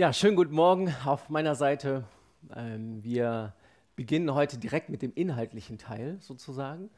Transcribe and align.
Ja, 0.00 0.14
schönen 0.14 0.34
guten 0.34 0.54
Morgen 0.54 0.94
auf 1.04 1.28
meiner 1.28 1.54
Seite. 1.54 2.04
Ähm, 2.56 3.04
wir 3.04 3.52
beginnen 3.96 4.32
heute 4.32 4.56
direkt 4.56 4.88
mit 4.88 5.02
dem 5.02 5.12
inhaltlichen 5.14 5.76
Teil 5.76 6.16
sozusagen 6.20 6.88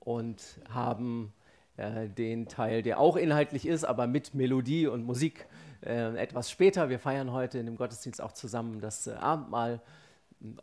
und 0.00 0.58
haben 0.68 1.32
äh, 1.76 2.08
den 2.08 2.48
Teil, 2.48 2.82
der 2.82 2.98
auch 2.98 3.14
inhaltlich 3.14 3.68
ist, 3.68 3.84
aber 3.84 4.08
mit 4.08 4.34
Melodie 4.34 4.88
und 4.88 5.04
Musik 5.04 5.46
äh, 5.86 6.16
etwas 6.16 6.50
später. 6.50 6.88
Wir 6.88 6.98
feiern 6.98 7.30
heute 7.30 7.60
in 7.60 7.66
dem 7.66 7.76
Gottesdienst 7.76 8.20
auch 8.20 8.32
zusammen 8.32 8.80
das 8.80 9.06
äh, 9.06 9.12
Abendmahl 9.12 9.80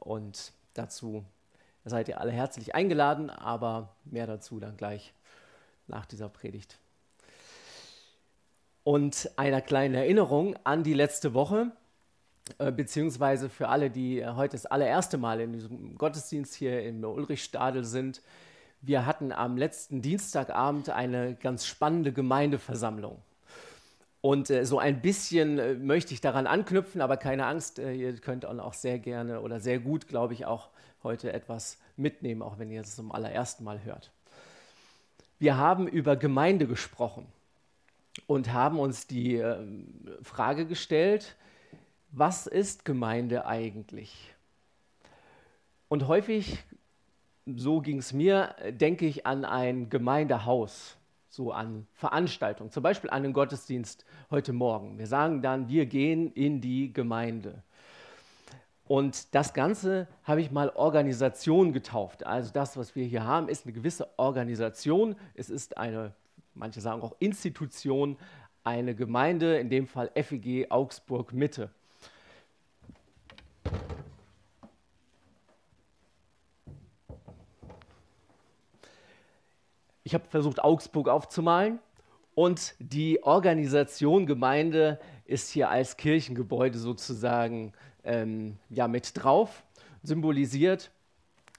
und 0.01 0.51
dazu 0.73 1.23
seid 1.85 2.09
ihr 2.09 2.19
alle 2.19 2.33
herzlich 2.33 2.75
eingeladen, 2.75 3.29
aber 3.29 3.95
mehr 4.04 4.27
dazu 4.27 4.59
dann 4.59 4.75
gleich 4.75 5.13
nach 5.88 6.05
dieser 6.05 6.27
Predigt 6.27 6.79
und 8.88 9.30
einer 9.36 9.59
kleinen 9.59 9.96
Erinnerung 9.96 10.55
an 10.64 10.82
die 10.82 10.94
letzte 10.94 11.34
Woche, 11.34 11.73
äh, 12.58 12.72
beziehungsweise 12.72 13.50
für 13.50 13.68
alle, 13.68 13.90
die 13.90 14.22
äh, 14.22 14.27
heute 14.36 14.54
das 14.54 14.66
allererste 14.66 15.18
Mal 15.18 15.41
in 15.41 15.52
diesem 15.52 15.98
Gottesdienst 15.98 16.55
hier 16.55 16.82
im 16.84 17.04
Ulrichstadel 17.04 17.84
sind. 17.84 18.22
Wir 18.80 19.05
hatten 19.05 19.34
am 19.34 19.58
letzten 19.58 20.02
Dienstagabend 20.02 20.90
eine 20.90 21.36
ganz 21.36 21.66
spannende 21.66 22.13
Gemeindeversammlung. 22.13 23.18
Und 24.22 24.50
äh, 24.50 24.66
so 24.66 24.80
ein 24.80 25.02
bisschen 25.02 25.60
äh, 25.60 25.74
möchte 25.74 26.13
ich 26.13 26.22
daran 26.22 26.48
anknüpfen, 26.48 27.02
aber 27.02 27.18
keine 27.18 27.46
Angst, 27.46 27.80
äh, 27.80 27.91
ihr 27.91 28.16
könnt 28.16 28.46
auch 28.46 28.74
sehr 28.74 28.99
gerne 28.99 29.41
oder 29.41 29.60
sehr 29.60 29.80
gut, 29.80 30.08
glaube 30.08 30.34
ich, 30.34 30.46
auch 30.46 30.70
heute 31.04 31.34
etwas 31.34 31.77
mitnehmen, 31.98 32.41
auch 32.41 32.58
wenn 32.58 32.72
ihr 32.72 32.80
es 32.80 32.96
zum 32.96 33.12
allerersten 33.12 33.66
Mal 33.66 33.84
hört. 33.84 34.12
Wir 35.40 35.58
haben 35.58 35.90
über 35.90 36.16
Gemeinde 36.16 36.68
gesprochen 36.68 37.27
und 38.26 38.52
haben 38.53 38.80
uns 38.80 39.07
die 39.07 39.35
äh, 39.35 39.57
Frage 40.21 40.66
gestellt, 40.66 41.35
was 42.12 42.48
ist 42.48 42.85
Gemeinde 42.85 43.46
eigentlich? 43.46 44.34
Und 45.90 46.07
häufig, 46.07 46.57
so 47.45 47.79
ging 47.82 47.99
es 47.99 48.13
mir, 48.13 48.55
denke 48.71 49.05
ich 49.05 49.26
an 49.26 49.45
ein 49.45 49.90
Gemeindehaus, 49.90 50.98
so 51.29 51.51
an 51.51 51.88
Veranstaltungen, 51.93 52.71
zum 52.71 52.84
Beispiel 52.84 53.10
an 53.10 53.23
den 53.23 53.34
Gottesdienst 53.34 54.05
heute 54.32 54.54
Morgen. 54.54 54.98
Wir 54.98 55.07
sagen 55.07 55.41
dann, 55.41 55.70
wir 55.70 55.85
gehen 55.85 56.32
in 56.34 56.60
die 56.60 56.91
Gemeinde. 56.91 57.63
Und 58.88 59.35
das 59.35 59.54
Ganze 59.54 60.07
habe 60.23 60.41
ich 60.41 60.51
mal 60.51 60.70
Organisation 60.70 61.73
getauft. 61.73 62.26
Also 62.26 62.51
das, 62.54 62.77
was 62.77 62.95
wir 62.95 63.05
hier 63.05 63.26
haben, 63.26 63.49
ist 63.49 63.65
eine 63.65 63.73
gewisse 63.73 64.07
Organisation. 64.18 65.16
Es 65.35 65.50
ist 65.50 65.78
eine 65.78 66.13
manche 66.58 66.81
sagen 66.81 67.02
auch 67.02 67.16
Institution, 67.19 68.18
eine 68.63 68.96
Gemeinde, 68.96 69.58
in 69.58 69.69
dem 69.69 69.88
Fall 69.88 70.12
FEG 70.16 70.69
Augsburg 70.69 71.31
Mitte. 71.34 71.69
Ich 80.03 80.13
habe 80.13 80.25
versucht, 80.30 80.63
Augsburg 80.63 81.09
aufzumalen 81.09 81.80
und 82.34 82.75
die 82.80 83.24
Organisation 83.24 84.25
Gemeinde 84.25 85.00
ist 85.25 85.50
hier 85.50 85.69
als 85.69 85.97
Kirchengebäude 85.97 86.78
sozusagen 86.78 87.74
ähm, 88.03 88.58
ja, 88.69 88.88
mit 88.88 89.12
drauf, 89.13 89.63
symbolisiert. 90.03 90.91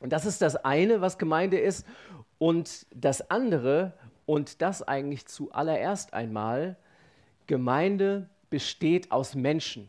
Und 0.01 0.13
das 0.13 0.25
ist 0.25 0.41
das 0.41 0.57
eine, 0.57 1.01
was 1.01 1.19
Gemeinde 1.19 1.59
ist. 1.59 1.87
Und 2.39 2.87
das 2.95 3.31
andere, 3.31 3.93
und 4.29 4.61
das 4.61 4.87
eigentlich 4.87 5.25
zuallererst 5.27 6.12
einmal, 6.12 6.77
Gemeinde 7.47 8.29
besteht 8.51 9.11
aus 9.11 9.35
Menschen. 9.35 9.89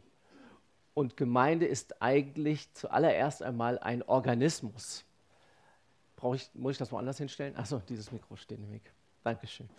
Und 0.94 1.18
Gemeinde 1.18 1.66
ist 1.66 2.02
eigentlich 2.02 2.74
zuallererst 2.74 3.44
einmal 3.44 3.80
ein 3.80 4.02
Organismus. 4.02 5.04
Brauche 6.16 6.38
ich, 6.38 6.50
muss 6.54 6.72
ich 6.72 6.78
das 6.78 6.90
woanders 6.94 7.18
hinstellen? 7.18 7.54
Achso, 7.58 7.82
dieses 7.90 8.14
Mikro 8.14 8.38
steht 8.38 8.60
im 8.60 8.72
Weg. 8.72 8.94
Dankeschön. 9.26 9.70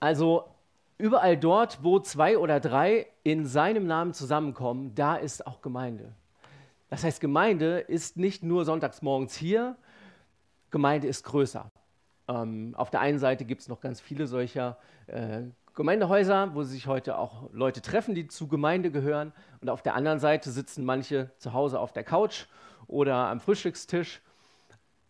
Also 0.00 0.48
überall 0.98 1.36
dort, 1.36 1.84
wo 1.84 2.00
zwei 2.00 2.36
oder 2.36 2.58
drei 2.58 3.06
in 3.22 3.46
seinem 3.46 3.86
Namen 3.86 4.14
zusammenkommen, 4.14 4.96
da 4.96 5.14
ist 5.14 5.46
auch 5.46 5.62
Gemeinde. 5.62 6.12
Das 6.90 7.04
heißt, 7.04 7.20
Gemeinde 7.20 7.78
ist 7.78 8.16
nicht 8.16 8.42
nur 8.42 8.64
sonntags 8.64 9.00
morgens 9.00 9.36
hier, 9.36 9.76
Gemeinde 10.72 11.06
ist 11.06 11.22
größer. 11.22 11.70
Ähm, 12.32 12.74
auf 12.76 12.90
der 12.90 13.00
einen 13.00 13.18
Seite 13.18 13.44
gibt 13.44 13.62
es 13.62 13.68
noch 13.68 13.80
ganz 13.80 14.00
viele 14.00 14.26
solcher 14.26 14.78
äh, 15.06 15.42
Gemeindehäuser, 15.74 16.54
wo 16.54 16.62
sich 16.62 16.86
heute 16.86 17.18
auch 17.18 17.50
Leute 17.52 17.82
treffen, 17.82 18.14
die 18.14 18.28
zu 18.28 18.48
Gemeinde 18.48 18.90
gehören. 18.90 19.32
Und 19.60 19.70
auf 19.70 19.82
der 19.82 19.94
anderen 19.94 20.18
Seite 20.18 20.50
sitzen 20.50 20.84
manche 20.84 21.30
zu 21.38 21.52
Hause 21.52 21.80
auf 21.80 21.92
der 21.92 22.04
Couch 22.04 22.46
oder 22.86 23.14
am 23.14 23.40
Frühstückstisch. 23.40 24.20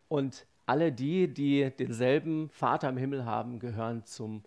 Und 0.08 0.46
alle 0.66 0.92
die, 0.92 1.32
die 1.32 1.70
denselben 1.70 2.48
Vater 2.50 2.88
im 2.88 2.96
Himmel 2.96 3.24
haben, 3.24 3.58
gehören 3.58 4.04
zum, 4.04 4.42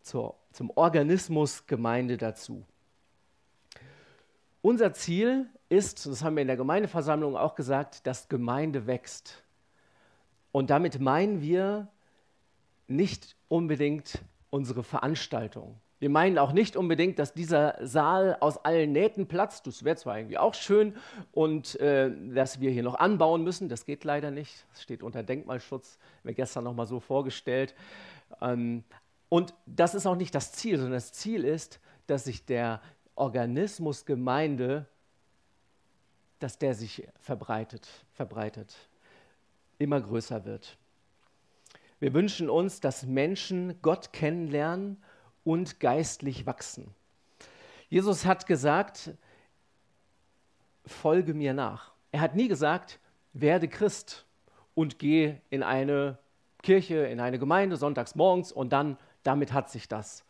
zur, 0.00 0.34
zum 0.52 0.70
Organismus 0.70 1.66
Gemeinde 1.66 2.16
dazu. 2.16 2.64
Unser 4.62 4.92
Ziel 4.92 5.46
ist, 5.68 6.06
das 6.06 6.24
haben 6.24 6.36
wir 6.36 6.42
in 6.42 6.48
der 6.48 6.56
Gemeindeversammlung 6.56 7.36
auch 7.36 7.54
gesagt, 7.54 8.06
dass 8.06 8.28
Gemeinde 8.28 8.86
wächst. 8.86 9.42
Und 10.50 10.70
damit 10.70 10.98
meinen 10.98 11.42
wir 11.42 11.88
nicht 12.88 13.36
unbedingt 13.48 14.22
unsere 14.50 14.82
Veranstaltung. 14.82 15.80
Wir 16.00 16.10
meinen 16.10 16.38
auch 16.38 16.52
nicht 16.52 16.76
unbedingt, 16.76 17.18
dass 17.18 17.34
dieser 17.34 17.74
Saal 17.84 18.36
aus 18.40 18.64
allen 18.64 18.92
Nähten 18.92 19.26
platzt. 19.26 19.66
Das 19.66 19.82
wäre 19.82 19.96
zwar 19.96 20.16
irgendwie 20.16 20.38
auch 20.38 20.54
schön 20.54 20.94
und 21.32 21.78
äh, 21.80 22.12
dass 22.32 22.60
wir 22.60 22.70
hier 22.70 22.84
noch 22.84 22.94
anbauen 22.94 23.42
müssen. 23.42 23.68
Das 23.68 23.84
geht 23.84 24.04
leider 24.04 24.30
nicht. 24.30 24.64
Das 24.70 24.82
steht 24.82 25.02
unter 25.02 25.24
Denkmalschutz. 25.24 25.98
Mir 26.22 26.34
gestern 26.34 26.64
noch 26.64 26.74
mal 26.74 26.86
so 26.86 27.00
vorgestellt. 27.00 27.74
Ähm, 28.40 28.84
und 29.28 29.54
das 29.66 29.94
ist 29.94 30.06
auch 30.06 30.16
nicht 30.16 30.34
das 30.34 30.52
Ziel, 30.52 30.76
sondern 30.76 30.94
das 30.94 31.12
Ziel 31.12 31.44
ist, 31.44 31.80
dass 32.06 32.24
sich 32.24 32.46
der 32.46 32.80
Organismus 33.16 34.06
Gemeinde, 34.06 34.86
dass 36.38 36.58
der 36.58 36.74
sich 36.74 37.08
verbreitet, 37.18 37.88
verbreitet, 38.12 38.76
immer 39.78 40.00
größer 40.00 40.44
wird. 40.44 40.77
Wir 42.00 42.14
wünschen 42.14 42.48
uns, 42.48 42.80
dass 42.80 43.06
Menschen 43.06 43.80
Gott 43.82 44.12
kennenlernen 44.12 45.02
und 45.44 45.80
geistlich 45.80 46.46
wachsen. 46.46 46.94
Jesus 47.88 48.24
hat 48.24 48.46
gesagt, 48.46 49.12
folge 50.86 51.34
mir 51.34 51.54
nach. 51.54 51.92
Er 52.12 52.20
hat 52.20 52.36
nie 52.36 52.48
gesagt, 52.48 53.00
werde 53.32 53.68
Christ 53.68 54.26
und 54.74 54.98
gehe 54.98 55.40
in 55.50 55.62
eine 55.62 56.18
Kirche, 56.62 57.06
in 57.06 57.20
eine 57.20 57.38
Gemeinde 57.38 57.76
sonntags 57.76 58.14
morgens 58.14 58.52
und 58.52 58.72
dann 58.72 58.96
damit 59.22 59.52
hat 59.52 59.70
sich 59.70 59.88
das. 59.88 60.24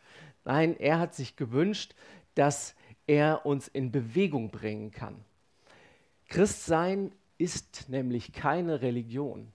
Nein, 0.45 0.75
er 0.79 0.99
hat 0.99 1.13
sich 1.13 1.35
gewünscht, 1.35 1.95
dass 2.35 2.75
er 3.07 3.45
uns 3.45 3.67
in 3.67 3.91
Bewegung 3.91 4.51
bringen 4.51 4.91
kann. 4.91 5.23
Christsein 6.27 7.11
ist 7.37 7.89
nämlich 7.89 8.33
keine 8.33 8.81
Religion. 8.81 9.51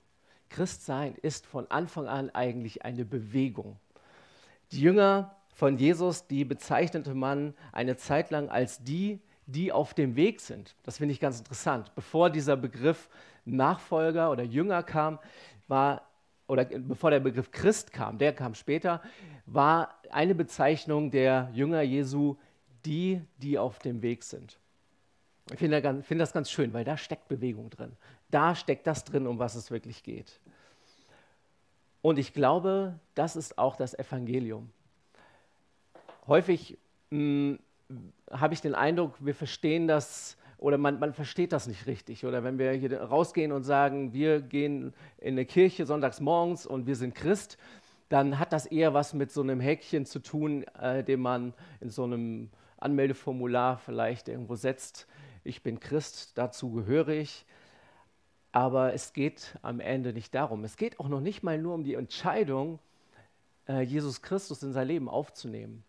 Christsein 0.54 1.16
ist 1.20 1.46
von 1.46 1.68
Anfang 1.68 2.06
an 2.06 2.30
eigentlich 2.30 2.84
eine 2.84 3.04
Bewegung. 3.04 3.76
Die 4.70 4.80
Jünger 4.80 5.34
von 5.52 5.78
Jesus, 5.78 6.28
die 6.28 6.44
bezeichnete 6.44 7.12
man 7.12 7.54
eine 7.72 7.96
Zeit 7.96 8.30
lang 8.30 8.48
als 8.48 8.82
die, 8.84 9.20
die 9.46 9.72
auf 9.72 9.94
dem 9.94 10.14
Weg 10.14 10.40
sind. 10.40 10.76
Das 10.84 10.98
finde 10.98 11.12
ich 11.12 11.18
ganz 11.18 11.40
interessant. 11.40 11.92
Bevor 11.96 12.30
dieser 12.30 12.56
Begriff 12.56 13.08
Nachfolger 13.44 14.30
oder 14.30 14.44
Jünger 14.44 14.84
kam, 14.84 15.18
war 15.66 16.02
oder 16.46 16.64
bevor 16.64 17.10
der 17.10 17.20
Begriff 17.20 17.50
Christ 17.50 17.92
kam, 17.92 18.18
der 18.18 18.32
kam 18.32 18.54
später, 18.54 19.02
war 19.46 19.98
eine 20.10 20.36
Bezeichnung 20.36 21.10
der 21.10 21.50
Jünger 21.52 21.82
Jesu 21.82 22.36
die, 22.84 23.20
die 23.38 23.58
auf 23.58 23.80
dem 23.80 24.02
Weg 24.02 24.22
sind. 24.22 24.58
Ich 25.50 25.58
finde, 25.58 25.82
finde 26.02 26.22
das 26.22 26.32
ganz 26.32 26.50
schön, 26.50 26.72
weil 26.72 26.84
da 26.84 26.96
steckt 26.96 27.28
Bewegung 27.28 27.70
drin. 27.70 27.96
Da 28.34 28.56
steckt 28.56 28.88
das 28.88 29.04
drin, 29.04 29.28
um 29.28 29.38
was 29.38 29.54
es 29.54 29.70
wirklich 29.70 30.02
geht. 30.02 30.40
Und 32.02 32.18
ich 32.18 32.32
glaube, 32.32 32.98
das 33.14 33.36
ist 33.36 33.58
auch 33.58 33.76
das 33.76 33.96
Evangelium. 33.96 34.70
Häufig 36.26 36.76
hm, 37.12 37.60
habe 38.30 38.54
ich 38.54 38.60
den 38.60 38.74
Eindruck, 38.74 39.14
wir 39.20 39.36
verstehen 39.36 39.86
das 39.86 40.36
oder 40.58 40.78
man, 40.78 40.98
man, 40.98 41.12
versteht 41.12 41.52
das 41.52 41.68
nicht 41.68 41.86
richtig. 41.86 42.26
Oder 42.26 42.42
wenn 42.42 42.58
wir 42.58 42.72
hier 42.72 43.00
rausgehen 43.00 43.52
und 43.52 43.62
sagen, 43.62 44.12
wir 44.12 44.40
gehen 44.40 44.92
in 45.18 45.34
eine 45.34 45.44
Kirche 45.44 45.86
sonntags 45.86 46.18
morgens 46.18 46.66
und 46.66 46.88
wir 46.88 46.96
sind 46.96 47.14
Christ, 47.14 47.56
dann 48.08 48.40
hat 48.40 48.52
das 48.52 48.66
eher 48.66 48.94
was 48.94 49.14
mit 49.14 49.30
so 49.30 49.42
einem 49.42 49.60
Häkchen 49.60 50.06
zu 50.06 50.18
tun, 50.18 50.64
äh, 50.80 51.04
den 51.04 51.20
man 51.20 51.54
in 51.80 51.90
so 51.90 52.02
einem 52.02 52.50
Anmeldeformular 52.78 53.78
vielleicht 53.78 54.28
irgendwo 54.28 54.56
setzt 54.56 55.06
ich 55.44 55.62
bin 55.62 55.78
Christ, 55.78 56.32
dazu 56.36 56.72
gehöre 56.72 57.10
ich. 57.10 57.44
Aber 58.54 58.94
es 58.94 59.12
geht 59.12 59.58
am 59.62 59.80
Ende 59.80 60.12
nicht 60.12 60.32
darum. 60.32 60.62
Es 60.62 60.76
geht 60.76 61.00
auch 61.00 61.08
noch 61.08 61.18
nicht 61.18 61.42
mal 61.42 61.58
nur 61.58 61.74
um 61.74 61.82
die 61.82 61.94
Entscheidung, 61.94 62.78
äh, 63.66 63.80
Jesus 63.80 64.22
Christus 64.22 64.62
in 64.62 64.72
sein 64.72 64.86
Leben 64.86 65.08
aufzunehmen. 65.08 65.82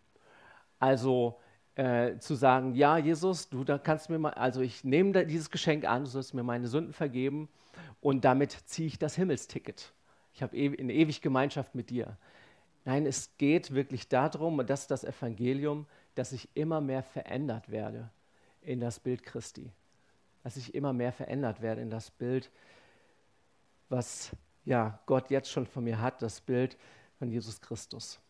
Also 0.80 1.38
äh, 1.76 2.18
zu 2.18 2.34
sagen, 2.34 2.74
ja, 2.74 2.98
Jesus, 2.98 3.50
du 3.50 3.62
da 3.62 3.78
kannst 3.78 4.10
mir 4.10 4.18
mal, 4.18 4.34
also 4.34 4.62
ich 4.62 4.82
nehme 4.82 5.26
dieses 5.26 5.52
Geschenk 5.52 5.84
an, 5.84 6.06
du 6.06 6.10
sollst 6.10 6.34
mir 6.34 6.42
meine 6.42 6.66
Sünden 6.66 6.92
vergeben 6.92 7.48
und 8.00 8.24
damit 8.24 8.50
ziehe 8.50 8.88
ich 8.88 8.98
das 8.98 9.14
Himmelsticket. 9.14 9.92
Ich 10.34 10.42
habe 10.42 10.56
e 10.56 10.76
eine 10.76 10.92
ewig 10.92 11.22
Gemeinschaft 11.22 11.76
mit 11.76 11.88
dir. 11.90 12.16
Nein, 12.84 13.06
es 13.06 13.30
geht 13.38 13.74
wirklich 13.74 14.08
darum, 14.08 14.58
und 14.58 14.68
das 14.68 14.80
ist 14.80 14.90
das 14.90 15.04
Evangelium, 15.04 15.86
dass 16.16 16.32
ich 16.32 16.48
immer 16.54 16.80
mehr 16.80 17.04
verändert 17.04 17.70
werde 17.70 18.10
in 18.60 18.80
das 18.80 18.98
Bild 18.98 19.22
Christi. 19.22 19.70
Dass 20.46 20.56
ich 20.56 20.76
immer 20.76 20.92
mehr 20.92 21.10
verändert 21.10 21.60
werde 21.60 21.80
in 21.80 21.90
das 21.90 22.08
Bild, 22.08 22.52
was 23.88 24.30
ja, 24.64 25.00
Gott 25.06 25.28
jetzt 25.28 25.50
schon 25.50 25.66
von 25.66 25.82
mir 25.82 26.00
hat, 26.00 26.22
das 26.22 26.40
Bild 26.40 26.76
von 27.18 27.28
Jesus 27.28 27.60
Christus. 27.60 28.20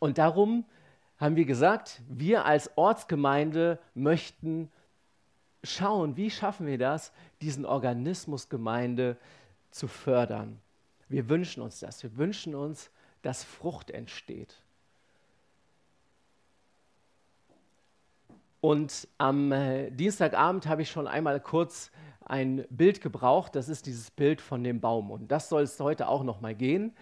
Und 0.00 0.18
darum 0.18 0.64
haben 1.18 1.36
wir 1.36 1.44
gesagt, 1.44 2.02
wir 2.08 2.46
als 2.46 2.76
Ortsgemeinde 2.76 3.78
möchten 3.94 4.72
schauen, 5.62 6.16
wie 6.16 6.32
schaffen 6.32 6.66
wir 6.66 6.78
das, 6.78 7.12
diesen 7.40 7.64
Organismus 7.64 8.48
Gemeinde 8.48 9.16
zu 9.70 9.86
fördern. 9.86 10.58
Wir 11.08 11.28
wünschen 11.28 11.62
uns 11.62 11.78
das. 11.78 12.02
Wir 12.02 12.16
wünschen 12.16 12.56
uns, 12.56 12.90
dass 13.22 13.44
Frucht 13.44 13.92
entsteht. 13.92 14.60
Und 18.60 19.08
am 19.18 19.52
äh, 19.52 19.90
Dienstagabend 19.90 20.66
habe 20.66 20.82
ich 20.82 20.90
schon 20.90 21.06
einmal 21.06 21.40
kurz 21.40 21.90
ein 22.24 22.64
Bild 22.70 23.00
gebraucht. 23.00 23.56
Das 23.56 23.68
ist 23.68 23.86
dieses 23.86 24.10
Bild 24.10 24.40
von 24.40 24.62
dem 24.62 24.80
Baum. 24.80 25.10
Und 25.10 25.32
das 25.32 25.48
soll 25.48 25.62
es 25.62 25.80
heute 25.80 26.08
auch 26.08 26.22
noch 26.22 26.40
mal 26.40 26.54
gehen. 26.54 26.94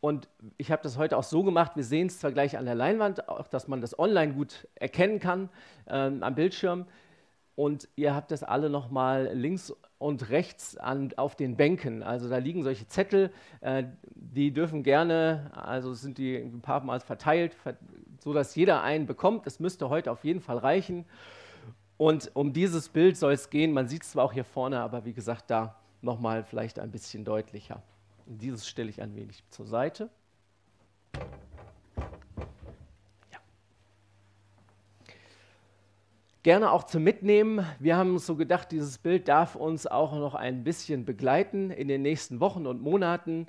Und 0.00 0.28
ich 0.56 0.70
habe 0.70 0.82
das 0.82 0.98
heute 0.98 1.16
auch 1.16 1.22
so 1.22 1.42
gemacht, 1.42 1.72
wir 1.74 1.84
sehen 1.84 2.06
es 2.06 2.20
zwar 2.20 2.32
gleich 2.32 2.56
an 2.56 2.64
der 2.64 2.74
Leinwand, 2.74 3.28
auch 3.28 3.48
dass 3.48 3.66
man 3.66 3.80
das 3.80 3.98
online 3.98 4.34
gut 4.34 4.68
erkennen 4.74 5.20
kann 5.20 5.48
ähm, 5.88 6.22
am 6.22 6.34
Bildschirm. 6.34 6.86
Und 7.56 7.88
ihr 7.96 8.14
habt 8.14 8.30
das 8.30 8.42
alle 8.42 8.68
nochmal 8.68 9.30
links 9.32 9.74
und 9.98 10.28
rechts 10.28 10.76
an, 10.76 11.12
auf 11.16 11.36
den 11.36 11.56
Bänken. 11.56 12.02
Also 12.02 12.28
da 12.28 12.36
liegen 12.36 12.62
solche 12.62 12.86
Zettel, 12.86 13.32
äh, 13.62 13.84
die 14.14 14.52
dürfen 14.52 14.82
gerne, 14.82 15.50
also 15.54 15.94
sind 15.94 16.18
die 16.18 16.36
ein 16.36 16.60
paar 16.60 16.84
Mal 16.84 17.00
verteilt, 17.00 17.56
so 17.64 17.72
dass 18.24 18.54
jeder 18.54 18.82
einen 18.82 19.06
bekommt. 19.06 19.46
Es 19.46 19.60
müsste 19.60 19.88
heute 19.88 20.10
auf 20.10 20.24
jeden 20.24 20.40
Fall 20.40 20.58
reichen. 20.58 21.04
Und 21.96 22.30
um 22.34 22.52
dieses 22.52 22.88
Bild 22.88 23.16
soll 23.16 23.32
es 23.32 23.50
gehen. 23.50 23.72
Man 23.72 23.88
sieht 23.88 24.02
es 24.02 24.12
zwar 24.12 24.24
auch 24.24 24.32
hier 24.32 24.44
vorne, 24.44 24.80
aber 24.80 25.04
wie 25.04 25.12
gesagt, 25.12 25.50
da 25.50 25.76
nochmal 26.02 26.44
vielleicht 26.44 26.78
ein 26.78 26.90
bisschen 26.90 27.24
deutlicher. 27.24 27.82
Dieses 28.26 28.66
stelle 28.66 28.90
ich 28.90 29.00
ein 29.00 29.14
wenig 29.14 29.42
zur 29.50 29.66
Seite. 29.66 30.10
Ja. 33.32 33.38
Gerne 36.42 36.70
auch 36.72 36.84
zum 36.84 37.02
Mitnehmen. 37.02 37.64
Wir 37.78 37.96
haben 37.96 38.12
uns 38.14 38.26
so 38.26 38.36
gedacht, 38.36 38.72
dieses 38.72 38.98
Bild 38.98 39.28
darf 39.28 39.54
uns 39.54 39.86
auch 39.86 40.12
noch 40.12 40.34
ein 40.34 40.64
bisschen 40.64 41.04
begleiten 41.04 41.70
in 41.70 41.88
den 41.88 42.02
nächsten 42.02 42.40
Wochen 42.40 42.66
und 42.66 42.82
Monaten. 42.82 43.46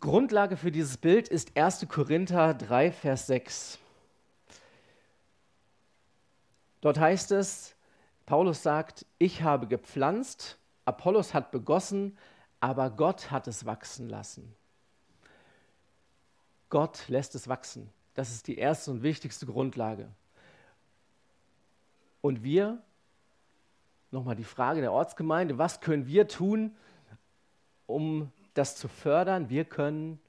Grundlage 0.00 0.56
für 0.56 0.70
dieses 0.70 0.98
Bild 0.98 1.28
ist 1.28 1.56
1. 1.56 1.86
Korinther 1.88 2.54
3, 2.54 2.92
Vers 2.92 3.26
6. 3.26 3.78
Dort 6.80 6.98
heißt 6.98 7.32
es, 7.32 7.74
Paulus 8.26 8.62
sagt, 8.62 9.06
ich 9.18 9.42
habe 9.42 9.66
gepflanzt, 9.66 10.58
Apollos 10.84 11.32
hat 11.32 11.50
begossen, 11.50 12.16
aber 12.60 12.90
Gott 12.90 13.30
hat 13.30 13.48
es 13.48 13.64
wachsen 13.64 14.08
lassen. 14.08 14.54
Gott 16.68 17.08
lässt 17.08 17.34
es 17.34 17.48
wachsen. 17.48 17.90
Das 18.14 18.30
ist 18.30 18.46
die 18.48 18.58
erste 18.58 18.90
und 18.90 19.02
wichtigste 19.02 19.46
Grundlage. 19.46 20.08
Und 22.20 22.42
wir, 22.42 22.82
nochmal 24.10 24.36
die 24.36 24.44
Frage 24.44 24.80
der 24.80 24.92
Ortsgemeinde, 24.92 25.58
was 25.58 25.80
können 25.80 26.06
wir 26.06 26.28
tun, 26.28 26.76
um 27.86 28.32
das 28.58 28.76
zu 28.76 28.88
fördern? 28.88 29.50
Wir 29.50 29.64
können 29.64 30.20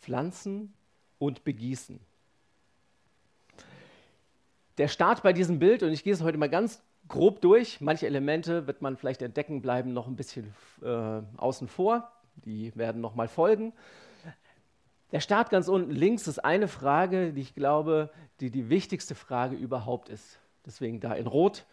pflanzen 0.00 0.72
und 1.18 1.44
begießen. 1.44 2.00
Der 4.78 4.88
Start 4.88 5.22
bei 5.22 5.32
diesem 5.32 5.58
Bild, 5.58 5.82
und 5.82 5.92
ich 5.92 6.02
gehe 6.02 6.12
es 6.12 6.22
heute 6.22 6.38
mal 6.38 6.48
ganz 6.48 6.82
grob 7.08 7.40
durch. 7.40 7.80
Manche 7.80 8.06
Elemente 8.06 8.66
wird 8.66 8.82
man 8.82 8.96
vielleicht 8.96 9.22
entdecken, 9.22 9.62
bleiben 9.62 9.92
noch 9.92 10.06
ein 10.06 10.16
bisschen 10.16 10.52
äh, 10.82 11.20
außen 11.36 11.68
vor. 11.68 12.10
Die 12.44 12.74
werden 12.74 13.00
noch 13.00 13.14
mal 13.14 13.28
folgen. 13.28 13.72
Der 15.12 15.20
Start 15.20 15.50
ganz 15.50 15.68
unten 15.68 15.92
links 15.92 16.26
ist 16.26 16.40
eine 16.40 16.66
Frage, 16.66 17.32
die 17.32 17.42
ich 17.42 17.54
glaube, 17.54 18.10
die 18.40 18.50
die 18.50 18.68
wichtigste 18.68 19.14
Frage 19.14 19.54
überhaupt 19.54 20.08
ist. 20.08 20.40
Deswegen 20.66 20.98
da 20.98 21.12
in 21.12 21.26
Rot. 21.26 21.66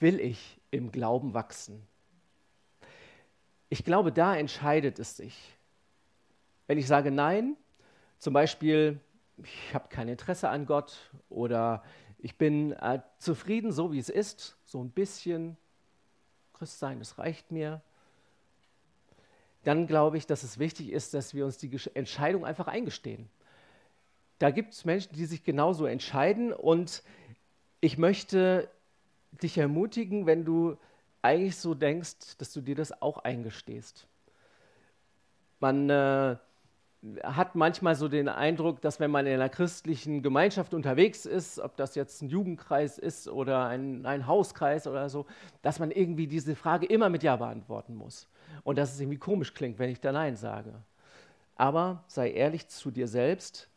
Will 0.00 0.20
ich 0.20 0.60
im 0.70 0.92
Glauben 0.92 1.34
wachsen? 1.34 1.86
Ich 3.72 3.84
glaube, 3.84 4.10
da 4.10 4.36
entscheidet 4.36 4.98
es 4.98 5.16
sich. 5.16 5.56
Wenn 6.66 6.76
ich 6.76 6.88
sage 6.88 7.12
Nein, 7.12 7.56
zum 8.18 8.34
Beispiel, 8.34 8.98
ich 9.38 9.72
habe 9.72 9.88
kein 9.88 10.08
Interesse 10.08 10.48
an 10.48 10.66
Gott 10.66 11.10
oder 11.28 11.84
ich 12.18 12.36
bin 12.36 12.72
äh, 12.72 12.98
zufrieden, 13.18 13.70
so 13.70 13.92
wie 13.92 14.00
es 14.00 14.08
ist, 14.08 14.56
so 14.64 14.82
ein 14.82 14.90
bisschen 14.90 15.56
Christsein, 16.52 16.98
das 16.98 17.16
reicht 17.16 17.52
mir. 17.52 17.80
Dann 19.62 19.86
glaube 19.86 20.18
ich, 20.18 20.26
dass 20.26 20.42
es 20.42 20.58
wichtig 20.58 20.90
ist, 20.90 21.14
dass 21.14 21.32
wir 21.32 21.44
uns 21.44 21.56
die 21.56 21.70
Entscheidung 21.94 22.44
einfach 22.44 22.66
eingestehen. 22.66 23.30
Da 24.40 24.50
gibt 24.50 24.72
es 24.72 24.84
Menschen, 24.84 25.14
die 25.14 25.26
sich 25.26 25.44
genauso 25.44 25.86
entscheiden 25.86 26.52
und 26.52 27.04
ich 27.80 27.98
möchte 27.98 28.68
dich 29.42 29.58
ermutigen, 29.58 30.26
wenn 30.26 30.44
du 30.44 30.76
eigentlich 31.22 31.56
so 31.56 31.74
denkst, 31.74 32.36
dass 32.38 32.52
du 32.52 32.60
dir 32.60 32.74
das 32.74 33.02
auch 33.02 33.18
eingestehst. 33.18 34.06
Man 35.58 35.90
äh, 35.90 36.36
hat 37.22 37.54
manchmal 37.54 37.94
so 37.94 38.08
den 38.08 38.28
Eindruck, 38.28 38.80
dass 38.82 39.00
wenn 39.00 39.10
man 39.10 39.26
in 39.26 39.34
einer 39.34 39.48
christlichen 39.48 40.22
Gemeinschaft 40.22 40.74
unterwegs 40.74 41.24
ist, 41.24 41.58
ob 41.58 41.76
das 41.76 41.94
jetzt 41.94 42.22
ein 42.22 42.28
Jugendkreis 42.28 42.98
ist 42.98 43.28
oder 43.28 43.66
ein, 43.66 44.04
ein 44.04 44.26
Hauskreis 44.26 44.86
oder 44.86 45.08
so, 45.08 45.26
dass 45.62 45.78
man 45.78 45.90
irgendwie 45.90 46.26
diese 46.26 46.54
Frage 46.54 46.86
immer 46.86 47.08
mit 47.08 47.22
Ja 47.22 47.36
beantworten 47.36 47.94
muss. 47.94 48.28
Und 48.64 48.76
dass 48.76 48.92
es 48.92 49.00
irgendwie 49.00 49.18
komisch 49.18 49.54
klingt, 49.54 49.78
wenn 49.78 49.90
ich 49.90 50.00
da 50.00 50.12
Nein 50.12 50.36
sage. 50.36 50.74
Aber 51.56 52.04
sei 52.06 52.32
ehrlich 52.32 52.68
zu 52.68 52.90
dir 52.90 53.08
selbst, 53.08 53.68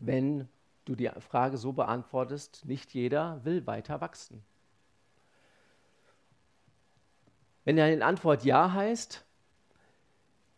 wenn 0.00 0.48
du 0.84 0.94
die 0.94 1.10
Frage 1.18 1.56
so 1.56 1.72
beantwortest, 1.72 2.64
nicht 2.66 2.92
jeder 2.92 3.40
will 3.44 3.66
weiter 3.66 4.00
wachsen. 4.00 4.42
Wenn 7.64 7.76
deine 7.76 8.04
Antwort 8.04 8.44
Ja 8.44 8.72
heißt, 8.72 9.24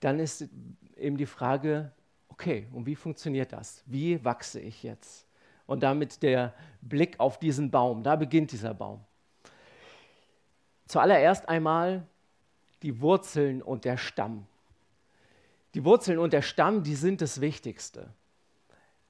dann 0.01 0.19
ist 0.19 0.49
eben 0.97 1.17
die 1.17 1.27
Frage, 1.27 1.93
okay, 2.29 2.67
und 2.73 2.87
wie 2.87 2.97
funktioniert 2.97 3.53
das? 3.53 3.83
Wie 3.87 4.23
wachse 4.25 4.61
ich 4.61 4.83
jetzt? 4.83 5.27
Und 5.67 5.83
damit 5.83 6.23
der 6.23 6.55
Blick 6.81 7.19
auf 7.19 7.39
diesen 7.39 7.71
Baum, 7.71 8.03
da 8.03 8.17
beginnt 8.17 8.53
dieser 8.53 8.75
Baum. 8.75 9.01
Zuallererst 10.87 11.49
einmal 11.49 12.07
die 12.83 13.01
Wurzeln 13.01 13.63
und 13.63 13.85
der 13.85 13.97
Stamm. 13.97 14.47
Die 15.75 15.85
Wurzeln 15.85 16.19
und 16.19 16.33
der 16.33 16.43
Stamm, 16.43 16.83
die 16.83 16.95
sind 16.95 17.21
das 17.21 17.41
Wichtigste. 17.41 18.09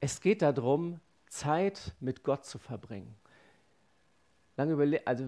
Es 0.01 0.21
geht 0.21 0.43
darum, 0.43 1.01
Zeit 1.29 1.93
mit 2.01 2.23
Gott 2.23 2.45
zu 2.45 2.59
verbringen. 2.59 3.15
Lange 4.57 4.73
überlegt, 4.73 5.07
also 5.07 5.25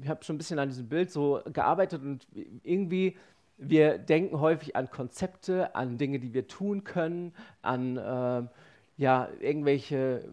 ich 0.00 0.08
habe 0.08 0.24
schon 0.24 0.36
ein 0.36 0.38
bisschen 0.38 0.58
an 0.58 0.68
diesem 0.68 0.88
Bild 0.88 1.10
so 1.10 1.40
gearbeitet 1.52 2.02
und 2.02 2.26
irgendwie 2.62 3.16
wir 3.58 3.98
denken 3.98 4.38
häufig 4.40 4.76
an 4.76 4.88
Konzepte, 4.88 5.74
an 5.74 5.98
Dinge, 5.98 6.20
die 6.20 6.32
wir 6.32 6.46
tun 6.46 6.84
können, 6.84 7.34
an 7.60 7.96
äh, 7.96 8.46
ja, 8.96 9.28
irgendwelche 9.40 10.28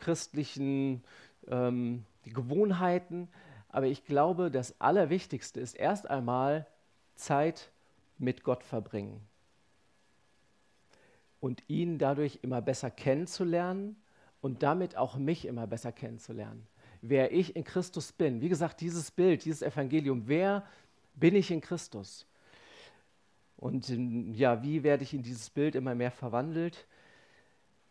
christlichen 0.00 1.02
ähm, 1.48 2.04
Gewohnheiten. 2.24 3.28
Aber 3.68 3.86
ich 3.86 4.04
glaube, 4.04 4.50
das 4.50 4.80
Allerwichtigste 4.80 5.60
ist 5.60 5.74
erst 5.74 6.08
einmal 6.08 6.66
Zeit 7.16 7.70
mit 8.16 8.44
Gott 8.44 8.64
verbringen 8.64 9.20
und 11.40 11.62
ihn 11.68 11.98
dadurch 11.98 12.40
immer 12.42 12.62
besser 12.62 12.90
kennenzulernen 12.90 13.96
und 14.40 14.62
damit 14.62 14.96
auch 14.96 15.16
mich 15.16 15.46
immer 15.46 15.66
besser 15.66 15.92
kennenzulernen. 15.92 16.66
Wer 17.00 17.32
ich 17.32 17.54
in 17.56 17.64
Christus 17.64 18.12
bin. 18.12 18.40
Wie 18.40 18.48
gesagt, 18.48 18.80
dieses 18.80 19.10
Bild, 19.10 19.44
dieses 19.44 19.62
Evangelium, 19.62 20.26
wer 20.26 20.66
bin 21.14 21.34
ich 21.34 21.50
in 21.50 21.60
Christus? 21.60 22.26
Und 23.56 23.88
ja, 24.36 24.62
wie 24.62 24.82
werde 24.82 25.02
ich 25.02 25.14
in 25.14 25.22
dieses 25.22 25.50
Bild 25.50 25.74
immer 25.74 25.94
mehr 25.94 26.12
verwandelt? 26.12 26.86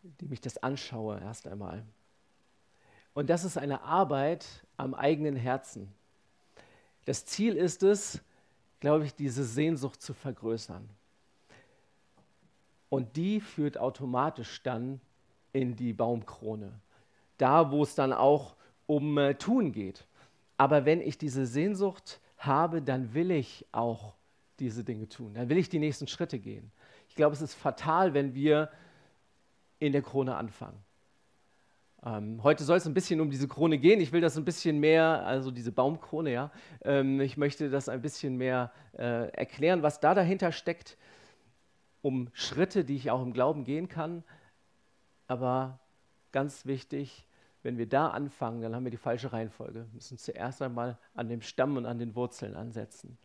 Indem 0.04 0.32
ich 0.32 0.42
das 0.42 0.58
anschaue 0.64 1.20
erst 1.20 1.48
einmal. 1.48 1.84
Und 3.14 3.30
das 3.30 3.44
ist 3.44 3.58
eine 3.58 3.82
Arbeit 3.82 4.46
am 4.78 4.94
eigenen 4.94 5.36
Herzen. 5.36 5.92
Das 7.06 7.26
Ziel 7.26 7.56
ist 7.56 7.84
es, 7.84 8.22
glaube 8.80 9.06
ich, 9.06 9.16
diese 9.16 9.44
Sehnsucht 9.44 10.02
zu 10.02 10.14
vergrößern. 10.14 10.88
Und 12.90 13.18
die 13.18 13.42
führt 13.42 13.78
automatisch 13.78 14.62
dann 14.64 15.02
in 15.52 15.76
die 15.76 15.94
Baumkrone. 15.94 16.72
Da, 17.38 17.72
wo 17.72 17.84
es 17.84 17.96
dann 17.96 18.14
auch 18.14 18.56
um 18.88 19.18
äh, 19.18 19.36
Tun 19.36 19.72
geht. 19.72 20.08
Aber 20.58 20.86
wenn 20.86 21.02
ich 21.02 21.18
diese 21.18 21.46
Sehnsucht 21.46 22.20
habe, 22.38 22.82
dann 22.82 23.14
will 23.14 23.32
ich 23.32 23.66
auch 23.72 24.16
diese 24.60 24.84
Dinge 24.84 25.08
tun. 25.08 25.36
Dann 25.36 25.50
will 25.50 25.58
ich 25.58 25.70
die 25.70 25.80
nächsten 25.80 26.08
Schritte 26.08 26.40
gehen. 26.40 26.72
Ich 27.10 27.16
glaube, 27.16 27.34
es 27.36 27.42
ist 27.42 27.54
fatal, 27.54 28.14
wenn 28.14 28.34
wir 28.34 28.72
in 29.80 29.92
der 29.92 30.02
Krone 30.02 30.36
anfangen. 30.36 30.78
Ähm, 32.06 32.42
heute 32.44 32.64
soll 32.64 32.78
es 32.78 32.86
ein 32.86 32.94
bisschen 32.94 33.22
um 33.22 33.30
diese 33.30 33.48
Krone 33.48 33.78
gehen. 33.78 34.00
Ich 34.02 34.12
will 34.12 34.22
das 34.22 34.38
ein 34.38 34.46
bisschen 34.46 34.80
mehr, 34.80 35.26
also 35.26 35.52
diese 35.52 35.72
Baumkrone, 35.72 36.32
ja. 36.32 36.52
Ähm, 36.84 37.20
ich 37.22 37.38
möchte 37.38 37.70
das 37.70 37.90
ein 37.90 38.02
bisschen 38.02 38.38
mehr 38.38 38.72
äh, 38.94 39.30
erklären, 39.32 39.84
was 39.84 40.00
da 40.00 40.14
dahinter 40.14 40.52
steckt, 40.52 40.98
um 42.02 42.30
Schritte, 42.34 42.86
die 42.86 42.96
ich 42.96 43.12
auch 43.12 43.22
im 43.22 43.34
Glauben 43.34 43.64
gehen 43.64 43.90
kann. 43.90 44.24
Aber 45.28 45.80
ganz 46.32 46.66
wichtig, 46.66 47.27
wenn 47.64 47.78
wir 47.78 47.88
da 47.88 48.10
anfangen, 48.10 48.62
dann 48.62 48.76
haben 48.76 48.84
wir 48.84 48.92
die 48.92 48.98
falsche 48.98 49.34
Reihenfolge. 49.34 49.86
Wir 49.86 49.94
müssen 49.94 50.18
zuerst 50.18 50.62
einmal 50.62 50.98
an 51.16 51.30
dem 51.30 51.42
Stamm 51.42 51.78
und 51.78 51.86
an 51.86 52.00
den 52.00 52.16
Wurzeln 52.16 52.56
ansetzen. 52.56 53.18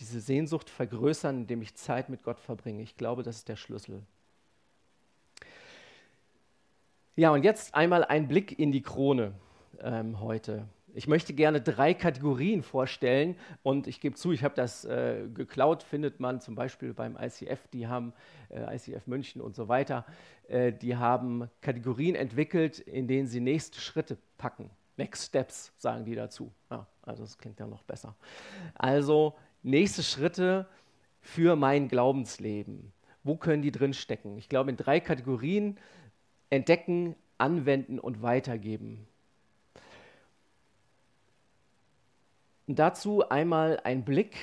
Diese 0.00 0.20
Sehnsucht 0.20 0.70
vergrößern, 0.70 1.38
indem 1.38 1.62
ich 1.62 1.74
Zeit 1.74 2.08
mit 2.08 2.22
Gott 2.22 2.38
verbringe. 2.38 2.82
Ich 2.82 2.96
glaube, 2.96 3.22
das 3.22 3.36
ist 3.36 3.48
der 3.48 3.56
Schlüssel. 3.56 4.02
Ja, 7.16 7.32
und 7.32 7.42
jetzt 7.42 7.74
einmal 7.74 8.04
ein 8.04 8.28
Blick 8.28 8.58
in 8.58 8.70
die 8.70 8.82
Krone 8.82 9.32
ähm, 9.80 10.20
heute. 10.20 10.68
Ich 10.94 11.06
möchte 11.06 11.34
gerne 11.34 11.60
drei 11.60 11.94
Kategorien 11.94 12.62
vorstellen 12.62 13.36
und 13.62 13.86
ich 13.86 14.00
gebe 14.00 14.16
zu, 14.16 14.32
ich 14.32 14.42
habe 14.42 14.54
das 14.54 14.84
äh, 14.84 15.28
geklaut, 15.32 15.82
findet 15.82 16.18
man 16.18 16.40
zum 16.40 16.54
Beispiel 16.54 16.94
beim 16.94 17.16
ICF, 17.16 17.68
die 17.72 17.86
haben 17.86 18.12
äh, 18.48 18.74
ICF 18.74 19.06
München 19.06 19.40
und 19.40 19.54
so 19.54 19.68
weiter, 19.68 20.06
äh, 20.48 20.72
die 20.72 20.96
haben 20.96 21.50
Kategorien 21.60 22.14
entwickelt, 22.14 22.78
in 22.78 23.06
denen 23.06 23.28
sie 23.28 23.40
nächste 23.40 23.80
Schritte 23.80 24.16
packen. 24.38 24.70
Next 24.96 25.26
Steps 25.26 25.72
sagen 25.78 26.04
die 26.04 26.14
dazu. 26.14 26.52
Ja, 26.70 26.86
also 27.02 27.22
das 27.22 27.38
klingt 27.38 27.60
ja 27.60 27.66
noch 27.66 27.84
besser. 27.84 28.16
Also 28.74 29.36
nächste 29.62 30.02
Schritte 30.02 30.66
für 31.20 31.54
mein 31.54 31.88
Glaubensleben. 31.88 32.92
Wo 33.22 33.36
können 33.36 33.62
die 33.62 33.70
drin 33.70 33.94
stecken? 33.94 34.38
Ich 34.38 34.48
glaube 34.48 34.70
in 34.70 34.76
drei 34.76 35.00
Kategorien 35.00 35.78
entdecken, 36.50 37.14
anwenden 37.36 37.98
und 37.98 38.22
weitergeben. 38.22 39.06
Und 42.68 42.78
dazu 42.78 43.26
einmal 43.30 43.80
ein 43.82 44.04
Blick 44.04 44.36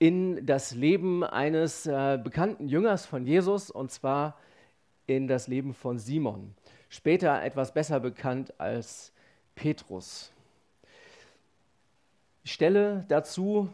in 0.00 0.44
das 0.44 0.74
Leben 0.74 1.22
eines 1.22 1.86
äh, 1.86 2.18
bekannten 2.22 2.66
Jüngers 2.68 3.06
von 3.06 3.24
Jesus, 3.24 3.70
und 3.70 3.92
zwar 3.92 4.36
in 5.06 5.28
das 5.28 5.46
Leben 5.46 5.72
von 5.72 6.00
Simon, 6.00 6.52
später 6.88 7.40
etwas 7.44 7.72
besser 7.72 8.00
bekannt 8.00 8.58
als 8.58 9.12
Petrus. 9.54 10.32
Ich 12.42 12.52
stelle 12.52 13.04
dazu 13.06 13.70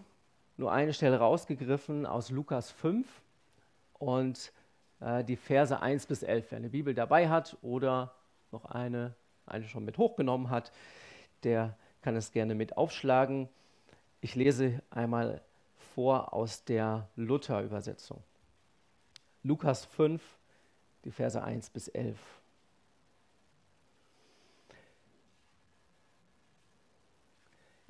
nur 0.59 0.71
eine 0.71 0.93
Stelle 0.93 1.19
rausgegriffen 1.19 2.05
aus 2.05 2.31
Lukas 2.31 2.71
5 2.71 3.07
und 3.95 4.53
äh, 5.01 5.25
die 5.25 5.37
Verse 5.37 5.81
1 5.81 6.05
bis 6.05 6.23
11. 6.23 6.51
Wer 6.51 6.59
eine 6.59 6.69
Bibel 6.69 6.93
dabei 6.93 7.31
hat 7.31 7.57
oder 7.63 8.13
noch 8.53 8.67
eine, 8.67 9.15
eine 9.47 9.65
schon 9.65 9.87
mit 9.87 9.97
hochgenommen 9.97 10.51
hat, 10.51 10.71
der 11.45 11.79
kann 12.03 12.17
es 12.17 12.33
gerne 12.33 12.55
mit 12.55 12.77
aufschlagen. 12.77 13.49
Ich 14.21 14.35
lese 14.35 14.83
einmal 14.91 15.41
vor 15.95 16.33
aus 16.33 16.65
der 16.65 17.09
Luther-Übersetzung. 17.17 18.23
Lukas 19.43 19.85
5, 19.85 20.23
die 21.05 21.11
Verse 21.11 21.43
1 21.43 21.71
bis 21.71 21.89
11. 21.89 22.19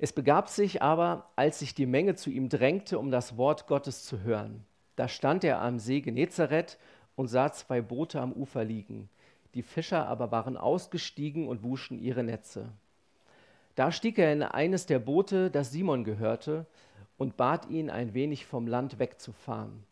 Es 0.01 0.13
begab 0.13 0.47
sich 0.47 0.81
aber, 0.81 1.29
als 1.35 1.59
sich 1.59 1.75
die 1.75 1.85
Menge 1.85 2.15
zu 2.15 2.29
ihm 2.29 2.47
drängte, 2.47 2.97
um 2.97 3.11
das 3.11 3.35
Wort 3.35 3.67
Gottes 3.67 4.05
zu 4.05 4.21
hören. 4.21 4.65
Da 4.95 5.09
stand 5.09 5.43
er 5.43 5.61
am 5.61 5.77
See 5.77 5.99
Genezareth 5.99 6.77
und 7.15 7.27
sah 7.27 7.51
zwei 7.51 7.81
Boote 7.81 8.21
am 8.21 8.31
Ufer 8.31 8.63
liegen. 8.63 9.09
Die 9.55 9.61
Fischer 9.61 10.07
aber 10.07 10.31
waren 10.31 10.55
ausgestiegen 10.55 11.47
und 11.47 11.63
wuschen 11.63 11.99
ihre 11.99 12.23
Netze. 12.23 12.69
Da 13.79 13.93
stieg 13.93 14.19
er 14.19 14.33
in 14.33 14.43
eines 14.43 14.87
der 14.87 14.99
Boote, 14.99 15.49
das 15.49 15.71
Simon 15.71 16.03
gehörte, 16.03 16.65
und 17.17 17.37
bat 17.37 17.69
ihn, 17.69 17.89
ein 17.89 18.13
wenig 18.13 18.45
vom 18.45 18.67
Land 18.67 18.99
wegzufahren. 18.99 19.85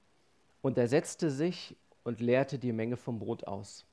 Und 0.61 0.77
er 0.77 0.89
setzte 0.89 1.31
sich 1.31 1.73
und 2.03 2.19
leerte 2.19 2.59
die 2.59 2.73
Menge 2.73 2.97
vom 2.97 3.17
Brot 3.17 3.47
aus. 3.47 3.85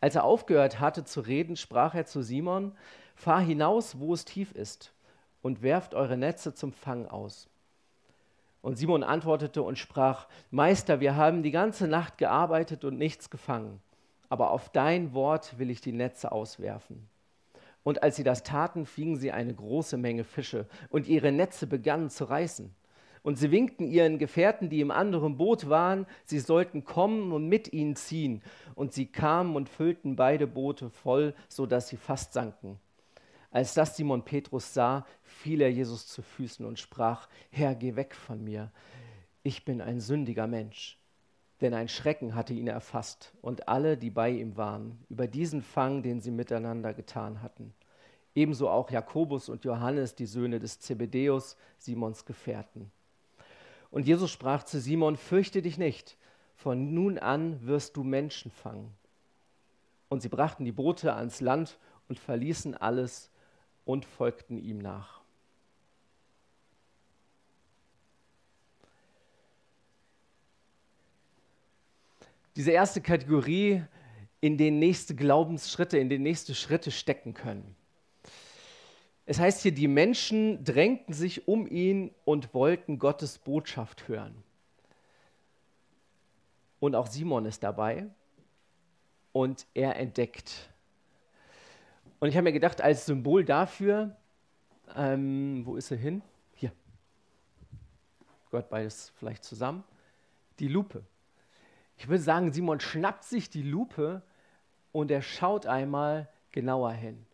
Als 0.00 0.14
er 0.14 0.24
aufgehört 0.24 0.80
hatte 0.80 1.04
zu 1.04 1.20
reden, 1.20 1.56
sprach 1.56 1.94
er 1.94 2.06
zu 2.06 2.22
Simon, 2.22 2.72
Fahr 3.16 3.42
hinaus, 3.42 3.98
wo 3.98 4.14
es 4.14 4.24
tief 4.24 4.52
ist, 4.52 4.94
und 5.42 5.60
werft 5.60 5.94
eure 5.94 6.16
Netze 6.16 6.54
zum 6.54 6.72
Fang 6.72 7.06
aus. 7.06 7.50
Und 8.62 8.78
Simon 8.78 9.02
antwortete 9.02 9.62
und 9.62 9.76
sprach, 9.76 10.26
Meister, 10.50 11.00
wir 11.00 11.16
haben 11.16 11.42
die 11.42 11.50
ganze 11.50 11.86
Nacht 11.86 12.16
gearbeitet 12.16 12.86
und 12.86 12.96
nichts 12.96 13.28
gefangen, 13.28 13.82
aber 14.30 14.52
auf 14.52 14.70
dein 14.70 15.12
Wort 15.12 15.58
will 15.58 15.68
ich 15.68 15.82
die 15.82 15.92
Netze 15.92 16.32
auswerfen. 16.32 17.10
Und 17.82 18.02
als 18.02 18.16
sie 18.16 18.24
das 18.24 18.42
taten, 18.42 18.86
fingen 18.86 19.16
sie 19.16 19.32
eine 19.32 19.54
große 19.54 19.96
Menge 19.96 20.24
Fische, 20.24 20.66
und 20.90 21.06
ihre 21.06 21.32
Netze 21.32 21.66
begannen 21.66 22.10
zu 22.10 22.24
reißen. 22.24 22.74
Und 23.22 23.36
sie 23.36 23.50
winkten 23.50 23.86
ihren 23.86 24.18
Gefährten, 24.18 24.70
die 24.70 24.80
im 24.80 24.90
anderen 24.90 25.36
Boot 25.36 25.68
waren, 25.68 26.06
sie 26.24 26.38
sollten 26.38 26.84
kommen 26.84 27.32
und 27.32 27.48
mit 27.48 27.72
ihnen 27.72 27.96
ziehen. 27.96 28.42
Und 28.74 28.92
sie 28.92 29.06
kamen 29.06 29.56
und 29.56 29.68
füllten 29.68 30.16
beide 30.16 30.46
Boote 30.46 30.90
voll, 30.90 31.34
so 31.48 31.66
dass 31.66 31.88
sie 31.88 31.96
fast 31.96 32.32
sanken. 32.32 32.78
Als 33.50 33.74
das 33.74 33.96
Simon 33.96 34.24
Petrus 34.24 34.74
sah, 34.74 35.06
fiel 35.22 35.62
er 35.62 35.70
Jesus 35.70 36.06
zu 36.06 36.22
Füßen 36.22 36.66
und 36.66 36.78
sprach, 36.78 37.28
Herr, 37.50 37.74
geh 37.74 37.96
weg 37.96 38.14
von 38.14 38.44
mir, 38.44 38.70
ich 39.42 39.64
bin 39.64 39.80
ein 39.80 40.00
sündiger 40.00 40.46
Mensch. 40.46 40.97
Denn 41.60 41.74
ein 41.74 41.88
Schrecken 41.88 42.34
hatte 42.34 42.54
ihn 42.54 42.68
erfasst 42.68 43.32
und 43.42 43.68
alle, 43.68 43.96
die 43.96 44.10
bei 44.10 44.30
ihm 44.30 44.56
waren, 44.56 45.04
über 45.08 45.26
diesen 45.26 45.62
Fang, 45.62 46.02
den 46.02 46.20
sie 46.20 46.30
miteinander 46.30 46.94
getan 46.94 47.42
hatten. 47.42 47.74
Ebenso 48.34 48.68
auch 48.68 48.90
Jakobus 48.90 49.48
und 49.48 49.64
Johannes, 49.64 50.14
die 50.14 50.26
Söhne 50.26 50.60
des 50.60 50.78
Zebedeus, 50.78 51.56
Simons 51.78 52.24
Gefährten. 52.24 52.92
Und 53.90 54.06
Jesus 54.06 54.30
sprach 54.30 54.62
zu 54.62 54.80
Simon, 54.80 55.16
fürchte 55.16 55.62
dich 55.62 55.78
nicht, 55.78 56.16
von 56.54 56.94
nun 56.94 57.18
an 57.18 57.66
wirst 57.66 57.96
du 57.96 58.04
Menschen 58.04 58.50
fangen. 58.50 58.94
Und 60.08 60.22
sie 60.22 60.28
brachten 60.28 60.64
die 60.64 60.72
Boote 60.72 61.14
ans 61.14 61.40
Land 61.40 61.78
und 62.08 62.18
verließen 62.18 62.76
alles 62.76 63.30
und 63.84 64.04
folgten 64.04 64.58
ihm 64.58 64.78
nach. 64.78 65.17
Diese 72.58 72.72
erste 72.72 73.00
Kategorie, 73.00 73.82
in 74.42 74.58
den 74.58 74.78
nächste 74.78 75.14
Glaubensschritte, 75.14 75.96
in 75.96 76.10
den 76.10 76.22
nächste 76.22 76.54
Schritte 76.54 76.90
stecken 76.90 77.32
können. 77.32 77.74
Es 79.24 79.40
heißt 79.40 79.62
hier, 79.62 79.72
die 79.72 79.88
Menschen 79.88 80.62
drängten 80.62 81.14
sich 81.14 81.48
um 81.48 81.66
ihn 81.66 82.14
und 82.26 82.52
wollten 82.52 82.98
Gottes 82.98 83.38
Botschaft 83.38 84.08
hören. 84.08 84.44
Und 86.78 86.94
auch 86.94 87.06
Simon 87.06 87.46
ist 87.46 87.62
dabei 87.62 88.06
und 89.32 89.66
er 89.72 89.96
entdeckt 89.96 90.68
und 92.20 92.28
ich 92.28 92.36
habe 92.36 92.44
mir 92.44 92.52
gedacht, 92.52 92.80
als 92.80 93.06
Symbol 93.06 93.44
dafür, 93.44 94.16
ähm, 94.96 95.64
wo 95.64 95.76
ist 95.76 95.90
er 95.90 95.96
hin? 95.96 96.22
Hier. 96.54 96.72
Gott 98.50 98.68
beides 98.68 99.12
vielleicht 99.16 99.44
zusammen. 99.44 99.84
Die 100.58 100.68
Lupe. 100.68 101.04
Ich 101.98 102.08
würde 102.08 102.22
sagen, 102.22 102.52
Simon 102.52 102.80
schnappt 102.80 103.24
sich 103.24 103.50
die 103.50 103.62
Lupe 103.62 104.22
und 104.92 105.10
er 105.10 105.20
schaut 105.20 105.66
einmal 105.66 106.28
genauer 106.52 106.92
hin. 106.92 107.26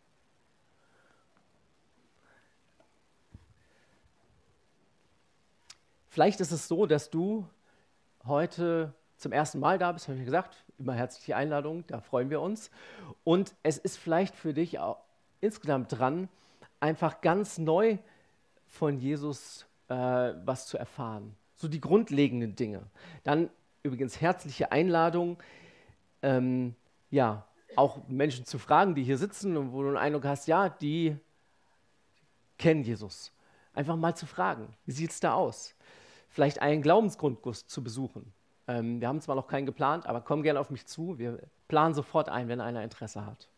Vielleicht 6.08 6.40
ist 6.40 6.50
es 6.50 6.66
so, 6.66 6.86
dass 6.86 7.10
du 7.10 7.46
heute 8.24 8.94
zum 9.18 9.32
ersten 9.32 9.58
Mal 9.58 9.78
da 9.78 9.92
bist, 9.92 10.08
habe 10.08 10.18
ich 10.18 10.24
gesagt, 10.24 10.64
immer 10.78 10.94
herzliche 10.94 11.36
Einladung, 11.36 11.84
da 11.86 12.00
freuen 12.00 12.30
wir 12.30 12.40
uns. 12.40 12.70
Und 13.22 13.54
es 13.62 13.78
ist 13.78 13.98
vielleicht 13.98 14.34
für 14.34 14.54
dich 14.54 14.78
auch 14.78 14.98
insgesamt 15.40 15.98
dran, 15.98 16.28
einfach 16.80 17.20
ganz 17.20 17.58
neu 17.58 17.98
von 18.66 18.98
Jesus 18.98 19.66
äh, 19.88 19.94
was 19.94 20.66
zu 20.66 20.78
erfahren. 20.78 21.36
So 21.56 21.68
die 21.68 21.80
grundlegenden 21.80 22.56
Dinge. 22.56 22.82
Dann 23.24 23.50
übrigens 23.84 24.18
herzliche 24.20 24.72
Einladung, 24.72 25.36
ähm, 26.22 26.74
ja, 27.10 27.46
auch 27.76 28.08
Menschen 28.08 28.46
zu 28.46 28.58
fragen, 28.58 28.94
die 28.94 29.04
hier 29.04 29.18
sitzen 29.18 29.56
und 29.58 29.72
wo 29.72 29.82
du 29.82 29.88
den 29.88 29.98
Eindruck 29.98 30.24
hast, 30.24 30.48
ja, 30.48 30.70
die 30.70 31.16
kennen 32.56 32.82
Jesus. 32.82 33.30
Einfach 33.74 33.96
mal 33.96 34.16
zu 34.16 34.26
fragen, 34.26 34.74
wie 34.86 34.92
sieht 34.92 35.10
es 35.10 35.20
da 35.20 35.34
aus? 35.34 35.74
Vielleicht 36.30 36.62
einen 36.62 36.82
Glaubensgrundkurs 36.82 37.66
zu 37.66 37.84
besuchen 37.84 38.32
Ähm, 38.66 39.02
wir 39.02 39.08
haben 39.08 39.20
zwar 39.20 39.36
noch 39.36 39.46
keinen 39.46 39.66
geplant, 39.66 40.06
aber 40.06 40.22
komm 40.22 40.42
gerne 40.42 40.58
auf 40.58 40.70
mich 40.70 40.86
zu. 40.86 41.18
Wir 41.18 41.38
planen 41.68 41.92
sofort 41.92 42.30
ein, 42.30 42.48
wenn 42.48 42.62
einer 42.62 42.82
Interesse 42.82 43.26
hat. 43.26 43.50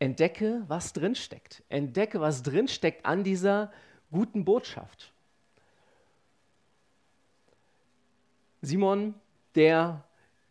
Entdecke, 0.00 0.64
was 0.66 0.92
drinsteckt. 0.92 1.62
Entdecke, 1.68 2.20
was 2.20 2.42
drinsteckt 2.42 3.06
an 3.06 3.22
dieser 3.22 3.70
guten 4.10 4.44
Botschaft. 4.44 5.12
Simon, 8.62 9.14
der 9.54 10.04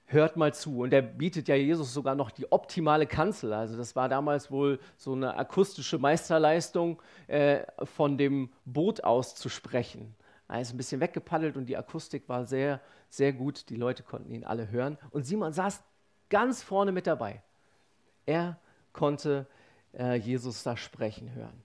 hört 0.05 0.37
mal 0.37 0.53
zu. 0.53 0.81
Und 0.81 0.93
er 0.93 1.01
bietet 1.01 1.47
ja 1.47 1.55
Jesus 1.55 1.93
sogar 1.93 2.15
noch 2.15 2.31
die 2.31 2.51
optimale 2.51 3.07
Kanzel. 3.07 3.53
Also 3.53 3.77
das 3.77 3.95
war 3.95 4.09
damals 4.09 4.51
wohl 4.51 4.79
so 4.97 5.13
eine 5.13 5.35
akustische 5.37 5.97
Meisterleistung, 5.97 7.01
äh, 7.27 7.63
von 7.83 8.17
dem 8.17 8.51
Boot 8.65 9.03
aus 9.03 9.35
zu 9.35 9.49
sprechen. 9.49 10.13
Er 10.47 10.61
ist 10.61 10.73
ein 10.73 10.77
bisschen 10.77 10.99
weggepaddelt 10.99 11.55
und 11.55 11.67
die 11.67 11.77
Akustik 11.77 12.27
war 12.27 12.45
sehr, 12.45 12.81
sehr 13.09 13.31
gut. 13.31 13.69
Die 13.69 13.77
Leute 13.77 14.03
konnten 14.03 14.31
ihn 14.31 14.43
alle 14.43 14.69
hören. 14.69 14.97
Und 15.11 15.23
Simon 15.25 15.53
saß 15.53 15.81
ganz 16.29 16.61
vorne 16.61 16.91
mit 16.91 17.07
dabei. 17.07 17.41
Er 18.25 18.57
konnte 18.91 19.47
äh, 19.97 20.15
Jesus 20.15 20.63
da 20.63 20.75
sprechen 20.75 21.33
hören. 21.33 21.63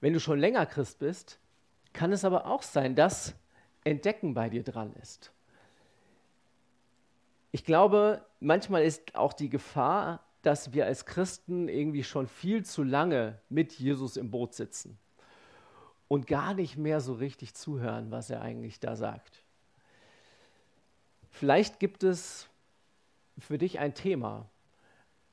Wenn 0.00 0.12
du 0.12 0.18
schon 0.18 0.40
länger 0.40 0.66
Christ 0.66 0.98
bist, 0.98 1.38
kann 1.92 2.12
es 2.12 2.24
aber 2.24 2.46
auch 2.46 2.62
sein, 2.62 2.96
dass 2.96 3.34
Entdecken 3.84 4.34
bei 4.34 4.48
dir 4.48 4.62
dran 4.62 4.92
ist. 5.00 5.32
Ich 7.50 7.64
glaube, 7.64 8.24
manchmal 8.40 8.82
ist 8.82 9.14
auch 9.14 9.32
die 9.32 9.50
Gefahr, 9.50 10.20
dass 10.42 10.72
wir 10.72 10.86
als 10.86 11.06
Christen 11.06 11.68
irgendwie 11.68 12.04
schon 12.04 12.26
viel 12.26 12.64
zu 12.64 12.82
lange 12.82 13.38
mit 13.48 13.72
Jesus 13.72 14.16
im 14.16 14.30
Boot 14.30 14.54
sitzen 14.54 14.98
und 16.08 16.26
gar 16.26 16.54
nicht 16.54 16.76
mehr 16.76 17.00
so 17.00 17.14
richtig 17.14 17.54
zuhören, 17.54 18.10
was 18.10 18.30
er 18.30 18.42
eigentlich 18.42 18.80
da 18.80 18.96
sagt. 18.96 19.42
Vielleicht 21.30 21.80
gibt 21.80 22.02
es 22.02 22.48
für 23.38 23.58
dich 23.58 23.78
ein 23.78 23.94
Thema, 23.94 24.48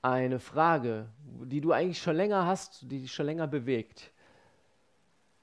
eine 0.01 0.39
Frage, 0.39 1.09
die 1.43 1.59
du 1.61 1.73
eigentlich 1.73 2.01
schon 2.01 2.15
länger 2.15 2.45
hast, 2.45 2.83
die 2.83 3.01
dich 3.01 3.13
schon 3.13 3.25
länger 3.25 3.47
bewegt. 3.47 4.11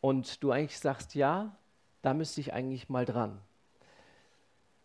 Und 0.00 0.42
du 0.42 0.50
eigentlich 0.50 0.78
sagst, 0.78 1.14
ja, 1.14 1.54
da 2.06 2.14
müsste 2.14 2.40
ich 2.40 2.52
eigentlich 2.52 2.88
mal 2.88 3.04
dran. 3.04 3.40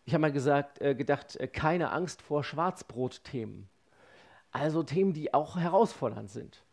Ich 0.05 0.13
habe 0.15 0.21
mal 0.23 0.31
gesagt, 0.31 0.81
äh, 0.81 0.95
gedacht, 0.95 1.35
äh, 1.35 1.47
keine 1.47 1.91
Angst 1.91 2.23
vor 2.23 2.43
Schwarzbrotthemen. 2.43 3.69
Also 4.51 4.81
Themen, 4.81 5.13
die 5.13 5.31
auch 5.31 5.55
herausfordernd 5.55 6.31
sind. 6.31 6.63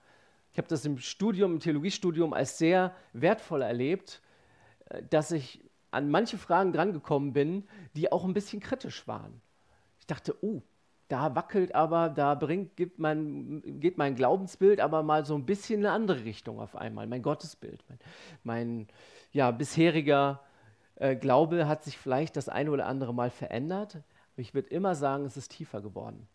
Ich 0.53 0.57
habe 0.57 0.67
das 0.67 0.87
im 0.87 0.97
Studium, 0.97 1.53
im 1.53 1.61
Theologiestudium 1.61 2.33
als 2.33 2.57
sehr 2.57 2.95
wertvoll 3.13 3.61
erlebt, 3.61 4.23
äh, 4.87 5.03
dass 5.11 5.33
ich 5.33 5.63
an 5.91 6.11
manche 6.11 6.39
Fragen 6.39 6.73
drangekommen 6.73 7.35
bin, 7.35 7.69
die 7.95 8.11
auch 8.11 8.25
ein 8.25 8.33
bisschen 8.33 8.61
kritisch 8.61 9.07
waren. 9.07 9.43
Ich 10.01 10.07
dachte, 10.07 10.35
oh, 10.43 10.63
da 11.09 11.35
wackelt 11.35 11.75
aber, 11.75 12.11
da 12.11 12.35
bringt, 12.35 12.77
gibt 12.77 12.99
mein, 12.99 13.63
geht 13.81 13.97
mein 13.97 14.15
Glaubensbild 14.15 14.81
aber 14.81 15.03
mal 15.03 15.25
so 15.25 15.35
ein 15.35 15.47
bisschen 15.47 15.81
in 15.81 15.87
eine 15.87 15.95
andere 15.95 16.25
Richtung 16.25 16.61
auf 16.61 16.77
einmal, 16.77 17.07
mein 17.07 17.23
Gottesbild. 17.23 17.83
Mein, 17.89 17.99
mein 18.45 18.89
ja, 19.33 19.51
bisheriger 19.51 20.41
äh, 20.97 21.17
Glaube 21.17 21.67
hat 21.67 21.85
sich 21.85 21.97
vielleicht 21.97 22.37
das 22.37 22.49
eine 22.49 22.71
oder 22.71 22.87
andere 22.87 23.15
Mal 23.15 23.31
verändert, 23.31 23.97
aber 23.97 24.43
ich 24.43 24.53
würde 24.55 24.69
immer 24.69 24.95
sagen, 24.95 25.25
es 25.25 25.37
ist 25.37 25.53
tiefer 25.53 25.81
geworden. 25.81 26.29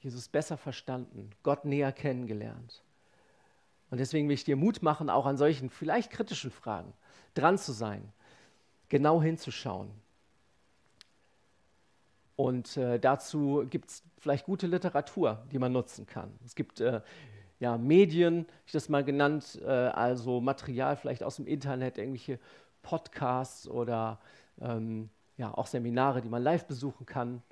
Jesus 0.00 0.28
besser 0.28 0.56
verstanden, 0.56 1.30
Gott 1.42 1.66
näher 1.66 1.92
kennengelernt. 1.92 2.82
Und 3.90 3.98
deswegen 3.98 4.28
will 4.28 4.34
ich 4.34 4.44
dir 4.44 4.56
Mut 4.56 4.82
machen, 4.82 5.10
auch 5.10 5.26
an 5.26 5.36
solchen 5.36 5.68
vielleicht 5.68 6.10
kritischen 6.10 6.50
Fragen 6.50 6.92
dran 7.34 7.58
zu 7.58 7.72
sein, 7.72 8.02
genau 8.88 9.20
hinzuschauen. 9.20 9.90
Und 12.40 12.78
äh, 12.78 12.98
dazu 12.98 13.66
gibt 13.68 13.90
es 13.90 14.02
vielleicht 14.16 14.46
gute 14.46 14.66
Literatur, 14.66 15.42
die 15.52 15.58
man 15.58 15.72
nutzen 15.72 16.06
kann. 16.06 16.30
Es 16.42 16.54
gibt 16.54 16.80
äh, 16.80 17.02
ja, 17.58 17.76
Medien, 17.76 18.46
ich 18.64 18.72
das 18.72 18.88
mal 18.88 19.04
genannt, 19.04 19.60
äh, 19.62 19.68
also 19.68 20.40
Material 20.40 20.96
vielleicht 20.96 21.22
aus 21.22 21.36
dem 21.36 21.46
Internet, 21.46 21.98
irgendwelche 21.98 22.38
Podcasts 22.80 23.68
oder 23.68 24.20
ähm, 24.58 25.10
ja, 25.36 25.52
auch 25.52 25.66
Seminare, 25.66 26.22
die 26.22 26.30
man 26.30 26.42
live 26.42 26.64
besuchen 26.64 27.04
kann. 27.04 27.42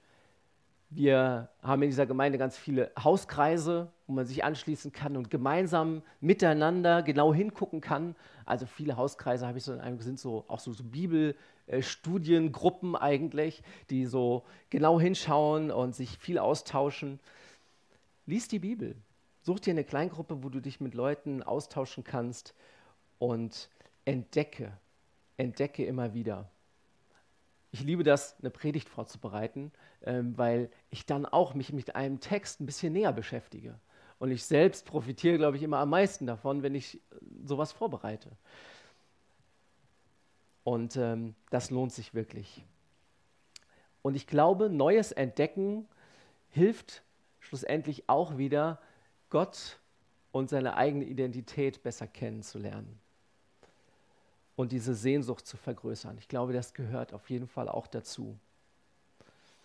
Wir 0.91 1.51
haben 1.63 1.83
in 1.83 1.91
dieser 1.91 2.07
Gemeinde 2.07 2.39
ganz 2.39 2.57
viele 2.57 2.91
Hauskreise, 2.99 3.93
wo 4.07 4.15
man 4.15 4.25
sich 4.25 4.43
anschließen 4.43 4.91
kann 4.91 5.19
und 5.19 5.29
gemeinsam 5.29 6.01
miteinander 6.21 7.03
genau 7.03 7.35
hingucken 7.35 7.83
kann. 7.83 8.17
Also 8.47 8.65
viele 8.65 8.97
Hauskreise 8.97 9.47
habe 9.47 9.59
ich 9.59 9.65
so 9.65 9.75
in 9.75 9.81
einem 9.81 10.01
sind 10.01 10.19
so 10.19 10.47
auch 10.49 10.61
so, 10.61 10.73
so 10.73 10.85
Bibelstudiengruppen 10.85 12.97
eigentlich, 12.97 13.63
die 13.91 14.07
so 14.07 14.47
genau 14.71 14.99
hinschauen 14.99 15.71
und 15.71 15.95
sich 15.95 16.17
viel 16.17 16.39
austauschen. 16.39 17.21
Lies 18.25 18.49
die 18.49 18.59
Bibel. 18.59 18.97
Such 19.43 19.61
dir 19.61 19.73
eine 19.73 19.85
Kleingruppe, 19.85 20.43
wo 20.43 20.49
du 20.49 20.61
dich 20.61 20.81
mit 20.81 20.95
Leuten 20.95 21.43
austauschen 21.43 22.03
kannst 22.03 22.55
und 23.19 23.69
entdecke, 24.07 24.73
entdecke 25.37 25.85
immer 25.85 26.15
wieder. 26.15 26.51
Ich 27.71 27.81
liebe 27.83 28.03
das, 28.03 28.37
eine 28.41 28.51
Predigt 28.51 28.89
vorzubereiten, 28.89 29.73
ähm, 30.03 30.37
weil 30.39 30.71
ich 30.91 31.07
dann 31.07 31.27
auch 31.27 31.55
mich 31.55 31.73
mit 31.73 31.97
einem 31.97 32.21
Text 32.21 32.61
ein 32.61 32.67
bisschen 32.67 32.93
näher 32.93 33.13
beschäftige. 33.13 33.79
Und 34.19 34.31
ich 34.31 34.45
selbst 34.45 34.87
profitiere, 34.87 35.37
glaube 35.37 35.57
ich, 35.57 35.63
immer 35.63 35.79
am 35.79 35.91
meisten 35.91 36.27
davon, 36.27 36.63
wenn 36.63 36.75
ich 36.75 36.97
äh, 36.97 37.01
sowas 37.45 37.73
vorbereite. 37.73 38.31
Und 40.65 40.97
ähm, 40.97 41.35
das 41.51 41.71
lohnt 41.71 41.93
sich 41.93 42.15
wirklich. 42.15 42.65
Und 44.03 44.15
ich 44.15 44.27
glaube, 44.27 44.71
neues 44.71 45.13
Entdecken 45.13 45.87
hilft 46.51 47.03
schlussendlich 47.41 48.09
auch 48.09 48.39
wieder, 48.39 48.81
Gott 49.31 49.79
und 50.33 50.49
seine 50.49 50.77
eigene 50.77 51.05
Identität 51.05 51.83
besser 51.83 52.07
kennenzulernen 52.07 52.99
und 54.59 54.73
diese 54.73 54.97
Sehnsucht 54.97 55.47
zu 55.47 55.57
vergrößern. 55.57 56.19
Ich 56.19 56.27
glaube, 56.27 56.53
das 56.53 56.75
gehört 56.75 57.13
auf 57.13 57.31
jeden 57.31 57.47
Fall 57.47 57.69
auch 57.69 57.87
dazu. 57.87 58.37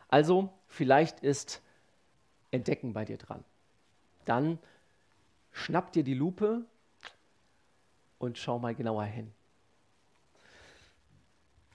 Also, 0.08 0.54
vielleicht 0.68 1.22
ist 1.22 1.64
Entdecken 2.52 2.94
bei 2.94 3.04
dir 3.04 3.18
dran. 3.18 3.44
Dann 4.26 4.60
schnapp 5.52 5.94
dir 5.94 6.04
die 6.04 6.14
Lupe 6.14 6.64
und 8.20 8.38
schau 8.38 8.60
mal 8.60 8.76
genauer 8.76 9.06
hin. 9.06 9.32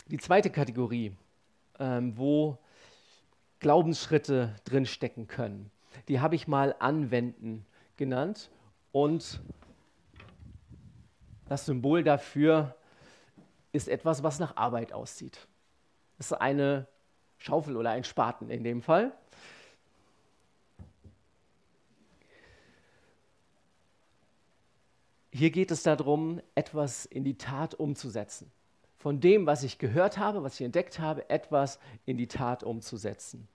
Die 0.07 0.19
zweite 0.19 0.49
Kategorie, 0.49 1.13
ähm, 1.81 2.17
wo 2.17 2.57
Glaubensschritte 3.59 4.55
drinstecken 4.65 5.27
können, 5.27 5.73
die 6.07 6.21
habe 6.21 6.37
ich 6.37 6.47
mal 6.47 6.77
anwenden 6.79 7.67
genannt 7.97 8.49
und 8.93 9.41
das 11.49 11.67
Symbol 11.67 12.05
dafür 12.05 12.77
ist 13.73 13.89
etwas, 13.89 14.23
was 14.23 14.39
nach 14.39 14.57
Arbeit 14.57 14.93
aussieht. 14.93 15.47
Das 16.17 16.33
ist 16.33 16.41
eine 16.41 16.87
Schaufel 17.39 17.77
oder 17.77 17.91
ein 17.91 18.05
Spaten 18.05 18.51
in 18.51 18.65
dem 18.65 18.83
Fall. 18.83 19.13
Hier 25.31 25.51
geht 25.51 25.71
es 25.71 25.85
darum, 25.85 26.41
etwas 26.55 27.07
in 27.07 27.23
die 27.23 27.39
Tat 27.39 27.75
umzusetzen. 27.75 28.51
Von 28.97 29.21
dem, 29.21 29.47
was 29.47 29.63
ich 29.63 29.79
gehört 29.79 30.19
habe, 30.19 30.43
was 30.43 30.55
ich 30.55 30.67
entdeckt 30.67 30.99
habe, 30.99 31.31
etwas 31.31 31.79
in 32.07 32.17
die 32.17 32.27
Tat 32.27 32.65
umzusetzen. 32.65 33.47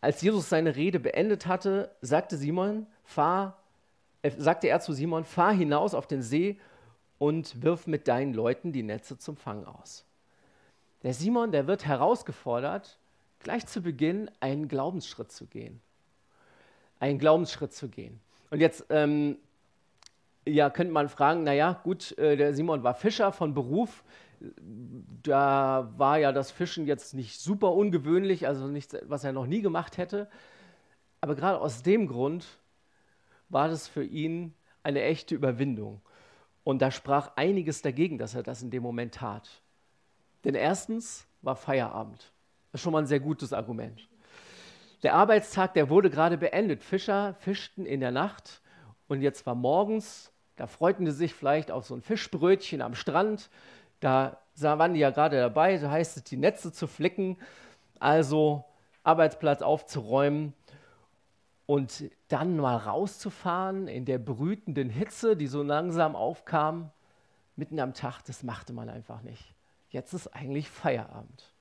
Als 0.00 0.22
Jesus 0.22 0.48
seine 0.48 0.76
Rede 0.76 1.00
beendet 1.00 1.46
hatte, 1.46 1.94
sagte, 2.00 2.38
Simon, 2.38 2.86
fahr, 3.04 3.58
äh, 4.22 4.30
sagte 4.30 4.68
er 4.68 4.80
zu 4.80 4.94
Simon, 4.94 5.24
fahr 5.24 5.52
hinaus 5.52 5.92
auf 5.94 6.06
den 6.06 6.22
See 6.22 6.58
und 7.24 7.62
wirf 7.62 7.86
mit 7.86 8.06
deinen 8.06 8.34
Leuten 8.34 8.70
die 8.70 8.82
Netze 8.82 9.16
zum 9.16 9.38
Fang 9.38 9.64
aus. 9.64 10.04
Der 11.02 11.14
Simon, 11.14 11.52
der 11.52 11.66
wird 11.66 11.86
herausgefordert, 11.86 12.98
gleich 13.38 13.64
zu 13.66 13.80
Beginn 13.80 14.30
einen 14.40 14.68
Glaubensschritt 14.68 15.32
zu 15.32 15.46
gehen. 15.46 15.80
Einen 17.00 17.18
Glaubensschritt 17.18 17.72
zu 17.72 17.88
gehen. 17.88 18.20
Und 18.50 18.60
jetzt 18.60 18.84
ähm, 18.90 19.38
ja, 20.44 20.68
könnte 20.68 20.92
man 20.92 21.08
fragen, 21.08 21.44
naja, 21.44 21.80
gut, 21.82 22.12
äh, 22.18 22.36
der 22.36 22.52
Simon 22.52 22.82
war 22.82 22.92
Fischer 22.92 23.32
von 23.32 23.54
Beruf. 23.54 24.04
Da 25.22 25.94
war 25.96 26.18
ja 26.18 26.30
das 26.30 26.50
Fischen 26.50 26.86
jetzt 26.86 27.14
nicht 27.14 27.40
super 27.40 27.72
ungewöhnlich, 27.72 28.46
also 28.46 28.66
nichts, 28.66 28.94
was 29.04 29.24
er 29.24 29.32
noch 29.32 29.46
nie 29.46 29.62
gemacht 29.62 29.96
hätte. 29.96 30.28
Aber 31.22 31.34
gerade 31.34 31.58
aus 31.58 31.82
dem 31.82 32.06
Grund 32.06 32.44
war 33.48 33.68
das 33.68 33.88
für 33.88 34.04
ihn 34.04 34.52
eine 34.82 35.02
echte 35.02 35.34
Überwindung. 35.34 36.02
Und 36.64 36.80
da 36.80 36.90
sprach 36.90 37.32
einiges 37.36 37.82
dagegen, 37.82 38.18
dass 38.18 38.34
er 38.34 38.42
das 38.42 38.62
in 38.62 38.70
dem 38.70 38.82
Moment 38.82 39.14
tat. 39.14 39.62
Denn 40.44 40.54
erstens 40.54 41.26
war 41.42 41.56
Feierabend. 41.56 42.32
Das 42.72 42.80
ist 42.80 42.82
schon 42.82 42.92
mal 42.92 43.00
ein 43.00 43.06
sehr 43.06 43.20
gutes 43.20 43.52
Argument. 43.52 44.08
Der 45.02 45.14
Arbeitstag, 45.14 45.74
der 45.74 45.90
wurde 45.90 46.08
gerade 46.08 46.38
beendet. 46.38 46.82
Fischer 46.82 47.34
fischten 47.34 47.84
in 47.84 48.00
der 48.00 48.10
Nacht 48.10 48.62
und 49.06 49.20
jetzt 49.20 49.44
war 49.44 49.54
morgens, 49.54 50.32
da 50.56 50.66
freuten 50.66 51.04
sie 51.06 51.12
sich 51.12 51.34
vielleicht 51.34 51.70
auf 51.70 51.84
so 51.84 51.94
ein 51.94 52.00
Fischbrötchen 52.00 52.80
am 52.80 52.94
Strand. 52.94 53.50
Da 54.00 54.38
waren 54.58 54.94
die 54.94 55.00
ja 55.00 55.10
gerade 55.10 55.36
dabei, 55.36 55.76
so 55.78 55.90
heißt 55.90 56.16
es, 56.16 56.24
die 56.24 56.36
Netze 56.36 56.72
zu 56.72 56.86
flicken, 56.86 57.36
also 58.00 58.64
Arbeitsplatz 59.02 59.60
aufzuräumen 59.60 60.54
und 61.66 62.10
dann 62.28 62.56
mal 62.56 62.76
rauszufahren 62.76 63.88
in 63.88 64.04
der 64.04 64.18
brütenden 64.18 64.90
Hitze, 64.90 65.36
die 65.36 65.46
so 65.46 65.62
langsam 65.62 66.14
aufkam, 66.16 66.90
mitten 67.56 67.80
am 67.80 67.94
Tag, 67.94 68.22
das 68.24 68.42
machte 68.42 68.72
man 68.72 68.88
einfach 68.88 69.22
nicht. 69.22 69.54
Jetzt 69.88 70.12
ist 70.12 70.28
eigentlich 70.28 70.68
Feierabend. 70.68 71.54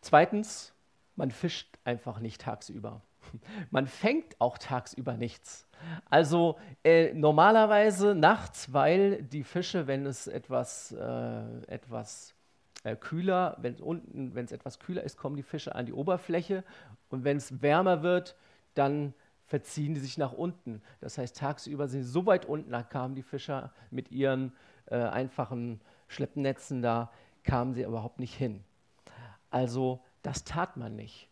Zweitens, 0.00 0.72
man 1.16 1.30
fischt 1.30 1.78
einfach 1.84 2.18
nicht 2.18 2.40
tagsüber. 2.40 3.02
Man 3.70 3.86
fängt 3.86 4.40
auch 4.40 4.56
tagsüber 4.56 5.18
nichts. 5.18 5.66
Also 6.08 6.58
äh, 6.82 7.12
normalerweise 7.12 8.14
nachts, 8.14 8.72
weil 8.72 9.22
die 9.22 9.44
Fische, 9.44 9.86
wenn 9.86 10.06
es 10.06 10.26
etwas, 10.26 10.92
äh, 10.92 11.64
etwas 11.66 12.34
äh, 12.82 12.96
kühler, 12.96 13.56
wenn 13.60 13.76
unten, 13.76 14.34
wenn 14.34 14.44
es 14.44 14.52
etwas 14.52 14.78
kühler 14.78 15.02
ist, 15.02 15.16
kommen 15.16 15.36
die 15.36 15.42
Fische 15.42 15.74
an 15.74 15.86
die 15.86 15.92
Oberfläche 15.92 16.64
und 17.08 17.24
wenn 17.24 17.36
es 17.36 17.62
wärmer 17.62 18.02
wird, 18.02 18.36
dann 18.74 19.14
verziehen 19.46 19.94
die 19.94 20.00
sich 20.00 20.16
nach 20.16 20.32
unten. 20.32 20.80
Das 21.00 21.18
heißt, 21.18 21.36
tagsüber 21.36 21.88
sind 21.88 22.04
sie 22.04 22.10
so 22.10 22.26
weit 22.26 22.46
unten, 22.46 22.70
da 22.70 22.82
kamen 22.82 23.14
die 23.14 23.22
Fischer 23.22 23.72
mit 23.90 24.10
ihren 24.12 24.52
äh, 24.86 24.96
einfachen 24.96 25.80
Schleppnetzen 26.08 26.82
da, 26.82 27.10
kamen 27.42 27.74
sie 27.74 27.82
überhaupt 27.82 28.20
nicht 28.20 28.34
hin. 28.34 28.62
Also 29.50 30.00
das 30.22 30.44
tat 30.44 30.76
man 30.76 30.94
nicht. 30.94 31.29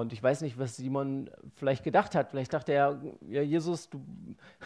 Und 0.00 0.12
ich 0.12 0.22
weiß 0.22 0.40
nicht, 0.40 0.58
was 0.58 0.76
Simon 0.76 1.30
vielleicht 1.56 1.84
gedacht 1.84 2.14
hat. 2.14 2.30
Vielleicht 2.30 2.52
dachte 2.52 2.72
er, 2.72 3.00
ja, 3.28 3.42
Jesus, 3.42 3.90
du, 3.90 4.04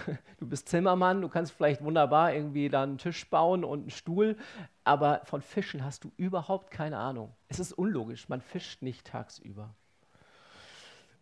du 0.38 0.46
bist 0.46 0.68
Zimmermann, 0.68 1.20
du 1.20 1.28
kannst 1.28 1.52
vielleicht 1.52 1.82
wunderbar 1.82 2.32
irgendwie 2.32 2.68
da 2.68 2.82
einen 2.82 2.98
Tisch 2.98 3.28
bauen 3.28 3.64
und 3.64 3.80
einen 3.80 3.90
Stuhl, 3.90 4.36
aber 4.84 5.22
von 5.24 5.42
Fischen 5.42 5.84
hast 5.84 6.04
du 6.04 6.12
überhaupt 6.16 6.70
keine 6.70 6.98
Ahnung. 6.98 7.32
Es 7.48 7.58
ist 7.58 7.72
unlogisch, 7.72 8.28
man 8.28 8.40
fischt 8.40 8.82
nicht 8.82 9.06
tagsüber. 9.06 9.74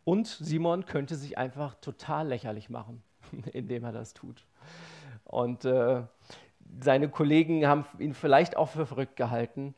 Und 0.05 0.27
Simon 0.27 0.85
könnte 0.85 1.15
sich 1.15 1.39
einfach 1.39 1.75
total 1.77 2.29
lächerlich 2.29 2.71
machen, 2.71 3.03
indem 3.53 3.85
er 3.85 3.93
das 3.93 4.15
tut. 4.15 4.45
Und 5.25 5.65
äh, 5.65 6.03
seine 6.81 7.09
Kollegen 7.09 7.67
haben 7.67 7.85
ihn 7.99 8.15
vielleicht 8.15 8.57
auch 8.57 8.69
für 8.69 8.87
verrückt 8.87 9.17
gehalten, 9.17 9.75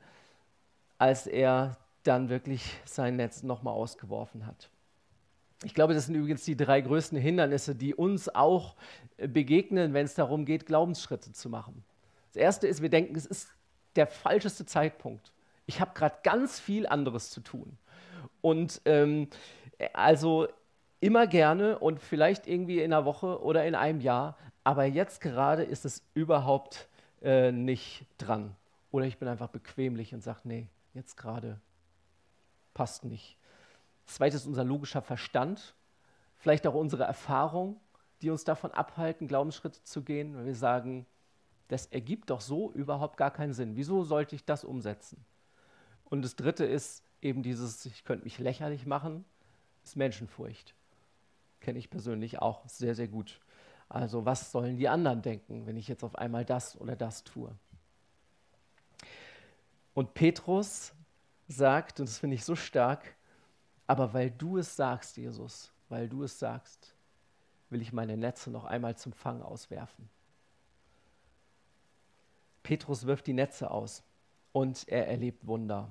als 0.98 1.26
er 1.26 1.76
dann 2.04 2.28
wirklich 2.28 2.62
sein 2.84 3.16
Netz 3.16 3.42
nochmal 3.42 3.74
ausgeworfen 3.74 4.46
hat. 4.46 4.70
Ich 5.64 5.74
glaube, 5.74 5.94
das 5.94 6.06
sind 6.06 6.14
übrigens 6.14 6.44
die 6.44 6.56
drei 6.56 6.80
größten 6.80 7.18
Hindernisse, 7.18 7.74
die 7.74 7.94
uns 7.94 8.34
auch 8.34 8.76
äh, 9.16 9.28
begegnen, 9.28 9.94
wenn 9.94 10.04
es 10.04 10.14
darum 10.14 10.44
geht, 10.44 10.66
Glaubensschritte 10.66 11.32
zu 11.32 11.48
machen. 11.48 11.84
Das 12.32 12.36
erste 12.36 12.66
ist, 12.66 12.82
wir 12.82 12.90
denken, 12.90 13.16
es 13.16 13.26
ist 13.26 13.48
der 13.96 14.06
falscheste 14.06 14.66
Zeitpunkt. 14.66 15.32
Ich 15.66 15.80
habe 15.80 15.92
gerade 15.94 16.16
ganz 16.22 16.60
viel 16.60 16.86
anderes 16.86 17.30
zu 17.30 17.40
tun. 17.40 17.78
Und 18.40 18.82
ähm, 18.84 19.28
also 19.94 20.48
immer 21.00 21.26
gerne 21.26 21.78
und 21.78 22.00
vielleicht 22.00 22.46
irgendwie 22.46 22.80
in 22.80 22.92
einer 22.92 23.04
Woche 23.04 23.42
oder 23.42 23.64
in 23.64 23.74
einem 23.74 24.00
Jahr, 24.00 24.36
aber 24.64 24.84
jetzt 24.84 25.20
gerade 25.20 25.62
ist 25.62 25.84
es 25.84 26.02
überhaupt 26.14 26.88
äh, 27.22 27.52
nicht 27.52 28.06
dran. 28.18 28.56
Oder 28.90 29.06
ich 29.06 29.18
bin 29.18 29.28
einfach 29.28 29.48
bequemlich 29.48 30.14
und 30.14 30.22
sage, 30.22 30.40
nee, 30.44 30.68
jetzt 30.92 31.16
gerade 31.16 31.60
passt 32.74 33.04
nicht. 33.04 33.36
Das 34.06 34.16
zweite 34.16 34.36
ist 34.36 34.46
unser 34.46 34.64
logischer 34.64 35.02
Verstand, 35.02 35.74
vielleicht 36.36 36.66
auch 36.66 36.74
unsere 36.74 37.04
Erfahrung, 37.04 37.80
die 38.20 38.30
uns 38.30 38.44
davon 38.44 38.70
abhalten, 38.72 39.28
Glaubensschritte 39.28 39.82
zu 39.82 40.02
gehen, 40.02 40.36
weil 40.36 40.46
wir 40.46 40.54
sagen, 40.54 41.06
das 41.68 41.86
ergibt 41.86 42.30
doch 42.30 42.40
so 42.40 42.70
überhaupt 42.72 43.16
gar 43.16 43.30
keinen 43.30 43.54
Sinn. 43.54 43.76
Wieso 43.76 44.04
sollte 44.04 44.36
ich 44.36 44.44
das 44.44 44.64
umsetzen? 44.64 45.24
Und 46.04 46.22
das 46.22 46.36
dritte 46.36 46.64
ist 46.64 47.02
eben 47.22 47.42
dieses, 47.42 47.86
ich 47.86 48.04
könnte 48.04 48.24
mich 48.24 48.38
lächerlich 48.38 48.86
machen, 48.86 49.24
ist 49.82 49.96
Menschenfurcht. 49.96 50.74
Kenne 51.60 51.78
ich 51.78 51.88
persönlich 51.88 52.40
auch 52.40 52.68
sehr, 52.68 52.94
sehr 52.94 53.08
gut. 53.08 53.40
Also 53.88 54.24
was 54.24 54.52
sollen 54.52 54.76
die 54.76 54.88
anderen 54.88 55.22
denken, 55.22 55.66
wenn 55.66 55.76
ich 55.76 55.88
jetzt 55.88 56.04
auf 56.04 56.16
einmal 56.16 56.44
das 56.44 56.78
oder 56.80 56.96
das 56.96 57.24
tue? 57.24 57.50
Und 59.94 60.14
Petrus 60.14 60.92
sagt, 61.48 62.00
und 62.00 62.08
das 62.08 62.18
finde 62.18 62.36
ich 62.36 62.44
so 62.44 62.56
stark, 62.56 63.14
aber 63.86 64.14
weil 64.14 64.30
du 64.30 64.58
es 64.58 64.76
sagst, 64.76 65.16
Jesus, 65.16 65.72
weil 65.88 66.08
du 66.08 66.22
es 66.22 66.38
sagst, 66.38 66.94
will 67.70 67.82
ich 67.82 67.92
meine 67.92 68.16
Netze 68.16 68.50
noch 68.50 68.64
einmal 68.64 68.96
zum 68.96 69.12
Fang 69.12 69.42
auswerfen. 69.42 70.08
Petrus 72.62 73.06
wirft 73.06 73.26
die 73.26 73.34
Netze 73.34 73.70
aus 73.70 74.02
und 74.52 74.88
er 74.88 75.06
erlebt 75.08 75.46
Wunder. 75.46 75.88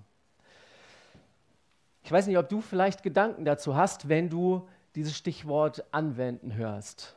Ich 2.04 2.12
weiß 2.12 2.28
nicht, 2.28 2.38
ob 2.38 2.50
du 2.50 2.62
vielleicht 2.62 3.04
Gedanken 3.04 3.46
dazu 3.46 3.76
hast, 3.76 4.10
wenn 4.10 4.30
du 4.30 4.68
dieses 4.96 5.16
Stichwort 5.16 5.84
anwenden 5.92 6.56
hörst. 6.56 7.16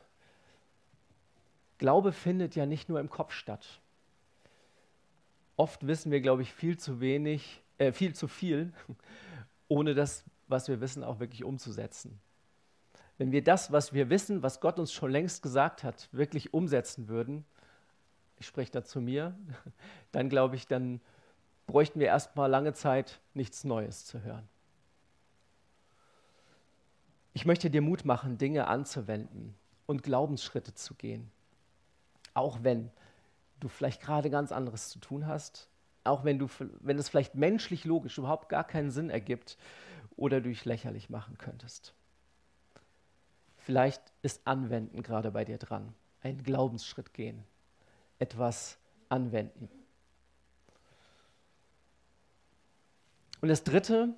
Glaube 1.77 2.11
findet 2.11 2.55
ja 2.55 2.65
nicht 2.65 2.87
nur 2.89 2.99
im 2.99 3.09
Kopf 3.09 3.33
statt. 3.33 3.79
Oft 5.57 5.85
wissen 5.87 6.11
wir, 6.11 6.21
glaube 6.21 6.43
ich, 6.43 6.53
viel 6.53 6.77
zu 6.77 6.99
wenig 7.01 7.61
äh, 7.77 7.91
viel 7.91 8.13
zu 8.13 8.27
viel, 8.27 8.73
ohne 9.67 9.93
das, 9.93 10.23
was 10.47 10.67
wir 10.67 10.81
wissen, 10.81 11.03
auch 11.03 11.19
wirklich 11.19 11.43
umzusetzen. 11.43 12.19
Wenn 13.17 13.31
wir 13.31 13.43
das, 13.43 13.71
was 13.71 13.93
wir 13.93 14.09
wissen, 14.09 14.43
was 14.43 14.59
Gott 14.61 14.79
uns 14.79 14.93
schon 14.93 15.11
längst 15.11 15.41
gesagt 15.41 15.83
hat, 15.83 16.07
wirklich 16.11 16.53
umsetzen 16.53 17.07
würden, 17.07 17.45
ich 18.39 18.45
spreche 18.45 18.71
da 18.71 18.83
zu 18.83 19.01
mir, 19.01 19.35
dann 20.11 20.29
glaube 20.29 20.55
ich, 20.55 20.67
dann 20.67 21.01
bräuchten 21.65 21.99
wir 21.99 22.07
erstmal 22.07 22.49
lange 22.49 22.73
Zeit 22.73 23.19
nichts 23.33 23.63
Neues 23.63 24.05
zu 24.05 24.21
hören. 24.21 24.47
Ich 27.33 27.45
möchte 27.45 27.69
dir 27.69 27.81
Mut 27.81 28.05
machen, 28.05 28.37
Dinge 28.37 28.67
anzuwenden 28.67 29.53
und 29.85 30.01
Glaubensschritte 30.01 30.73
zu 30.73 30.95
gehen. 30.95 31.29
Auch 32.33 32.59
wenn 32.63 32.89
du 33.59 33.67
vielleicht 33.67 34.01
gerade 34.01 34.29
ganz 34.29 34.51
anderes 34.51 34.89
zu 34.89 34.99
tun 34.99 35.27
hast, 35.27 35.69
auch 36.07 36.23
wenn, 36.23 36.39
du, 36.39 36.47
wenn 36.79 36.97
es 36.97 37.09
vielleicht 37.09 37.35
menschlich 37.35 37.85
logisch 37.85 38.17
überhaupt 38.17 38.49
gar 38.49 38.63
keinen 38.63 38.91
Sinn 38.91 39.09
ergibt 39.09 39.57
oder 40.15 40.41
du 40.41 40.49
dich 40.49 40.65
lächerlich 40.65 41.09
machen 41.09 41.37
könntest. 41.37 41.93
Vielleicht 43.57 44.01
ist 44.21 44.41
Anwenden 44.45 45.03
gerade 45.03 45.31
bei 45.31 45.45
dir 45.45 45.57
dran, 45.57 45.93
einen 46.21 46.41
Glaubensschritt 46.41 47.13
gehen, 47.13 47.43
etwas 48.17 48.77
anwenden. 49.09 49.69
Und 53.41 53.49
das 53.49 53.63
Dritte, 53.63 54.15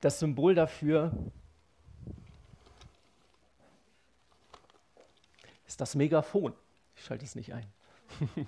das 0.00 0.18
Symbol 0.18 0.54
dafür 0.54 1.12
ist 5.66 5.80
das 5.80 5.94
Megafon. 5.94 6.52
Ich 6.94 7.04
schalte 7.04 7.24
es 7.24 7.34
nicht 7.34 7.54
ein. 7.54 7.66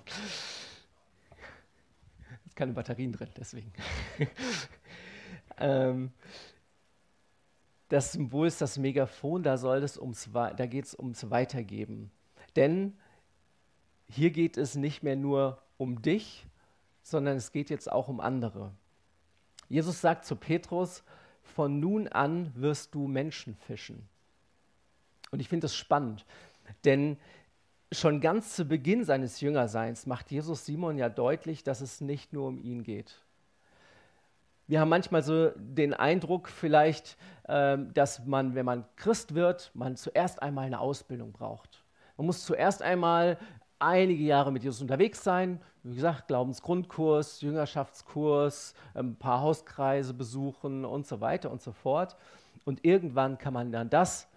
keine 2.59 2.73
Batterien 2.73 3.13
drin, 3.13 3.29
deswegen. 3.37 3.71
ähm, 5.57 6.11
das 7.87 8.11
Symbol 8.11 8.47
ist 8.47 8.61
das 8.61 8.77
Megafon, 8.77 9.41
da, 9.41 9.57
soll 9.57 9.81
es 9.81 9.97
ums, 9.97 10.29
da 10.33 10.65
geht 10.65 10.85
es 10.85 10.99
ums 10.99 11.29
Weitergeben. 11.29 12.11
Denn 12.57 12.97
hier 14.09 14.31
geht 14.31 14.57
es 14.57 14.75
nicht 14.75 15.03
mehr 15.03 15.15
nur 15.15 15.61
um 15.77 16.01
dich, 16.01 16.45
sondern 17.01 17.37
es 17.37 17.53
geht 17.53 17.69
jetzt 17.69 17.89
auch 17.89 18.09
um 18.09 18.19
andere. 18.19 18.73
Jesus 19.69 20.01
sagt 20.01 20.25
zu 20.25 20.35
Petrus, 20.35 21.03
von 21.41 21.79
nun 21.79 22.09
an 22.09 22.51
wirst 22.55 22.93
du 22.93 23.07
Menschen 23.07 23.55
fischen. 23.55 24.07
Und 25.31 25.39
ich 25.39 25.47
finde 25.47 25.65
das 25.65 25.75
spannend, 25.75 26.25
denn 26.83 27.17
schon 27.91 28.21
ganz 28.21 28.55
zu 28.55 28.65
Beginn 28.65 29.03
seines 29.03 29.41
Jüngerseins 29.41 30.05
macht 30.05 30.31
Jesus 30.31 30.65
Simon 30.65 30.97
ja 30.97 31.09
deutlich, 31.09 31.63
dass 31.63 31.81
es 31.81 32.01
nicht 32.01 32.33
nur 32.33 32.47
um 32.47 32.57
ihn 32.57 32.83
geht. 32.83 33.21
Wir 34.67 34.79
haben 34.79 34.89
manchmal 34.89 35.23
so 35.23 35.51
den 35.55 35.95
Eindruck 35.95 36.47
vielleicht, 36.47 37.17
ähm, 37.47 37.91
dass 37.95 38.25
man, 38.25 38.53
wenn 38.53 38.65
man 38.65 38.85
Christ 38.97 39.33
wird, 39.33 39.71
man 39.73 39.95
zuerst 39.95 40.43
einmal 40.43 40.67
eine 40.67 40.79
Ausbildung 40.79 41.31
braucht. 41.31 41.83
Man 42.17 42.27
muss 42.27 42.45
zuerst 42.45 42.83
einmal 42.83 43.39
einige 43.79 44.23
Jahre 44.23 44.51
mit 44.51 44.63
Jesus 44.63 44.81
unterwegs 44.81 45.23
sein. 45.23 45.59
Wie 45.81 45.95
gesagt, 45.95 46.27
Glaubensgrundkurs, 46.27 47.41
Jüngerschaftskurs, 47.41 48.75
ein 48.93 49.15
paar 49.15 49.41
Hauskreise 49.41 50.13
besuchen 50.13 50.85
und 50.85 51.07
so 51.07 51.19
weiter 51.21 51.49
und 51.49 51.61
so 51.63 51.71
fort. 51.71 52.15
Und 52.65 52.85
irgendwann 52.85 53.39
kann 53.39 53.53
man 53.53 53.71
dann 53.71 53.89
das 53.89 54.27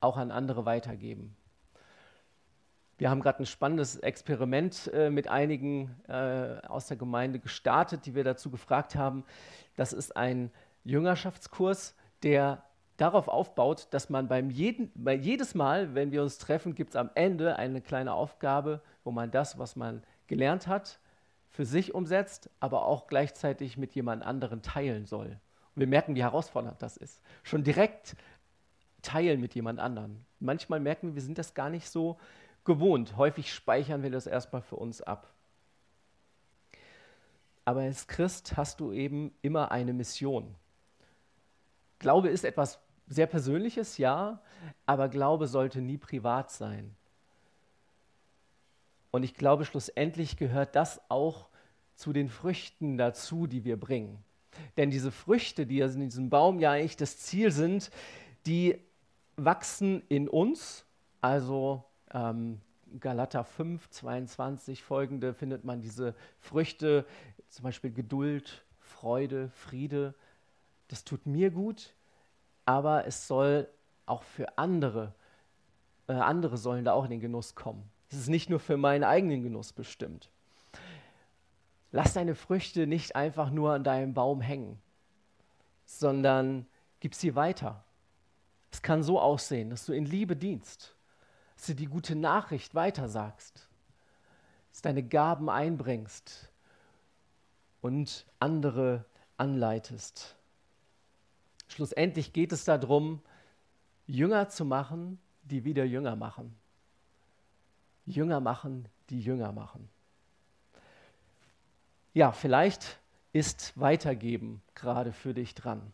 auch 0.00 0.16
an 0.16 0.30
andere 0.30 0.64
weitergeben. 0.64 1.36
Wir 3.04 3.10
haben 3.10 3.20
gerade 3.20 3.40
ein 3.42 3.44
spannendes 3.44 3.96
Experiment 3.96 4.90
äh, 4.94 5.10
mit 5.10 5.28
einigen 5.28 5.94
äh, 6.08 6.66
aus 6.66 6.86
der 6.86 6.96
Gemeinde 6.96 7.38
gestartet, 7.38 8.06
die 8.06 8.14
wir 8.14 8.24
dazu 8.24 8.50
gefragt 8.50 8.96
haben. 8.96 9.24
Das 9.76 9.92
ist 9.92 10.16
ein 10.16 10.50
Jüngerschaftskurs, 10.84 11.94
der 12.22 12.64
darauf 12.96 13.28
aufbaut, 13.28 13.88
dass 13.90 14.08
man 14.08 14.26
beim 14.26 14.48
jeden, 14.48 14.90
bei 14.94 15.12
jedes 15.14 15.54
Mal, 15.54 15.94
wenn 15.94 16.12
wir 16.12 16.22
uns 16.22 16.38
treffen, 16.38 16.74
gibt 16.74 16.92
es 16.92 16.96
am 16.96 17.10
Ende 17.14 17.56
eine 17.56 17.82
kleine 17.82 18.14
Aufgabe, 18.14 18.80
wo 19.04 19.10
man 19.10 19.30
das, 19.30 19.58
was 19.58 19.76
man 19.76 20.02
gelernt 20.26 20.66
hat, 20.66 20.98
für 21.50 21.66
sich 21.66 21.92
umsetzt, 21.92 22.48
aber 22.58 22.86
auch 22.86 23.06
gleichzeitig 23.06 23.76
mit 23.76 23.94
jemand 23.94 24.22
anderen 24.22 24.62
teilen 24.62 25.04
soll. 25.04 25.26
Und 25.74 25.80
wir 25.80 25.88
merken, 25.88 26.14
wie 26.14 26.22
herausfordernd 26.22 26.80
das 26.80 26.96
ist. 26.96 27.20
Schon 27.42 27.64
direkt 27.64 28.16
teilen 29.02 29.42
mit 29.42 29.54
jemand 29.54 29.78
anderen. 29.78 30.24
Manchmal 30.40 30.80
merken 30.80 31.08
wir, 31.08 31.14
wir 31.16 31.22
sind 31.22 31.36
das 31.36 31.52
gar 31.52 31.68
nicht 31.68 31.90
so 31.90 32.16
gewohnt. 32.64 33.16
Häufig 33.16 33.52
speichern 33.52 34.02
wir 34.02 34.10
das 34.10 34.26
erstmal 34.26 34.62
für 34.62 34.76
uns 34.76 35.00
ab. 35.00 35.32
Aber 37.64 37.80
als 37.80 38.06
Christ 38.06 38.56
hast 38.56 38.80
du 38.80 38.92
eben 38.92 39.32
immer 39.42 39.70
eine 39.70 39.92
Mission. 39.92 40.54
Glaube 41.98 42.28
ist 42.28 42.44
etwas 42.44 42.78
sehr 43.06 43.26
Persönliches, 43.26 43.98
ja, 43.98 44.40
aber 44.86 45.08
Glaube 45.08 45.46
sollte 45.46 45.80
nie 45.80 45.98
privat 45.98 46.50
sein. 46.50 46.94
Und 49.10 49.22
ich 49.22 49.34
glaube, 49.34 49.64
schlussendlich 49.64 50.36
gehört 50.36 50.74
das 50.74 51.00
auch 51.08 51.48
zu 51.94 52.12
den 52.12 52.28
Früchten 52.28 52.98
dazu, 52.98 53.46
die 53.46 53.64
wir 53.64 53.78
bringen. 53.78 54.18
Denn 54.76 54.90
diese 54.90 55.12
Früchte, 55.12 55.66
die 55.66 55.80
in 55.80 56.00
diesem 56.00 56.30
Baum 56.30 56.58
ja 56.58 56.72
eigentlich 56.72 56.96
das 56.96 57.18
Ziel 57.18 57.50
sind, 57.50 57.90
die 58.46 58.78
wachsen 59.36 60.02
in 60.08 60.28
uns. 60.28 60.84
Also 61.20 61.84
ähm, 62.14 62.60
Galater 63.00 63.44
5, 63.44 63.90
22 63.90 64.82
folgende 64.82 65.34
findet 65.34 65.64
man 65.64 65.82
diese 65.82 66.14
Früchte, 66.40 67.04
zum 67.48 67.64
Beispiel 67.64 67.92
Geduld, 67.92 68.64
Freude, 68.78 69.50
Friede. 69.50 70.14
Das 70.88 71.04
tut 71.04 71.26
mir 71.26 71.50
gut, 71.50 71.92
aber 72.64 73.06
es 73.06 73.26
soll 73.26 73.68
auch 74.06 74.22
für 74.22 74.58
andere, 74.58 75.12
äh, 76.08 76.12
andere 76.12 76.56
sollen 76.56 76.84
da 76.84 76.92
auch 76.92 77.04
in 77.04 77.10
den 77.10 77.20
Genuss 77.20 77.54
kommen. 77.54 77.90
Es 78.10 78.18
ist 78.18 78.28
nicht 78.28 78.48
nur 78.48 78.60
für 78.60 78.76
meinen 78.76 79.02
eigenen 79.02 79.42
Genuss 79.42 79.72
bestimmt. 79.72 80.30
Lass 81.90 82.14
deine 82.14 82.34
Früchte 82.34 82.86
nicht 82.86 83.16
einfach 83.16 83.50
nur 83.50 83.72
an 83.72 83.84
deinem 83.84 84.14
Baum 84.14 84.40
hängen, 84.40 84.80
sondern 85.84 86.66
gib 87.00 87.14
sie 87.14 87.34
weiter. 87.34 87.84
Es 88.70 88.82
kann 88.82 89.02
so 89.02 89.20
aussehen, 89.20 89.70
dass 89.70 89.86
du 89.86 89.92
in 89.92 90.04
Liebe 90.04 90.36
dienst, 90.36 90.93
du 91.68 91.74
die 91.74 91.86
gute 91.86 92.14
Nachricht 92.14 92.74
weitersagst, 92.74 93.68
dass 94.70 94.82
deine 94.82 95.02
Gaben 95.02 95.48
einbringst 95.48 96.50
und 97.80 98.26
andere 98.38 99.04
anleitest. 99.36 100.36
Schlussendlich 101.68 102.32
geht 102.32 102.52
es 102.52 102.64
darum, 102.64 103.20
Jünger 104.06 104.48
zu 104.48 104.64
machen, 104.64 105.18
die 105.42 105.64
wieder 105.64 105.84
Jünger 105.84 106.16
machen. 106.16 106.54
Jünger 108.06 108.40
machen, 108.40 108.88
die 109.10 109.20
Jünger 109.20 109.52
machen. 109.52 109.88
Ja, 112.12 112.32
vielleicht 112.32 112.98
ist 113.32 113.78
Weitergeben 113.78 114.62
gerade 114.74 115.12
für 115.12 115.34
dich 115.34 115.54
dran. 115.54 115.92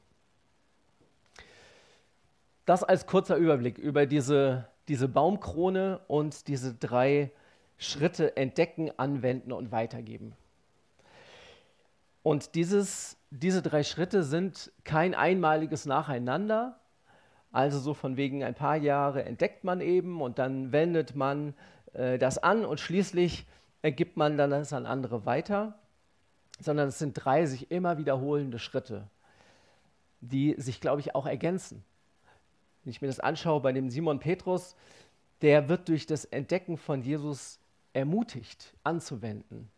Das 2.66 2.85
als 2.85 3.06
kurzer 3.06 3.37
Überblick 3.37 3.78
über 3.78 4.06
diese, 4.06 4.68
diese 4.90 5.07
Baumkrone 5.07 6.00
und 6.09 6.48
diese 6.48 6.74
drei 6.74 7.31
Schritte 7.79 8.37
entdecken, 8.37 8.90
anwenden 8.96 9.53
und 9.53 9.70
weitergeben. 9.70 10.35
Und 12.24 12.57
dieses, 12.57 13.16
diese 13.31 13.62
drei 13.62 13.85
Schritte 13.85 14.24
sind 14.24 14.72
kein 14.83 15.14
einmaliges 15.14 15.87
Nacheinander, 15.87 16.81
also 17.53 17.79
so 17.79 17.94
von 17.94 18.16
wegen 18.16 18.42
ein 18.42 18.57
paar 18.57 18.76
Jahre 18.76 19.24
entdeckt 19.24 19.62
man 19.62 19.81
eben 19.81 20.20
und 20.20 20.40
dann 20.40 20.72
wendet 20.72 21.14
man 21.14 21.55
äh, 21.92 22.18
das 22.18 22.38
an 22.38 22.64
und 22.64 22.81
schließlich 22.81 23.46
gibt 23.83 24.16
man 24.16 24.37
dann 24.37 24.50
das 24.50 24.72
an 24.72 24.87
andere 24.87 25.24
weiter, 25.24 25.79
sondern 26.59 26.88
es 26.88 26.98
sind 26.98 27.14
drei 27.14 27.46
sich 27.46 27.70
immer 27.70 27.96
wiederholende 27.96 28.59
Schritte, 28.59 29.07
die 30.20 30.57
sich, 30.59 30.81
glaube 30.81 31.00
ich, 31.00 31.14
auch 31.14 31.26
ergänzen. 31.26 31.85
Wenn 32.85 32.90
ich 32.90 33.01
mir 33.01 33.09
das 33.09 33.21
anschaue 33.21 33.61
bei 33.61 33.73
dem 33.73 33.90
Simon 33.90 34.21
Petrus, 34.21 34.75
der 35.43 35.69
wird 35.69 35.88
durch 35.88 36.07
das 36.07 36.25
Entdecken 36.25 36.77
von 36.77 37.03
Jesus 37.03 37.59
ermutigt 37.93 38.75
anzuwenden. 38.85 39.71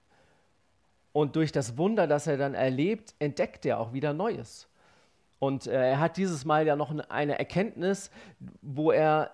Und 1.13 1.37
durch 1.37 1.53
das 1.53 1.77
Wunder, 1.77 2.07
das 2.07 2.27
er 2.27 2.37
dann 2.37 2.55
erlebt, 2.55 3.15
entdeckt 3.19 3.67
er 3.67 3.79
auch 3.79 3.93
wieder 3.93 4.13
Neues. 4.13 4.69
Und 5.39 5.67
äh, 5.67 5.91
er 5.91 6.01
hat 6.01 6.17
dieses 6.17 6.45
Mal 6.45 6.67
ja 6.67 6.77
noch 6.77 6.97
eine 7.09 7.39
Erkenntnis, 7.39 8.11
wo 8.61 8.93
er 8.93 9.33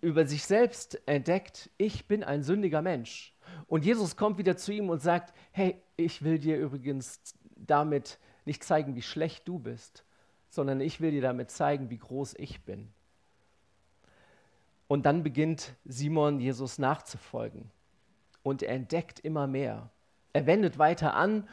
über 0.00 0.26
sich 0.26 0.44
selbst 0.44 1.00
entdeckt, 1.06 1.70
ich 1.78 2.06
bin 2.06 2.22
ein 2.22 2.42
sündiger 2.42 2.82
Mensch. 2.82 3.34
Und 3.66 3.84
Jesus 3.84 4.16
kommt 4.16 4.38
wieder 4.38 4.56
zu 4.56 4.72
ihm 4.72 4.90
und 4.90 5.00
sagt, 5.00 5.34
hey, 5.52 5.80
ich 5.96 6.22
will 6.22 6.38
dir 6.38 6.58
übrigens 6.58 7.20
damit 7.56 8.18
nicht 8.44 8.62
zeigen, 8.62 8.94
wie 8.94 9.02
schlecht 9.02 9.48
du 9.48 9.58
bist, 9.58 10.04
sondern 10.48 10.80
ich 10.80 11.00
will 11.00 11.10
dir 11.10 11.22
damit 11.22 11.50
zeigen, 11.50 11.90
wie 11.90 11.98
groß 11.98 12.34
ich 12.38 12.64
bin. 12.64 12.92
Und 14.88 15.04
dann 15.06 15.22
beginnt 15.22 15.74
Simon 15.84 16.38
Jesus 16.38 16.78
nachzufolgen 16.78 17.70
und 18.42 18.62
er 18.62 18.74
entdeckt 18.74 19.18
immer 19.20 19.46
mehr. 19.46 19.90
Er 20.32 20.46
wendet 20.46 20.78
weiter 20.78 21.14
an 21.14 21.48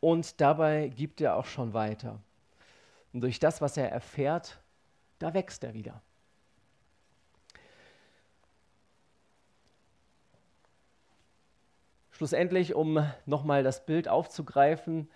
und 0.00 0.40
dabei 0.40 0.88
gibt 0.88 1.20
er 1.20 1.36
auch 1.36 1.46
schon 1.46 1.72
weiter. 1.72 2.20
Und 3.14 3.22
durch 3.22 3.38
das, 3.38 3.62
was 3.62 3.76
er 3.76 3.90
erfährt, 3.90 4.60
da 5.18 5.32
wächst 5.32 5.64
er 5.64 5.72
wieder. 5.72 6.02
Schlussendlich, 12.10 12.74
um 12.74 13.04
nochmal 13.24 13.62
das 13.62 13.86
Bild 13.86 14.06
aufzugreifen, 14.08 15.08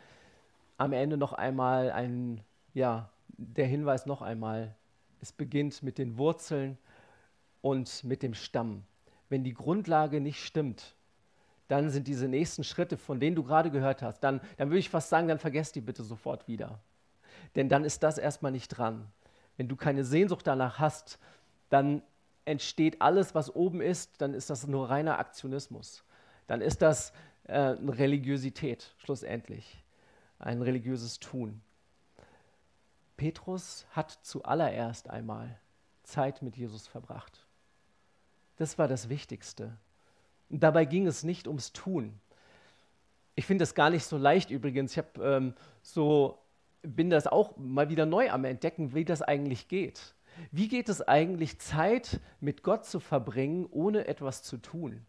am 0.78 0.92
Ende 0.92 1.16
noch 1.16 1.32
einmal 1.32 1.90
ein, 1.92 2.42
ja, 2.72 3.10
der 3.28 3.66
Hinweis 3.66 4.06
noch 4.06 4.22
einmal. 4.22 4.74
Es 5.20 5.32
beginnt 5.32 5.82
mit 5.82 5.98
den 5.98 6.16
Wurzeln 6.16 6.78
und 7.60 8.04
mit 8.04 8.22
dem 8.22 8.34
Stamm. 8.34 8.84
Wenn 9.28 9.44
die 9.44 9.54
Grundlage 9.54 10.20
nicht 10.20 10.44
stimmt, 10.44 10.94
dann 11.68 11.90
sind 11.90 12.08
diese 12.08 12.28
nächsten 12.28 12.64
Schritte, 12.64 12.96
von 12.96 13.20
denen 13.20 13.36
du 13.36 13.42
gerade 13.42 13.70
gehört 13.70 14.02
hast, 14.02 14.20
dann, 14.20 14.40
dann 14.56 14.68
würde 14.68 14.78
ich 14.78 14.88
fast 14.88 15.10
sagen, 15.10 15.28
dann 15.28 15.38
vergesst 15.38 15.74
die 15.74 15.82
bitte 15.82 16.02
sofort 16.02 16.48
wieder. 16.48 16.80
Denn 17.56 17.68
dann 17.68 17.84
ist 17.84 18.02
das 18.02 18.16
erstmal 18.16 18.52
nicht 18.52 18.68
dran. 18.68 19.06
Wenn 19.56 19.68
du 19.68 19.76
keine 19.76 20.04
Sehnsucht 20.04 20.46
danach 20.46 20.78
hast, 20.78 21.18
dann 21.68 22.02
entsteht 22.46 23.02
alles, 23.02 23.34
was 23.34 23.54
oben 23.54 23.82
ist, 23.82 24.22
dann 24.22 24.32
ist 24.32 24.48
das 24.48 24.66
nur 24.66 24.88
reiner 24.88 25.18
Aktionismus 25.18 26.04
dann 26.48 26.60
ist 26.60 26.82
das 26.82 27.12
äh, 27.44 27.52
eine 27.52 27.96
Religiosität 27.96 28.92
schlussendlich, 28.98 29.84
ein 30.40 30.60
religiöses 30.60 31.20
Tun. 31.20 31.62
Petrus 33.16 33.86
hat 33.90 34.10
zuallererst 34.22 35.08
einmal 35.08 35.60
Zeit 36.02 36.42
mit 36.42 36.56
Jesus 36.56 36.88
verbracht. 36.88 37.46
Das 38.58 38.78
war 38.78 38.88
das 38.88 39.08
Wichtigste. 39.08 39.76
Und 40.50 40.62
dabei 40.62 40.84
ging 40.84 41.06
es 41.06 41.24
nicht 41.24 41.46
ums 41.46 41.72
Tun. 41.72 42.20
Ich 43.34 43.46
finde 43.46 43.62
das 43.62 43.74
gar 43.74 43.90
nicht 43.90 44.04
so 44.04 44.18
leicht 44.18 44.50
übrigens. 44.50 44.92
Ich 44.92 44.98
habe 44.98 45.24
ähm, 45.24 45.54
so 45.82 46.38
bin 46.82 47.10
das 47.10 47.26
auch 47.26 47.56
mal 47.56 47.88
wieder 47.88 48.06
neu 48.06 48.30
am 48.30 48.44
entdecken, 48.44 48.94
wie 48.94 49.04
das 49.04 49.22
eigentlich 49.22 49.68
geht. 49.68 50.14
Wie 50.52 50.68
geht 50.68 50.88
es 50.88 51.06
eigentlich, 51.06 51.58
Zeit 51.58 52.20
mit 52.40 52.62
Gott 52.62 52.84
zu 52.84 53.00
verbringen, 53.00 53.66
ohne 53.70 54.06
etwas 54.06 54.42
zu 54.42 54.56
tun? 54.58 55.04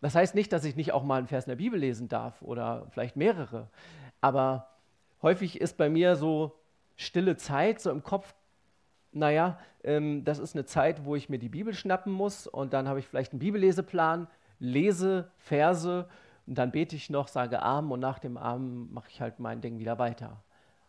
Das 0.00 0.14
heißt 0.14 0.34
nicht, 0.34 0.52
dass 0.52 0.64
ich 0.64 0.76
nicht 0.76 0.92
auch 0.92 1.02
mal 1.02 1.18
einen 1.18 1.26
Vers 1.26 1.44
in 1.44 1.50
der 1.50 1.56
Bibel 1.56 1.78
lesen 1.78 2.08
darf 2.08 2.40
oder 2.42 2.86
vielleicht 2.90 3.16
mehrere. 3.16 3.68
Aber 4.20 4.68
häufig 5.22 5.60
ist 5.60 5.76
bei 5.76 5.90
mir 5.90 6.16
so 6.16 6.56
stille 6.96 7.36
Zeit 7.36 7.80
so 7.80 7.90
im 7.90 8.02
Kopf, 8.02 8.34
naja, 9.12 9.58
ähm, 9.82 10.24
das 10.24 10.38
ist 10.38 10.54
eine 10.54 10.64
Zeit, 10.64 11.04
wo 11.04 11.16
ich 11.16 11.28
mir 11.28 11.38
die 11.38 11.48
Bibel 11.48 11.74
schnappen 11.74 12.12
muss 12.12 12.46
und 12.46 12.72
dann 12.72 12.88
habe 12.88 12.98
ich 12.98 13.08
vielleicht 13.08 13.32
einen 13.32 13.40
Bibelleseplan, 13.40 14.28
lese 14.58 15.30
Verse 15.38 16.08
und 16.46 16.58
dann 16.58 16.70
bete 16.70 16.96
ich 16.96 17.10
noch, 17.10 17.28
sage 17.28 17.62
Amen 17.62 17.90
und 17.92 18.00
nach 18.00 18.18
dem 18.18 18.36
Amen 18.36 18.92
mache 18.92 19.08
ich 19.10 19.20
halt 19.20 19.38
mein 19.38 19.60
Ding 19.60 19.78
wieder 19.78 19.98
weiter. 19.98 20.42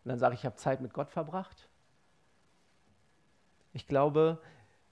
Und 0.03 0.09
dann 0.09 0.19
sage 0.19 0.33
ich, 0.33 0.41
ich 0.41 0.45
habe 0.45 0.55
Zeit 0.55 0.81
mit 0.81 0.93
Gott 0.93 1.09
verbracht. 1.11 1.69
Ich 3.73 3.87
glaube, 3.87 4.41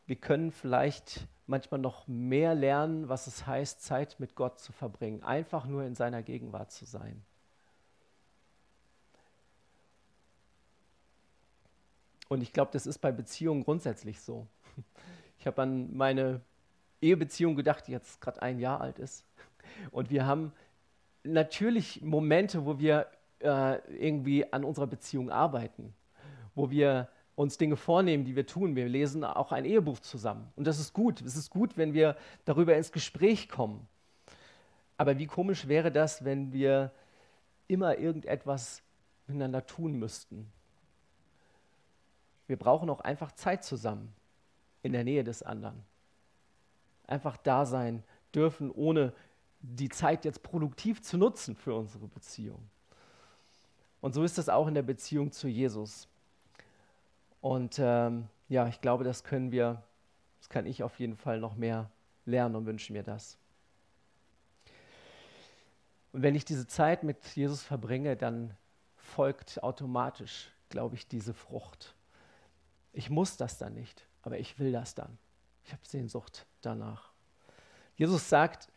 wir 0.06 0.16
können 0.16 0.52
vielleicht 0.52 1.28
manchmal 1.48 1.80
noch 1.80 2.08
mehr 2.08 2.54
lernen, 2.56 3.10
was 3.10 3.28
es 3.28 3.48
heißt, 3.48 3.84
Zeit 3.84 4.20
mit 4.20 4.36
Gott 4.36 4.60
zu 4.60 4.72
verbringen, 4.72 5.24
einfach 5.24 5.66
nur 5.66 5.84
in 5.84 5.96
seiner 5.96 6.22
Gegenwart 6.22 6.72
zu 6.72 6.86
sein. 6.86 7.24
Und 12.30 12.42
ich 12.42 12.54
glaube, 12.54 12.72
das 12.72 12.86
ist 12.86 13.00
bei 13.00 13.12
Beziehungen 13.12 13.64
grundsätzlich 13.64 14.22
so. 14.22 14.48
Ich 15.40 15.48
habe 15.48 15.62
an 15.62 15.96
meine 15.96 16.42
Ehebeziehung 17.02 17.56
gedacht, 17.56 17.88
die 17.88 17.92
jetzt 17.92 18.22
gerade 18.22 18.42
ein 18.42 18.60
Jahr 18.60 18.82
alt 18.82 19.00
ist. 19.00 19.26
Und 19.92 20.10
wir 20.10 20.26
haben 20.26 20.52
natürlich 21.24 22.02
Momente, 22.02 22.66
wo 22.66 22.78
wir 22.78 23.08
äh, 23.40 23.78
irgendwie 23.98 24.52
an 24.52 24.64
unserer 24.64 24.88
Beziehung 24.88 25.30
arbeiten, 25.30 25.94
wo 26.56 26.70
wir 26.70 27.08
uns 27.36 27.58
Dinge 27.58 27.78
vornehmen, 27.78 28.26
die 28.26 28.36
wir 28.36 28.46
tun. 28.46 28.76
Wir 28.76 28.90
lesen 28.90 29.24
auch 29.24 29.54
ein 29.54 29.64
Ehebuch 29.64 30.00
zusammen. 30.00 30.52
Und 30.58 30.68
das 30.68 30.78
ist 30.78 30.94
gut. 30.94 31.22
Es 31.22 31.38
ist 31.38 31.50
gut, 31.50 31.78
wenn 31.78 31.94
wir 31.94 32.18
darüber 32.44 32.76
ins 32.76 32.92
Gespräch 32.92 33.48
kommen. 33.48 33.88
Aber 34.98 35.18
wie 35.18 35.28
komisch 35.28 35.70
wäre 35.70 35.92
das, 35.92 36.26
wenn 36.26 36.52
wir 36.52 36.92
immer 37.70 37.98
irgendetwas 37.98 38.82
miteinander 39.26 39.66
tun 39.66 39.94
müssten? 39.94 40.52
Wir 42.50 42.58
brauchen 42.58 42.90
auch 42.90 43.02
einfach 43.02 43.32
Zeit 43.34 43.64
zusammen 43.64 44.12
in 44.82 44.92
der 44.92 45.04
Nähe 45.04 45.24
des 45.24 45.44
anderen. 45.44 45.84
Einfach 47.06 47.38
da 47.38 47.64
sein 47.68 48.04
dürfen, 48.34 48.72
ohne 48.72 49.14
die 49.60 49.90
Zeit 49.90 50.26
jetzt 50.26 50.42
produktiv 50.42 51.04
zu 51.04 51.20
nutzen 51.20 51.56
für 51.56 51.76
unsere 51.76 52.08
Beziehung. 52.08 52.68
Und 54.02 54.16
so 54.16 54.24
ist 54.24 54.40
es 54.40 54.50
auch 54.50 54.68
in 54.68 54.74
der 54.74 54.82
Beziehung 54.82 55.32
zu 55.32 55.48
Jesus. 55.48 56.08
Und 57.40 57.78
ähm, 57.78 58.28
ja, 58.48 58.68
ich 58.68 58.82
glaube, 58.82 59.04
das 59.04 59.24
können 59.24 59.52
wir, 59.52 59.84
das 60.40 60.50
kann 60.50 60.66
ich 60.66 60.82
auf 60.82 61.00
jeden 61.00 61.18
Fall 61.18 61.40
noch 61.40 61.56
mehr 61.56 61.92
lernen 62.26 62.56
und 62.56 62.66
wünsche 62.66 62.92
mir 62.92 63.04
das. 63.04 63.38
Und 66.14 66.24
wenn 66.24 66.34
ich 66.34 66.46
diese 66.46 66.66
Zeit 66.66 67.04
mit 67.04 67.24
Jesus 67.36 67.62
verbringe, 67.62 68.18
dann 68.18 68.58
folgt 68.96 69.62
automatisch, 69.62 70.50
glaube 70.70 70.96
ich, 70.96 71.08
diese 71.08 71.36
Frucht. 71.36 71.94
Ich 72.94 73.10
muss 73.10 73.38
das 73.38 73.58
dann 73.58 73.74
nicht, 73.74 74.08
aber 74.22 74.40
ich 74.40 74.60
will 74.60 74.72
das 74.72 74.96
dann. 74.96 75.18
Ich 75.64 75.72
habe 75.72 75.86
Sehnsucht 75.86 76.46
danach. 76.62 77.12
Jesus 77.96 78.30
sagt 78.30 78.70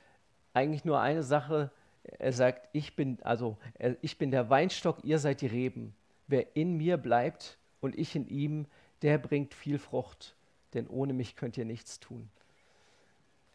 eigentlich 0.53 0.85
nur 0.85 1.01
eine 1.01 1.23
Sache. 1.23 1.71
Er 2.03 2.33
sagt, 2.33 2.69
ich 2.73 2.97
bin, 2.97 3.23
also, 3.23 3.57
ich 4.01 4.19
bin 4.19 4.31
der 4.31 4.51
Weinstock, 4.51 5.05
ihr 5.05 5.19
seid 5.19 5.41
die 5.41 5.47
Reben. 5.47 5.95
Wer 6.27 6.57
in 6.57 6.77
mir 6.77 6.97
bleibt 6.97 7.59
und 7.81 7.97
ich 7.97 8.15
in 8.17 8.27
ihm, 8.29 8.67
der 9.03 9.19
bringt 9.19 9.55
viel 9.55 9.79
Frucht, 9.79 10.37
denn 10.75 10.89
ohne 10.89 11.13
mich 11.13 11.37
könnt 11.37 11.57
ihr 11.57 11.65
nichts 11.65 12.01
tun. 12.01 12.31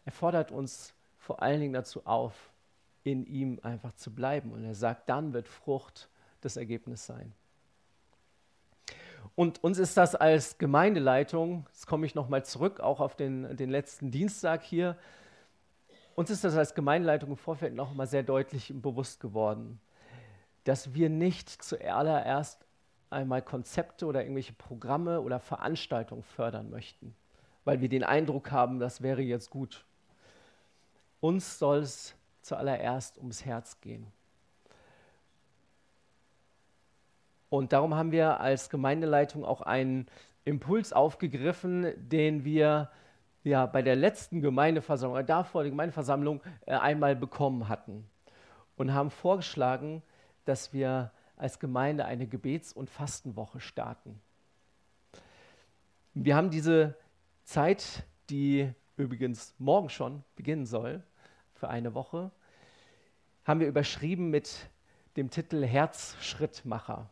Er 0.04 0.12
fordert 0.12 0.50
uns 0.50 0.94
vor 1.18 1.42
allen 1.42 1.60
Dingen 1.60 1.74
dazu 1.74 2.06
auf, 2.06 2.50
in 3.04 3.26
ihm 3.26 3.60
einfach 3.62 3.92
zu 3.94 4.14
bleiben. 4.14 4.52
Und 4.52 4.64
er 4.64 4.74
sagt, 4.74 5.08
dann 5.08 5.32
wird 5.32 5.48
Frucht 5.48 6.08
das 6.40 6.56
Ergebnis 6.56 7.04
sein. 7.06 7.32
Und 9.38 9.62
uns 9.62 9.78
ist 9.78 9.96
das 9.96 10.16
als 10.16 10.58
Gemeindeleitung, 10.58 11.64
jetzt 11.68 11.86
komme 11.86 12.04
ich 12.06 12.16
nochmal 12.16 12.44
zurück, 12.44 12.80
auch 12.80 12.98
auf 12.98 13.14
den, 13.14 13.56
den 13.56 13.70
letzten 13.70 14.10
Dienstag 14.10 14.64
hier, 14.64 14.96
uns 16.16 16.30
ist 16.30 16.42
das 16.42 16.56
als 16.56 16.74
Gemeindeleitung 16.74 17.30
im 17.30 17.36
Vorfeld 17.36 17.72
noch 17.72 17.94
mal 17.94 18.08
sehr 18.08 18.24
deutlich 18.24 18.72
bewusst 18.74 19.20
geworden, 19.20 19.78
dass 20.64 20.92
wir 20.92 21.08
nicht 21.08 21.50
zuallererst 21.50 22.66
einmal 23.10 23.40
Konzepte 23.40 24.06
oder 24.06 24.22
irgendwelche 24.22 24.54
Programme 24.54 25.20
oder 25.20 25.38
Veranstaltungen 25.38 26.24
fördern 26.24 26.68
möchten, 26.68 27.14
weil 27.64 27.80
wir 27.80 27.88
den 27.88 28.02
Eindruck 28.02 28.50
haben, 28.50 28.80
das 28.80 29.02
wäre 29.02 29.22
jetzt 29.22 29.50
gut. 29.50 29.84
Uns 31.20 31.60
soll 31.60 31.78
es 31.78 32.16
zuallererst 32.42 33.18
ums 33.18 33.44
Herz 33.44 33.80
gehen. 33.80 34.08
Und 37.50 37.72
darum 37.72 37.94
haben 37.94 38.12
wir 38.12 38.40
als 38.40 38.70
Gemeindeleitung 38.70 39.44
auch 39.44 39.62
einen 39.62 40.06
Impuls 40.44 40.92
aufgegriffen, 40.92 41.92
den 41.96 42.44
wir 42.44 42.90
ja 43.44 43.66
bei 43.66 43.82
der 43.82 43.96
letzten 43.96 44.40
Gemeindeversammlung, 44.40 45.14
oder 45.14 45.24
davor 45.24 45.64
die 45.64 45.70
Gemeindeversammlung 45.70 46.40
äh, 46.66 46.74
einmal 46.74 47.16
bekommen 47.16 47.68
hatten 47.68 48.08
und 48.76 48.92
haben 48.92 49.10
vorgeschlagen, 49.10 50.02
dass 50.44 50.72
wir 50.72 51.10
als 51.36 51.58
Gemeinde 51.58 52.04
eine 52.04 52.26
Gebets- 52.26 52.72
und 52.72 52.90
Fastenwoche 52.90 53.60
starten. 53.60 54.20
Wir 56.14 56.36
haben 56.36 56.50
diese 56.50 56.96
Zeit, 57.44 58.04
die 58.28 58.70
übrigens 58.96 59.54
morgen 59.58 59.88
schon 59.88 60.24
beginnen 60.36 60.66
soll, 60.66 61.02
für 61.54 61.68
eine 61.68 61.94
Woche, 61.94 62.30
haben 63.44 63.60
wir 63.60 63.68
überschrieben 63.68 64.30
mit 64.30 64.68
dem 65.16 65.30
Titel 65.30 65.64
Herzschrittmacher. 65.64 67.08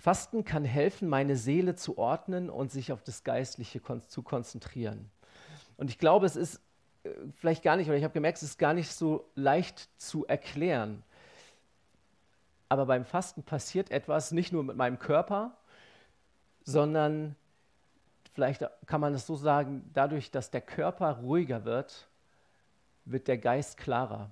Fasten 0.00 0.44
kann 0.44 0.64
helfen, 0.64 1.10
meine 1.10 1.36
Seele 1.36 1.74
zu 1.74 1.98
ordnen 1.98 2.48
und 2.48 2.72
sich 2.72 2.90
auf 2.90 3.02
das 3.02 3.22
Geistliche 3.22 3.80
kon 3.80 4.02
zu 4.08 4.22
konzentrieren. 4.22 5.10
Und 5.76 5.90
ich 5.90 5.98
glaube, 5.98 6.24
es 6.24 6.36
ist 6.36 6.62
äh, 7.04 7.10
vielleicht 7.34 7.62
gar 7.62 7.76
nicht, 7.76 7.86
oder 7.86 7.98
ich 7.98 8.04
habe 8.04 8.14
gemerkt, 8.14 8.38
es 8.38 8.42
ist 8.42 8.58
gar 8.58 8.72
nicht 8.72 8.90
so 8.90 9.30
leicht 9.34 9.90
zu 10.00 10.26
erklären. 10.26 11.02
Aber 12.70 12.86
beim 12.86 13.04
Fasten 13.04 13.42
passiert 13.42 13.90
etwas 13.90 14.32
nicht 14.32 14.52
nur 14.52 14.64
mit 14.64 14.76
meinem 14.76 14.98
Körper, 14.98 15.58
sondern 16.64 17.36
vielleicht 18.32 18.64
kann 18.86 19.02
man 19.02 19.12
es 19.12 19.26
so 19.26 19.36
sagen, 19.36 19.90
dadurch, 19.92 20.30
dass 20.30 20.50
der 20.50 20.62
Körper 20.62 21.18
ruhiger 21.18 21.66
wird, 21.66 22.08
wird 23.04 23.28
der 23.28 23.36
Geist 23.36 23.76
klarer. 23.76 24.30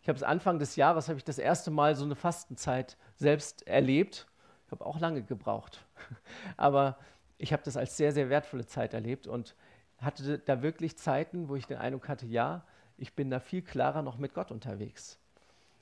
Ich 0.00 0.08
habe 0.08 0.16
es 0.16 0.22
Anfang 0.22 0.60
des 0.60 0.76
Jahres, 0.76 1.08
habe 1.08 1.18
ich 1.18 1.24
das 1.24 1.38
erste 1.38 1.72
Mal 1.72 1.96
so 1.96 2.04
eine 2.04 2.14
Fastenzeit 2.14 2.96
selbst 3.16 3.66
erlebt 3.66 4.28
ich 4.68 4.72
habe 4.72 4.84
auch 4.84 5.00
lange 5.00 5.22
gebraucht. 5.22 5.82
Aber 6.58 6.98
ich 7.38 7.54
habe 7.54 7.62
das 7.64 7.78
als 7.78 7.96
sehr, 7.96 8.12
sehr 8.12 8.28
wertvolle 8.28 8.66
Zeit 8.66 8.92
erlebt 8.92 9.26
und 9.26 9.54
hatte 9.96 10.38
da 10.38 10.60
wirklich 10.60 10.98
Zeiten, 10.98 11.48
wo 11.48 11.56
ich 11.56 11.66
den 11.66 11.78
Eindruck 11.78 12.06
hatte, 12.06 12.26
ja, 12.26 12.66
ich 12.98 13.14
bin 13.14 13.30
da 13.30 13.40
viel 13.40 13.62
klarer 13.62 14.02
noch 14.02 14.18
mit 14.18 14.34
Gott 14.34 14.50
unterwegs. 14.50 15.18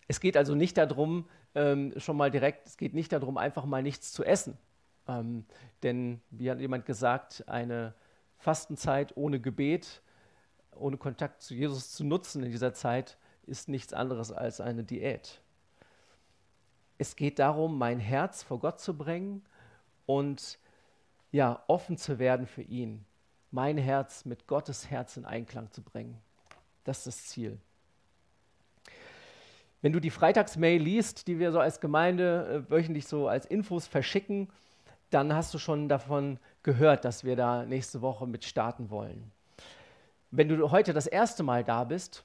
Es 0.06 0.20
geht 0.20 0.36
also 0.36 0.54
nicht 0.54 0.78
darum, 0.78 1.28
ähm, 1.56 1.94
schon 1.96 2.16
mal 2.16 2.30
direkt, 2.30 2.68
es 2.68 2.76
geht 2.76 2.94
nicht 2.94 3.12
darum, 3.12 3.38
einfach 3.38 3.64
mal 3.64 3.82
nichts 3.82 4.12
zu 4.12 4.22
essen. 4.22 4.56
Ähm, 5.08 5.44
denn, 5.82 6.20
wie 6.30 6.48
hat 6.48 6.60
jemand 6.60 6.86
gesagt, 6.86 7.42
eine 7.48 7.92
Fastenzeit 8.38 9.16
ohne 9.16 9.40
Gebet, 9.40 10.00
ohne 10.76 10.96
Kontakt 10.96 11.42
zu 11.42 11.54
Jesus 11.54 11.90
zu 11.90 12.04
nutzen 12.04 12.44
in 12.44 12.52
dieser 12.52 12.72
Zeit, 12.72 13.18
ist 13.46 13.68
nichts 13.68 13.92
anderes 13.92 14.30
als 14.30 14.60
eine 14.60 14.84
Diät. 14.84 15.40
Es 16.98 17.16
geht 17.16 17.38
darum, 17.38 17.78
mein 17.78 18.00
Herz 18.00 18.42
vor 18.42 18.58
Gott 18.58 18.80
zu 18.80 18.96
bringen 18.96 19.42
und 20.06 20.58
ja, 21.32 21.62
offen 21.66 21.98
zu 21.98 22.18
werden 22.18 22.46
für 22.46 22.62
ihn. 22.62 23.04
Mein 23.50 23.76
Herz 23.76 24.24
mit 24.24 24.46
Gottes 24.46 24.90
Herz 24.90 25.16
in 25.16 25.24
Einklang 25.24 25.70
zu 25.70 25.82
bringen. 25.82 26.18
Das 26.84 26.98
ist 26.98 27.06
das 27.06 27.26
Ziel. 27.26 27.58
Wenn 29.82 29.92
du 29.92 30.00
die 30.00 30.10
Freitagsmail 30.10 30.80
liest, 30.80 31.26
die 31.26 31.38
wir 31.38 31.52
so 31.52 31.60
als 31.60 31.80
Gemeinde 31.80 32.64
äh, 32.66 32.70
wöchentlich 32.70 33.06
so 33.06 33.28
als 33.28 33.46
Infos 33.46 33.86
verschicken, 33.86 34.48
dann 35.10 35.32
hast 35.34 35.52
du 35.54 35.58
schon 35.58 35.88
davon 35.88 36.38
gehört, 36.62 37.04
dass 37.04 37.24
wir 37.24 37.36
da 37.36 37.64
nächste 37.64 38.00
Woche 38.00 38.26
mit 38.26 38.44
starten 38.44 38.90
wollen. 38.90 39.30
Wenn 40.30 40.48
du 40.48 40.70
heute 40.70 40.92
das 40.92 41.06
erste 41.06 41.42
Mal 41.42 41.62
da 41.62 41.84
bist, 41.84 42.24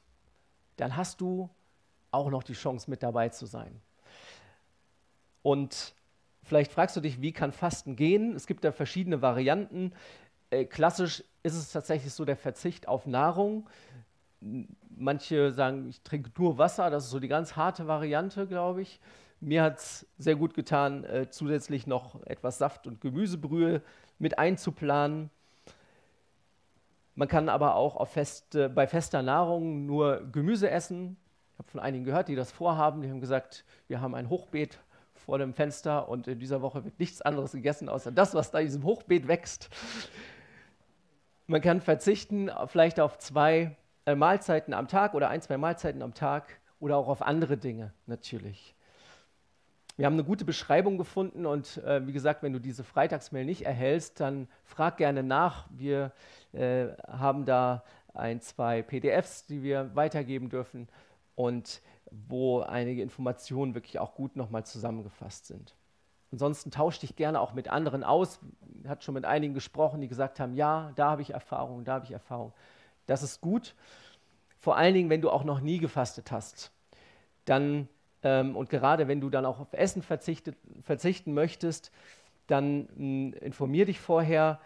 dann 0.77 0.95
hast 0.95 1.21
du 1.21 1.49
auch 2.10 2.29
noch 2.29 2.43
die 2.43 2.53
Chance 2.53 2.89
mit 2.89 3.03
dabei 3.03 3.29
zu 3.29 3.45
sein. 3.45 3.79
Und 5.43 5.95
vielleicht 6.43 6.71
fragst 6.71 6.95
du 6.95 7.01
dich, 7.01 7.21
wie 7.21 7.32
kann 7.32 7.51
Fasten 7.51 7.95
gehen? 7.95 8.36
Es 8.36 8.47
gibt 8.47 8.63
da 8.63 8.71
verschiedene 8.71 9.21
Varianten. 9.21 9.93
Äh, 10.49 10.65
klassisch 10.65 11.23
ist 11.43 11.56
es 11.56 11.71
tatsächlich 11.71 12.13
so 12.13 12.25
der 12.25 12.38
Verzicht 12.38 12.88
auf 12.88 13.06
Nahrung. 13.08 13.67
Manche 14.97 15.51
sagen, 15.51 15.88
ich 15.88 16.01
trinke 16.01 16.32
nur 16.38 16.58
Wasser, 16.58 16.89
das 16.89 17.06
ist 17.06 17.12
so 17.12 17.19
die 17.19 17.27
ganz 17.27 17.56
harte 17.56 17.88
Variante, 17.88 18.47
glaube 18.47 18.82
ich. 18.82 18.99
Mir 19.39 19.63
hat 19.63 19.80
es 19.80 20.06
sehr 20.17 20.36
gut 20.36 20.54
getan, 20.54 21.04
äh, 21.04 21.30
zusätzlich 21.30 21.88
noch 21.88 22.21
etwas 22.25 22.60
Saft- 22.60 22.86
und 22.86 23.01
Gemüsebrühe 23.01 23.82
mit 24.19 24.38
einzuplanen. 24.38 25.32
Man 27.15 27.27
kann 27.27 27.49
aber 27.49 27.75
auch 27.75 28.08
feste, 28.08 28.69
bei 28.69 28.88
fester 28.88 29.21
Nahrung 29.21 29.86
nur 29.86 30.21
Gemüse 30.32 30.69
essen. 30.69 31.17
Ich 31.54 31.60
habe 31.60 31.69
von 31.69 31.80
einigen 31.80 32.06
gehört, 32.06 32.27
die 32.27 32.36
das 32.36 32.51
vorhaben. 32.51 33.01
Die 33.01 33.10
haben 33.10 33.19
gesagt, 33.19 33.65
wir 33.88 33.99
haben 33.99 34.15
ein 34.15 34.30
Hochbeet 34.30 34.80
vor 35.25 35.38
dem 35.38 35.53
Fenster 35.53 36.10
und 36.10 36.27
in 36.27 36.39
dieser 36.39 36.62
Woche 36.62 36.84
wird 36.84 36.99
nichts 36.99 37.21
anderes 37.21 37.51
gegessen, 37.51 37.89
außer 37.89 38.12
das, 38.12 38.34
was 38.34 38.51
da 38.51 38.59
in 38.59 38.65
diesem 38.65 38.84
Hochbeet 38.84 39.28
wächst. 39.28 39.69
Man 41.47 41.61
kann 41.61 41.82
verzichten 41.82 42.49
vielleicht 42.67 42.99
auf 42.99 43.17
zwei 43.19 43.76
äh, 44.05 44.15
Mahlzeiten 44.15 44.74
am 44.74 44.88
Tag 44.88 45.13
oder 45.13 45.30
ein, 45.30 45.41
zwei 45.41 45.57
Mahlzeiten 45.57 46.01
am 46.01 46.13
Tag 46.13 46.59
oder 46.80 46.97
auch 46.97 47.07
auf 47.07 47.22
andere 47.22 47.57
Dinge 47.57 47.93
natürlich. 48.07 48.76
Wir 49.97 50.05
haben 50.05 50.13
eine 50.13 50.24
gute 50.24 50.45
Beschreibung 50.45 50.97
gefunden 50.97 51.45
und 51.45 51.78
äh, 51.78 52.05
wie 52.07 52.13
gesagt, 52.13 52.41
wenn 52.41 52.53
du 52.53 52.59
diese 52.59 52.84
Freitagsmail 52.84 53.45
nicht 53.45 53.65
erhältst, 53.65 54.19
dann 54.19 54.47
frag 54.63 54.97
gerne 54.97 55.22
nach. 55.22 55.67
Wir 55.69 56.11
äh, 56.53 56.88
haben 57.07 57.45
da 57.45 57.84
ein, 58.13 58.41
zwei 58.41 58.82
PDFs, 58.82 59.45
die 59.45 59.61
wir 59.61 59.91
weitergeben 59.93 60.49
dürfen 60.49 60.88
und 61.36 61.82
wo 62.12 62.59
einige 62.59 63.01
Informationen 63.01 63.74
wirklich 63.74 63.99
auch 63.99 64.14
gut 64.14 64.36
nochmal 64.36 64.66
zusammengefasst 64.66 65.47
sind. 65.47 65.76
Ansonsten 66.32 66.72
tausch 66.72 66.99
dich 66.99 67.16
gerne 67.16 67.39
auch 67.39 67.53
mit 67.53 67.68
anderen 67.68 68.03
aus. 68.03 68.39
Hat 68.88 69.03
schon 69.03 69.14
mit 69.14 69.26
einigen 69.26 69.53
gesprochen, 69.53 70.01
die 70.01 70.07
gesagt 70.07 70.39
haben, 70.39 70.53
ja, 70.53 70.91
da 70.95 71.12
habe 71.12 71.22
ich 71.22 71.32
Erfahrung, 71.32 71.84
da 71.84 71.95
habe 71.95 72.05
ich 72.05 72.12
Erfahrung. 72.12 72.53
Das 73.05 73.24
ist 73.24 73.41
gut. 73.41 73.76
Vor 74.59 74.78
allen 74.78 74.93
Dingen, 74.93 75.09
wenn 75.09 75.22
du 75.22 75.30
auch 75.30 75.43
noch 75.43 75.59
nie 75.59 75.80
gefastet 75.80 76.32
hast. 76.32 76.72
Dann, 77.45 77.89
ähm, 78.24 78.55
und 78.55 78.70
gerade 78.70 79.07
wenn 79.07 79.20
du 79.20 79.30
dann 79.30 79.45
auch 79.45 79.59
auf 79.59 79.74
Essen 79.74 80.03
verzichten 80.03 81.34
möchtest, 81.34 81.91
dann 82.47 82.88
mh, 82.95 83.38
informier 83.38 83.86
dich 83.86 83.99
vorher, 83.99 84.59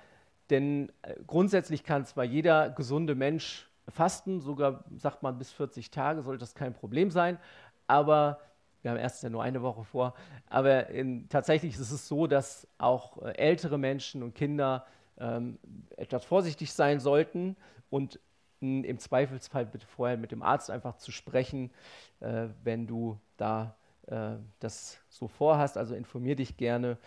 denn 0.50 0.92
äh, 1.02 1.16
grundsätzlich 1.26 1.84
kann 1.84 2.06
zwar 2.06 2.26
jeder 2.26 2.70
gesunde 2.70 3.16
Mensch 3.16 3.68
fasten, 3.90 4.42
sogar 4.42 4.84
sagt 4.98 5.24
man 5.24 5.38
bis 5.38 5.52
40 5.52 5.92
Tage 5.92 6.22
sollte 6.24 6.40
das 6.40 6.56
kein 6.56 6.74
Problem 6.74 7.12
sein, 7.12 7.38
aber 7.88 8.40
wir 8.82 8.92
haben 8.92 8.98
erst 8.98 9.24
ja 9.24 9.30
nur 9.30 9.44
eine 9.44 9.62
Woche 9.62 9.84
vor, 9.84 10.14
aber 10.48 10.88
in, 10.88 11.28
tatsächlich 11.30 11.76
ist 11.76 11.92
es 11.92 12.08
so, 12.08 12.28
dass 12.28 12.68
auch 12.78 13.22
äh, 13.24 13.32
ältere 13.38 13.78
Menschen 13.78 14.22
und 14.24 14.36
Kinder 14.36 14.86
ähm, 15.18 15.58
etwas 15.98 16.26
vorsichtig 16.26 16.72
sein 16.74 17.00
sollten 17.00 17.56
und 17.90 18.20
mh, 18.62 18.86
im 18.88 19.00
Zweifelsfall 19.00 19.66
bitte 19.66 19.88
vorher 19.88 20.18
mit 20.18 20.32
dem 20.32 20.44
Arzt 20.44 20.70
einfach 20.70 20.98
zu 20.98 21.12
sprechen, 21.12 21.72
äh, 22.20 22.48
wenn 22.64 22.88
du 22.88 23.20
da 23.38 23.76
äh, 24.08 24.36
das 24.60 25.00
so 25.10 25.28
vorhast. 25.28 25.78
Also 25.78 25.96
informier 25.96 26.36
dich 26.36 26.58
gerne. 26.58 26.98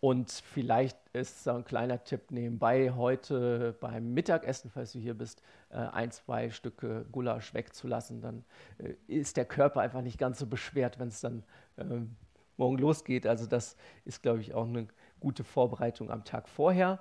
Und 0.00 0.30
vielleicht 0.30 0.96
ist 1.12 1.44
so 1.44 1.52
ein 1.52 1.64
kleiner 1.64 2.02
Tipp 2.02 2.30
nebenbei, 2.30 2.92
heute 2.96 3.76
beim 3.80 4.14
Mittagessen, 4.14 4.70
falls 4.70 4.92
du 4.92 4.98
hier 4.98 5.12
bist, 5.12 5.42
äh, 5.68 5.76
ein, 5.76 6.10
zwei 6.10 6.48
Stücke 6.50 7.04
Gulasch 7.12 7.52
wegzulassen. 7.52 8.22
Dann 8.22 8.44
äh, 8.78 8.94
ist 9.08 9.36
der 9.36 9.44
Körper 9.44 9.82
einfach 9.82 10.00
nicht 10.00 10.18
ganz 10.18 10.38
so 10.38 10.46
beschwert, 10.46 10.98
wenn 10.98 11.08
es 11.08 11.20
dann 11.20 11.42
äh, 11.76 11.84
morgen 12.56 12.78
losgeht. 12.78 13.26
Also 13.26 13.44
das 13.44 13.76
ist, 14.06 14.22
glaube 14.22 14.40
ich, 14.40 14.54
auch 14.54 14.66
eine 14.66 14.88
gute 15.20 15.44
Vorbereitung 15.44 16.10
am 16.10 16.24
Tag 16.24 16.48
vorher. 16.48 16.98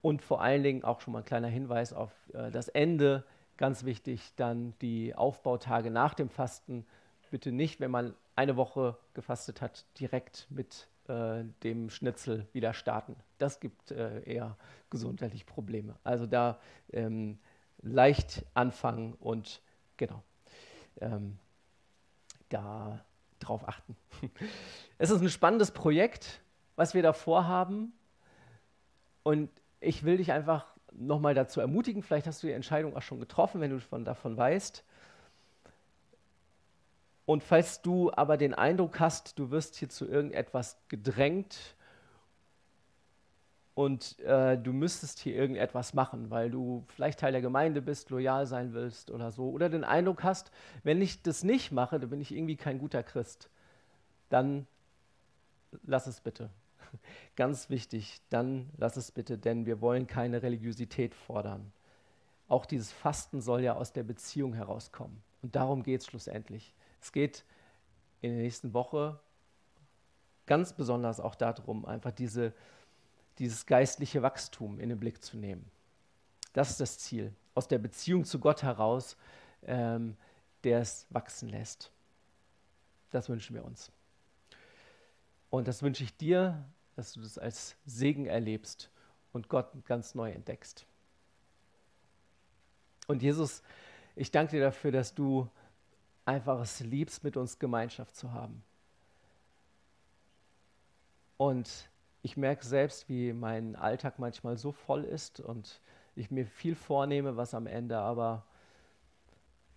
Und 0.00 0.22
vor 0.22 0.42
allen 0.42 0.62
Dingen 0.62 0.84
auch 0.84 1.00
schon 1.00 1.12
mal 1.12 1.20
ein 1.20 1.24
kleiner 1.24 1.48
Hinweis 1.48 1.92
auf 1.92 2.12
äh, 2.34 2.52
das 2.52 2.68
Ende. 2.68 3.24
Ganz 3.56 3.84
wichtig, 3.84 4.32
dann 4.36 4.74
die 4.80 5.14
Aufbautage 5.16 5.90
nach 5.90 6.14
dem 6.14 6.30
Fasten. 6.30 6.86
Bitte 7.32 7.50
nicht, 7.50 7.80
wenn 7.80 7.90
man 7.90 8.14
eine 8.36 8.56
Woche 8.56 8.96
gefastet 9.14 9.60
hat, 9.60 9.86
direkt 9.98 10.46
mit 10.50 10.88
äh, 11.08 11.44
dem 11.62 11.90
Schnitzel 11.90 12.46
wieder 12.52 12.74
starten. 12.74 13.16
Das 13.38 13.60
gibt 13.60 13.90
äh, 13.90 14.22
eher 14.22 14.56
gesundheitliche 14.90 15.44
Probleme. 15.44 15.96
Also 16.04 16.26
da 16.26 16.58
ähm, 16.92 17.38
leicht 17.82 18.44
anfangen 18.54 19.14
und 19.14 19.62
genau 19.96 20.22
ähm, 21.00 21.38
da 22.48 23.04
drauf 23.40 23.66
achten. 23.66 23.96
es 24.98 25.10
ist 25.10 25.20
ein 25.20 25.28
spannendes 25.28 25.72
Projekt, 25.72 26.40
was 26.76 26.94
wir 26.94 27.02
da 27.02 27.12
vorhaben 27.12 27.92
und 29.22 29.50
ich 29.80 30.04
will 30.04 30.16
dich 30.16 30.32
einfach 30.32 30.66
nochmal 30.92 31.34
dazu 31.34 31.60
ermutigen, 31.60 32.02
vielleicht 32.02 32.26
hast 32.26 32.42
du 32.42 32.46
die 32.46 32.52
Entscheidung 32.52 32.96
auch 32.96 33.02
schon 33.02 33.18
getroffen, 33.20 33.60
wenn 33.60 33.70
du 33.70 33.80
von, 33.80 34.04
davon 34.04 34.36
weißt, 34.36 34.84
und 37.32 37.42
falls 37.42 37.80
du 37.80 38.12
aber 38.12 38.36
den 38.36 38.52
Eindruck 38.52 39.00
hast, 39.00 39.38
du 39.38 39.50
wirst 39.50 39.76
hier 39.76 39.88
zu 39.88 40.06
irgendetwas 40.06 40.76
gedrängt 40.88 41.74
und 43.74 44.18
äh, 44.20 44.58
du 44.58 44.74
müsstest 44.74 45.18
hier 45.18 45.34
irgendetwas 45.34 45.94
machen, 45.94 46.28
weil 46.28 46.50
du 46.50 46.84
vielleicht 46.88 47.20
Teil 47.20 47.32
der 47.32 47.40
Gemeinde 47.40 47.80
bist, 47.80 48.10
loyal 48.10 48.46
sein 48.46 48.74
willst 48.74 49.10
oder 49.10 49.30
so, 49.30 49.48
oder 49.48 49.70
den 49.70 49.82
Eindruck 49.82 50.22
hast, 50.24 50.50
wenn 50.82 51.00
ich 51.00 51.22
das 51.22 51.42
nicht 51.42 51.72
mache, 51.72 51.98
dann 51.98 52.10
bin 52.10 52.20
ich 52.20 52.34
irgendwie 52.34 52.56
kein 52.56 52.78
guter 52.78 53.02
Christ, 53.02 53.48
dann 54.28 54.66
lass 55.84 56.06
es 56.06 56.20
bitte. 56.20 56.50
Ganz 57.36 57.70
wichtig, 57.70 58.20
dann 58.28 58.68
lass 58.76 58.98
es 58.98 59.10
bitte, 59.10 59.38
denn 59.38 59.64
wir 59.64 59.80
wollen 59.80 60.06
keine 60.06 60.42
Religiosität 60.42 61.14
fordern. 61.14 61.72
Auch 62.46 62.66
dieses 62.66 62.92
Fasten 62.92 63.40
soll 63.40 63.62
ja 63.62 63.72
aus 63.74 63.94
der 63.94 64.02
Beziehung 64.02 64.52
herauskommen. 64.52 65.22
Und 65.40 65.56
darum 65.56 65.82
geht 65.82 66.02
es 66.02 66.06
schlussendlich. 66.06 66.74
Es 67.02 67.12
geht 67.12 67.44
in 68.20 68.30
der 68.30 68.42
nächsten 68.42 68.72
Woche 68.72 69.18
ganz 70.46 70.72
besonders 70.72 71.18
auch 71.18 71.34
darum, 71.34 71.84
einfach 71.84 72.12
diese, 72.12 72.54
dieses 73.38 73.66
geistliche 73.66 74.22
Wachstum 74.22 74.78
in 74.78 74.88
den 74.88 74.98
Blick 74.98 75.22
zu 75.22 75.36
nehmen. 75.36 75.68
Das 76.52 76.70
ist 76.70 76.80
das 76.80 76.98
Ziel. 76.98 77.34
Aus 77.54 77.68
der 77.68 77.78
Beziehung 77.78 78.24
zu 78.24 78.38
Gott 78.38 78.62
heraus, 78.62 79.16
ähm, 79.64 80.16
der 80.62 80.80
es 80.80 81.06
wachsen 81.10 81.48
lässt. 81.48 81.90
Das 83.10 83.28
wünschen 83.28 83.54
wir 83.54 83.64
uns. 83.64 83.90
Und 85.50 85.66
das 85.68 85.82
wünsche 85.82 86.04
ich 86.04 86.16
dir, 86.16 86.64
dass 86.94 87.12
du 87.12 87.20
das 87.20 87.36
als 87.36 87.76
Segen 87.84 88.26
erlebst 88.26 88.90
und 89.32 89.48
Gott 89.48 89.72
ganz 89.86 90.14
neu 90.14 90.30
entdeckst. 90.30 90.86
Und 93.08 93.22
Jesus, 93.22 93.62
ich 94.14 94.30
danke 94.30 94.52
dir 94.52 94.62
dafür, 94.62 94.92
dass 94.92 95.14
du 95.14 95.50
einfach 96.24 96.60
es 96.60 96.80
liebst, 96.80 97.24
mit 97.24 97.36
uns 97.36 97.58
Gemeinschaft 97.58 98.16
zu 98.16 98.32
haben. 98.32 98.62
Und 101.36 101.90
ich 102.22 102.36
merke 102.36 102.64
selbst, 102.64 103.08
wie 103.08 103.32
mein 103.32 103.74
Alltag 103.74 104.18
manchmal 104.18 104.56
so 104.56 104.72
voll 104.72 105.04
ist 105.04 105.40
und 105.40 105.80
ich 106.14 106.30
mir 106.30 106.46
viel 106.46 106.76
vornehme, 106.76 107.36
was 107.36 107.54
am 107.54 107.66
Ende 107.66 107.98
aber, 107.98 108.44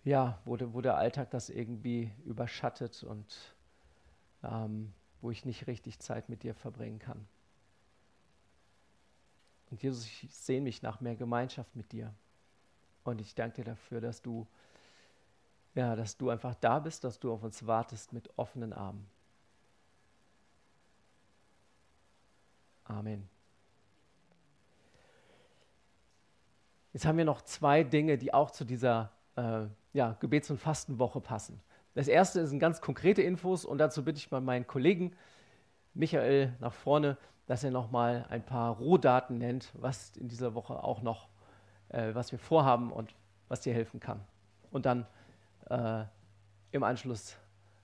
ja, 0.04 0.38
wo, 0.44 0.56
wo 0.72 0.80
der 0.80 0.96
Alltag 0.96 1.30
das 1.30 1.50
irgendwie 1.50 2.12
überschattet 2.24 3.02
und 3.02 3.54
ähm, 4.44 4.92
wo 5.20 5.30
ich 5.30 5.44
nicht 5.44 5.66
richtig 5.66 5.98
Zeit 5.98 6.28
mit 6.28 6.44
dir 6.44 6.54
verbringen 6.54 7.00
kann. 7.00 7.26
Und 9.70 9.82
Jesus, 9.82 10.06
ich 10.06 10.28
sehne 10.30 10.62
mich 10.62 10.82
nach 10.82 11.00
mehr 11.00 11.16
Gemeinschaft 11.16 11.74
mit 11.74 11.90
dir. 11.90 12.14
Und 13.02 13.20
ich 13.20 13.34
danke 13.34 13.56
dir 13.56 13.64
dafür, 13.64 14.00
dass 14.00 14.22
du 14.22 14.46
ja, 15.76 15.94
dass 15.94 16.16
du 16.16 16.30
einfach 16.30 16.54
da 16.54 16.78
bist, 16.78 17.04
dass 17.04 17.20
du 17.20 17.32
auf 17.32 17.42
uns 17.42 17.66
wartest 17.66 18.12
mit 18.12 18.30
offenen 18.36 18.72
Armen. 18.72 19.06
Amen. 22.84 23.28
Jetzt 26.94 27.04
haben 27.04 27.18
wir 27.18 27.26
noch 27.26 27.42
zwei 27.42 27.84
Dinge, 27.84 28.16
die 28.16 28.32
auch 28.32 28.50
zu 28.50 28.64
dieser 28.64 29.12
äh, 29.36 29.66
ja, 29.92 30.16
Gebets- 30.18 30.50
und 30.50 30.58
Fastenwoche 30.58 31.20
passen. 31.20 31.60
Das 31.94 32.08
erste 32.08 32.46
sind 32.46 32.58
ganz 32.58 32.80
konkrete 32.80 33.20
Infos 33.20 33.66
und 33.66 33.76
dazu 33.76 34.02
bitte 34.02 34.18
ich 34.18 34.30
mal 34.30 34.40
meinen 34.40 34.66
Kollegen 34.66 35.14
Michael 35.92 36.54
nach 36.58 36.72
vorne, 36.72 37.18
dass 37.46 37.64
er 37.64 37.70
nochmal 37.70 38.24
ein 38.30 38.44
paar 38.44 38.76
Rohdaten 38.76 39.36
nennt, 39.36 39.70
was 39.74 40.16
in 40.16 40.28
dieser 40.28 40.54
Woche 40.54 40.82
auch 40.82 41.02
noch, 41.02 41.28
äh, 41.90 42.14
was 42.14 42.32
wir 42.32 42.38
vorhaben 42.38 42.92
und 42.92 43.14
was 43.48 43.60
dir 43.60 43.74
helfen 43.74 44.00
kann. 44.00 44.20
Und 44.70 44.86
dann 44.86 45.06
äh, 45.70 46.04
im 46.72 46.82
Anschluss 46.82 47.36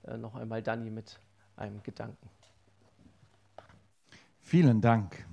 äh, 0.05 0.16
noch 0.16 0.35
einmal 0.35 0.62
Dani 0.62 0.91
mit 0.91 1.18
einem 1.57 1.83
Gedanken. 1.83 2.28
Vielen 4.41 4.80
Dank. 4.80 5.24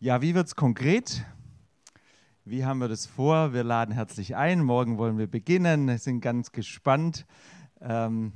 Ja, 0.00 0.20
wie 0.20 0.34
wird 0.34 0.46
es 0.46 0.56
konkret? 0.56 1.24
Wie 2.44 2.64
haben 2.64 2.78
wir 2.78 2.88
das 2.88 3.06
vor? 3.06 3.52
Wir 3.52 3.64
laden 3.64 3.92
herzlich 3.92 4.36
ein. 4.36 4.62
Morgen 4.62 4.98
wollen 4.98 5.18
wir 5.18 5.26
beginnen. 5.26 5.86
Wir 5.86 5.98
sind 5.98 6.20
ganz 6.20 6.52
gespannt. 6.52 7.26
Ähm, 7.80 8.32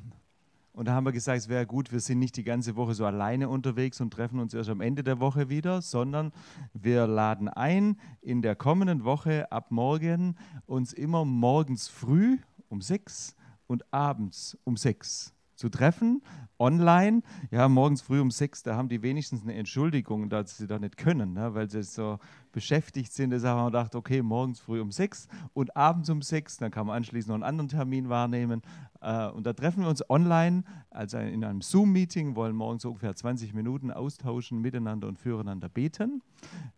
und 0.75 0.89
da 0.89 0.95
haben 0.95 1.05
wir 1.05 1.13
gesagt, 1.13 1.39
es 1.39 1.49
wäre 1.49 1.67
gut, 1.67 1.93
wir 1.93 2.01
sind 2.01 2.19
nicht 2.19 2.37
die 2.37 2.45
ganze 2.45 2.77
Woche 2.77 2.95
so 2.95 3.05
alleine 3.05 3.51
unterwegs 3.51 4.01
und 4.01 4.11
treffen 4.11 4.39
uns 4.39 4.55
erst 4.55 4.71
am 4.71 4.81
Ende 4.81 5.03
der 5.03 5.21
Woche 5.21 5.51
wieder, 5.51 5.83
sondern 5.83 6.33
wir 6.73 7.07
laden 7.07 7.49
ein, 7.49 7.99
in 8.23 8.41
der 8.41 8.57
kommenden 8.57 9.05
Woche 9.05 9.53
ab 9.53 9.71
morgen 9.71 10.37
uns 10.65 10.95
immer 10.95 11.27
morgens 11.27 11.89
früh 11.89 12.39
um 12.73 12.81
sechs 12.81 13.37
und 13.67 13.85
abends 13.93 14.59
um 14.65 14.77
sechs 14.77 15.35
zu 15.55 15.69
treffen, 15.69 16.23
online. 16.59 17.23
Ja, 17.51 17.69
morgens 17.69 18.03
früh 18.03 18.21
um 18.21 18.31
sechs, 18.31 18.63
da 18.63 18.75
haben 18.75 18.89
die 18.89 19.03
wenigstens 19.03 19.43
eine 19.43 19.55
Entschuldigung, 19.55 20.29
dass 20.29 20.57
sie 20.57 20.67
da 20.67 20.79
nicht 20.79 20.97
können, 20.97 21.35
ne, 21.35 21.55
weil 21.55 21.71
sie 21.71 21.83
so 21.83 22.19
beschäftigt 22.51 23.13
sind. 23.13 23.31
Deshalb 23.31 23.57
haben 23.57 23.67
wir 23.67 23.71
gedacht, 23.71 23.95
okay, 23.95 24.23
morgens 24.23 24.59
früh 24.59 24.81
um 24.81 24.91
sechs 24.91 25.29
und 25.53 25.77
abends 25.77 26.11
um 26.11 26.23
sechs, 26.23 26.57
dann 26.57 26.71
kann 26.73 26.87
man 26.87 26.97
anschließend 26.97 27.29
noch 27.29 27.35
einen 27.35 27.45
anderen 27.45 27.69
Termin 27.69 28.09
wahrnehmen. 28.09 28.63
Äh, 29.01 29.29
und 29.29 29.47
da 29.47 29.53
treffen 29.53 29.83
wir 29.83 29.89
uns 29.89 30.09
online, 30.11 30.65
also 30.91 31.19
in 31.19 31.45
einem 31.45 31.61
Zoom-Meeting, 31.61 32.35
wollen 32.35 32.57
morgens 32.57 32.85
ungefähr 32.85 33.15
20 33.15 33.55
Minuten 33.55 33.91
austauschen, 33.91 34.61
miteinander 34.61 35.07
und 35.07 35.19
füreinander 35.19 35.69
beten. 35.69 36.23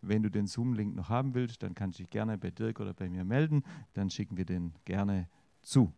Wenn 0.01 0.21
du 0.21 0.29
den 0.29 0.45
Zoom-Link 0.45 0.95
noch 0.95 1.09
haben 1.09 1.33
willst, 1.33 1.63
dann 1.63 1.73
kannst 1.73 1.97
du 1.97 2.03
dich 2.03 2.11
gerne 2.11 2.37
bei 2.37 2.51
Dirk 2.51 2.79
oder 2.79 2.93
bei 2.93 3.09
mir 3.09 3.23
melden, 3.23 3.63
dann 3.93 4.09
schicken 4.09 4.37
wir 4.37 4.45
den 4.45 4.73
gerne 4.85 5.27
zu. 5.65 5.93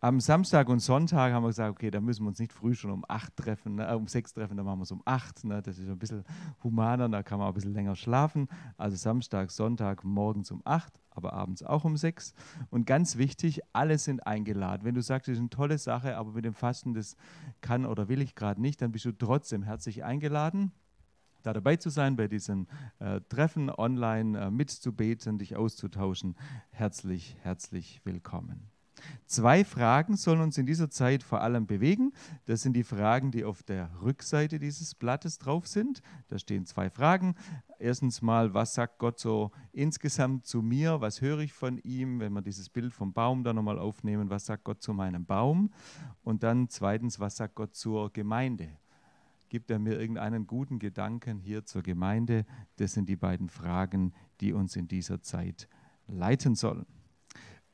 Am 0.00 0.18
Samstag 0.20 0.68
und 0.68 0.80
Sonntag 0.80 1.32
haben 1.32 1.44
wir 1.44 1.48
gesagt, 1.48 1.70
okay, 1.70 1.90
da 1.90 2.00
müssen 2.00 2.24
wir 2.24 2.28
uns 2.28 2.38
nicht 2.38 2.52
früh 2.52 2.74
schon 2.74 2.90
um 2.90 3.04
acht 3.08 3.36
treffen, 3.36 3.76
ne, 3.76 3.96
um 3.96 4.08
sechs 4.08 4.32
treffen, 4.32 4.56
da 4.56 4.62
machen 4.62 4.80
wir 4.80 4.82
es 4.84 4.90
um 4.90 5.02
acht. 5.04 5.44
Ne, 5.44 5.62
das 5.62 5.78
ist 5.78 5.88
ein 5.88 5.98
bisschen 5.98 6.24
humaner, 6.62 7.08
da 7.08 7.22
kann 7.22 7.38
man 7.38 7.46
auch 7.46 7.52
ein 7.52 7.54
bisschen 7.54 7.74
länger 7.74 7.94
schlafen. 7.94 8.48
Also 8.76 8.96
Samstag, 8.96 9.50
Sonntag 9.50 10.02
morgens 10.02 10.50
um 10.50 10.60
acht, 10.64 10.92
aber 11.10 11.32
abends 11.34 11.62
auch 11.62 11.84
um 11.84 11.96
sechs. 11.96 12.34
Und 12.70 12.84
ganz 12.84 13.16
wichtig, 13.16 13.60
alle 13.72 13.98
sind 13.98 14.26
eingeladen. 14.26 14.84
Wenn 14.84 14.94
du 14.94 15.02
sagst, 15.02 15.28
das 15.28 15.34
ist 15.34 15.40
eine 15.40 15.50
tolle 15.50 15.78
Sache, 15.78 16.16
aber 16.16 16.32
mit 16.32 16.44
dem 16.44 16.54
Fasten, 16.54 16.94
das 16.94 17.16
kann 17.60 17.86
oder 17.86 18.08
will 18.08 18.22
ich 18.22 18.34
gerade 18.34 18.60
nicht, 18.60 18.82
dann 18.82 18.90
bist 18.90 19.04
du 19.04 19.12
trotzdem 19.12 19.62
herzlich 19.62 20.04
eingeladen 20.04 20.72
da 21.42 21.54
dabei 21.54 21.76
zu 21.76 21.88
sein, 21.88 22.16
bei 22.16 22.28
diesen 22.28 22.68
äh, 22.98 23.22
Treffen 23.30 23.70
online 23.70 24.38
äh, 24.38 24.50
mitzubeten, 24.50 25.38
dich 25.38 25.56
auszutauschen. 25.56 26.36
Herzlich, 26.70 27.34
herzlich 27.40 28.02
willkommen. 28.04 28.70
Zwei 29.26 29.64
Fragen 29.64 30.16
sollen 30.16 30.40
uns 30.40 30.58
in 30.58 30.66
dieser 30.66 30.90
Zeit 30.90 31.22
vor 31.22 31.40
allem 31.40 31.66
bewegen. 31.66 32.12
Das 32.46 32.62
sind 32.62 32.74
die 32.74 32.84
Fragen, 32.84 33.30
die 33.30 33.44
auf 33.44 33.62
der 33.62 33.90
Rückseite 34.02 34.58
dieses 34.58 34.94
Blattes 34.94 35.38
drauf 35.38 35.66
sind. 35.66 36.02
Da 36.28 36.38
stehen 36.38 36.66
zwei 36.66 36.90
Fragen. 36.90 37.34
Erstens 37.78 38.22
mal, 38.22 38.54
was 38.54 38.74
sagt 38.74 38.98
Gott 38.98 39.18
so 39.18 39.50
insgesamt 39.72 40.46
zu 40.46 40.62
mir? 40.62 41.00
Was 41.00 41.20
höre 41.20 41.40
ich 41.40 41.52
von 41.52 41.78
ihm? 41.78 42.20
Wenn 42.20 42.32
wir 42.32 42.42
dieses 42.42 42.68
Bild 42.68 42.92
vom 42.92 43.12
Baum 43.12 43.44
da 43.44 43.52
nochmal 43.52 43.78
aufnehmen, 43.78 44.30
was 44.30 44.46
sagt 44.46 44.64
Gott 44.64 44.82
zu 44.82 44.92
meinem 44.92 45.24
Baum? 45.24 45.70
Und 46.22 46.42
dann 46.42 46.68
zweitens, 46.68 47.20
was 47.20 47.36
sagt 47.36 47.54
Gott 47.54 47.74
zur 47.74 48.12
Gemeinde? 48.12 48.68
Gibt 49.50 49.70
er 49.70 49.80
mir 49.80 49.98
irgendeinen 49.98 50.46
guten 50.46 50.78
Gedanken 50.78 51.40
hier 51.40 51.64
zur 51.64 51.82
Gemeinde? 51.82 52.46
Das 52.76 52.92
sind 52.92 53.08
die 53.08 53.16
beiden 53.16 53.48
Fragen, 53.48 54.12
die 54.40 54.52
uns 54.52 54.76
in 54.76 54.86
dieser 54.86 55.22
Zeit 55.22 55.68
leiten 56.06 56.54
sollen. 56.54 56.86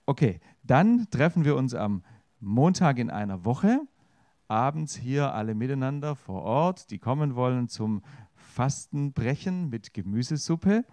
Okay, 0.08 0.38
dann 0.62 1.08
treffen 1.10 1.44
wir 1.44 1.56
uns 1.56 1.74
am 1.74 2.04
Montag 2.38 2.98
in 2.98 3.10
einer 3.10 3.44
Woche, 3.44 3.80
abends 4.46 4.94
hier 4.94 5.34
alle 5.34 5.56
miteinander 5.56 6.14
vor 6.14 6.42
Ort, 6.42 6.92
die 6.92 7.00
kommen 7.00 7.34
wollen 7.34 7.68
zum 7.68 8.02
Fastenbrechen 8.36 9.68
mit 9.68 9.94
Gemüsesuppe 9.94 10.84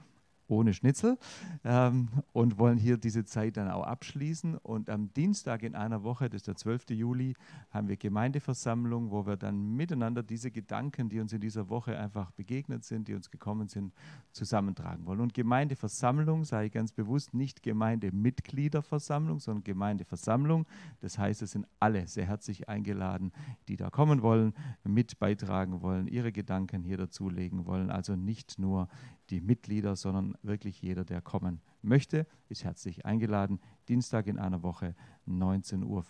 ohne 0.47 0.73
Schnitzel 0.73 1.17
ähm, 1.63 2.09
und 2.31 2.57
wollen 2.57 2.77
hier 2.77 2.97
diese 2.97 3.25
Zeit 3.25 3.57
dann 3.57 3.69
auch 3.69 3.83
abschließen. 3.83 4.57
Und 4.57 4.89
am 4.89 5.13
Dienstag 5.13 5.63
in 5.63 5.75
einer 5.75 6.03
Woche, 6.03 6.29
das 6.29 6.41
ist 6.41 6.47
der 6.47 6.55
12. 6.55 6.91
Juli, 6.91 7.35
haben 7.71 7.87
wir 7.87 7.97
Gemeindeversammlung, 7.97 9.11
wo 9.11 9.25
wir 9.25 9.37
dann 9.37 9.75
miteinander 9.75 10.23
diese 10.23 10.51
Gedanken, 10.51 11.09
die 11.09 11.19
uns 11.19 11.33
in 11.33 11.41
dieser 11.41 11.69
Woche 11.69 11.97
einfach 11.97 12.31
begegnet 12.31 12.83
sind, 12.83 13.07
die 13.07 13.15
uns 13.15 13.31
gekommen 13.31 13.67
sind, 13.67 13.93
zusammentragen 14.31 15.05
wollen. 15.05 15.21
Und 15.21 15.33
Gemeindeversammlung 15.33 16.43
sei 16.43 16.69
ganz 16.69 16.91
bewusst 16.91 17.33
nicht 17.33 17.63
Gemeindemitgliederversammlung, 17.63 19.39
sondern 19.39 19.63
Gemeindeversammlung. 19.63 20.65
Das 21.01 21.17
heißt, 21.17 21.41
es 21.41 21.51
sind 21.51 21.67
alle 21.79 22.07
sehr 22.07 22.25
herzlich 22.25 22.69
eingeladen, 22.69 23.31
die 23.67 23.77
da 23.77 23.89
kommen 23.89 24.21
wollen, 24.21 24.53
mit 24.83 25.19
beitragen 25.19 25.81
wollen, 25.81 26.07
ihre 26.07 26.31
Gedanken 26.31 26.83
hier 26.83 26.97
dazulegen 26.97 27.65
wollen. 27.65 27.89
Also 27.89 28.15
nicht 28.15 28.59
nur 28.59 28.87
die 29.29 29.41
Mitglieder, 29.41 29.95
sondern 30.34 30.49
wirklich 30.49 30.81
jeder, 30.81 31.03
der 31.05 31.21
kommen 31.21 31.61
möchte, 31.81 32.25
ist 32.49 32.63
herzlich 32.63 33.05
eingeladen. 33.05 33.59
Dienstag 33.88 34.27
in 34.27 34.39
einer 34.39 34.63
Woche, 34.63 34.95
19.45 35.27 35.84
Uhr. 35.86 36.03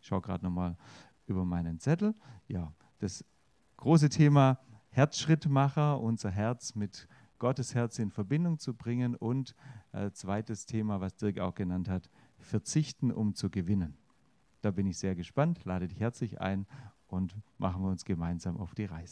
Ich 0.00 0.06
schaue 0.06 0.20
gerade 0.20 0.44
nochmal 0.44 0.76
über 1.26 1.44
meinen 1.44 1.78
Zettel. 1.78 2.14
Ja, 2.48 2.72
das 2.98 3.24
große 3.76 4.08
Thema 4.08 4.58
Herzschrittmacher, 4.90 6.00
unser 6.00 6.30
Herz 6.30 6.74
mit 6.74 7.08
Gottes 7.38 7.74
Herz 7.74 7.98
in 7.98 8.10
Verbindung 8.10 8.58
zu 8.58 8.74
bringen 8.74 9.16
und 9.16 9.54
äh, 9.92 10.10
zweites 10.12 10.66
Thema, 10.66 11.00
was 11.00 11.16
Dirk 11.16 11.40
auch 11.40 11.54
genannt 11.54 11.88
hat, 11.88 12.08
verzichten, 12.38 13.10
um 13.10 13.34
zu 13.34 13.50
gewinnen. 13.50 13.96
Da 14.60 14.70
bin 14.70 14.86
ich 14.86 14.98
sehr 14.98 15.14
gespannt, 15.14 15.64
lade 15.64 15.88
dich 15.88 16.00
herzlich 16.00 16.40
ein 16.40 16.66
und 17.08 17.36
machen 17.58 17.82
wir 17.82 17.90
uns 17.90 18.04
gemeinsam 18.04 18.56
auf 18.56 18.74
die 18.74 18.84
Reise. 18.84 19.02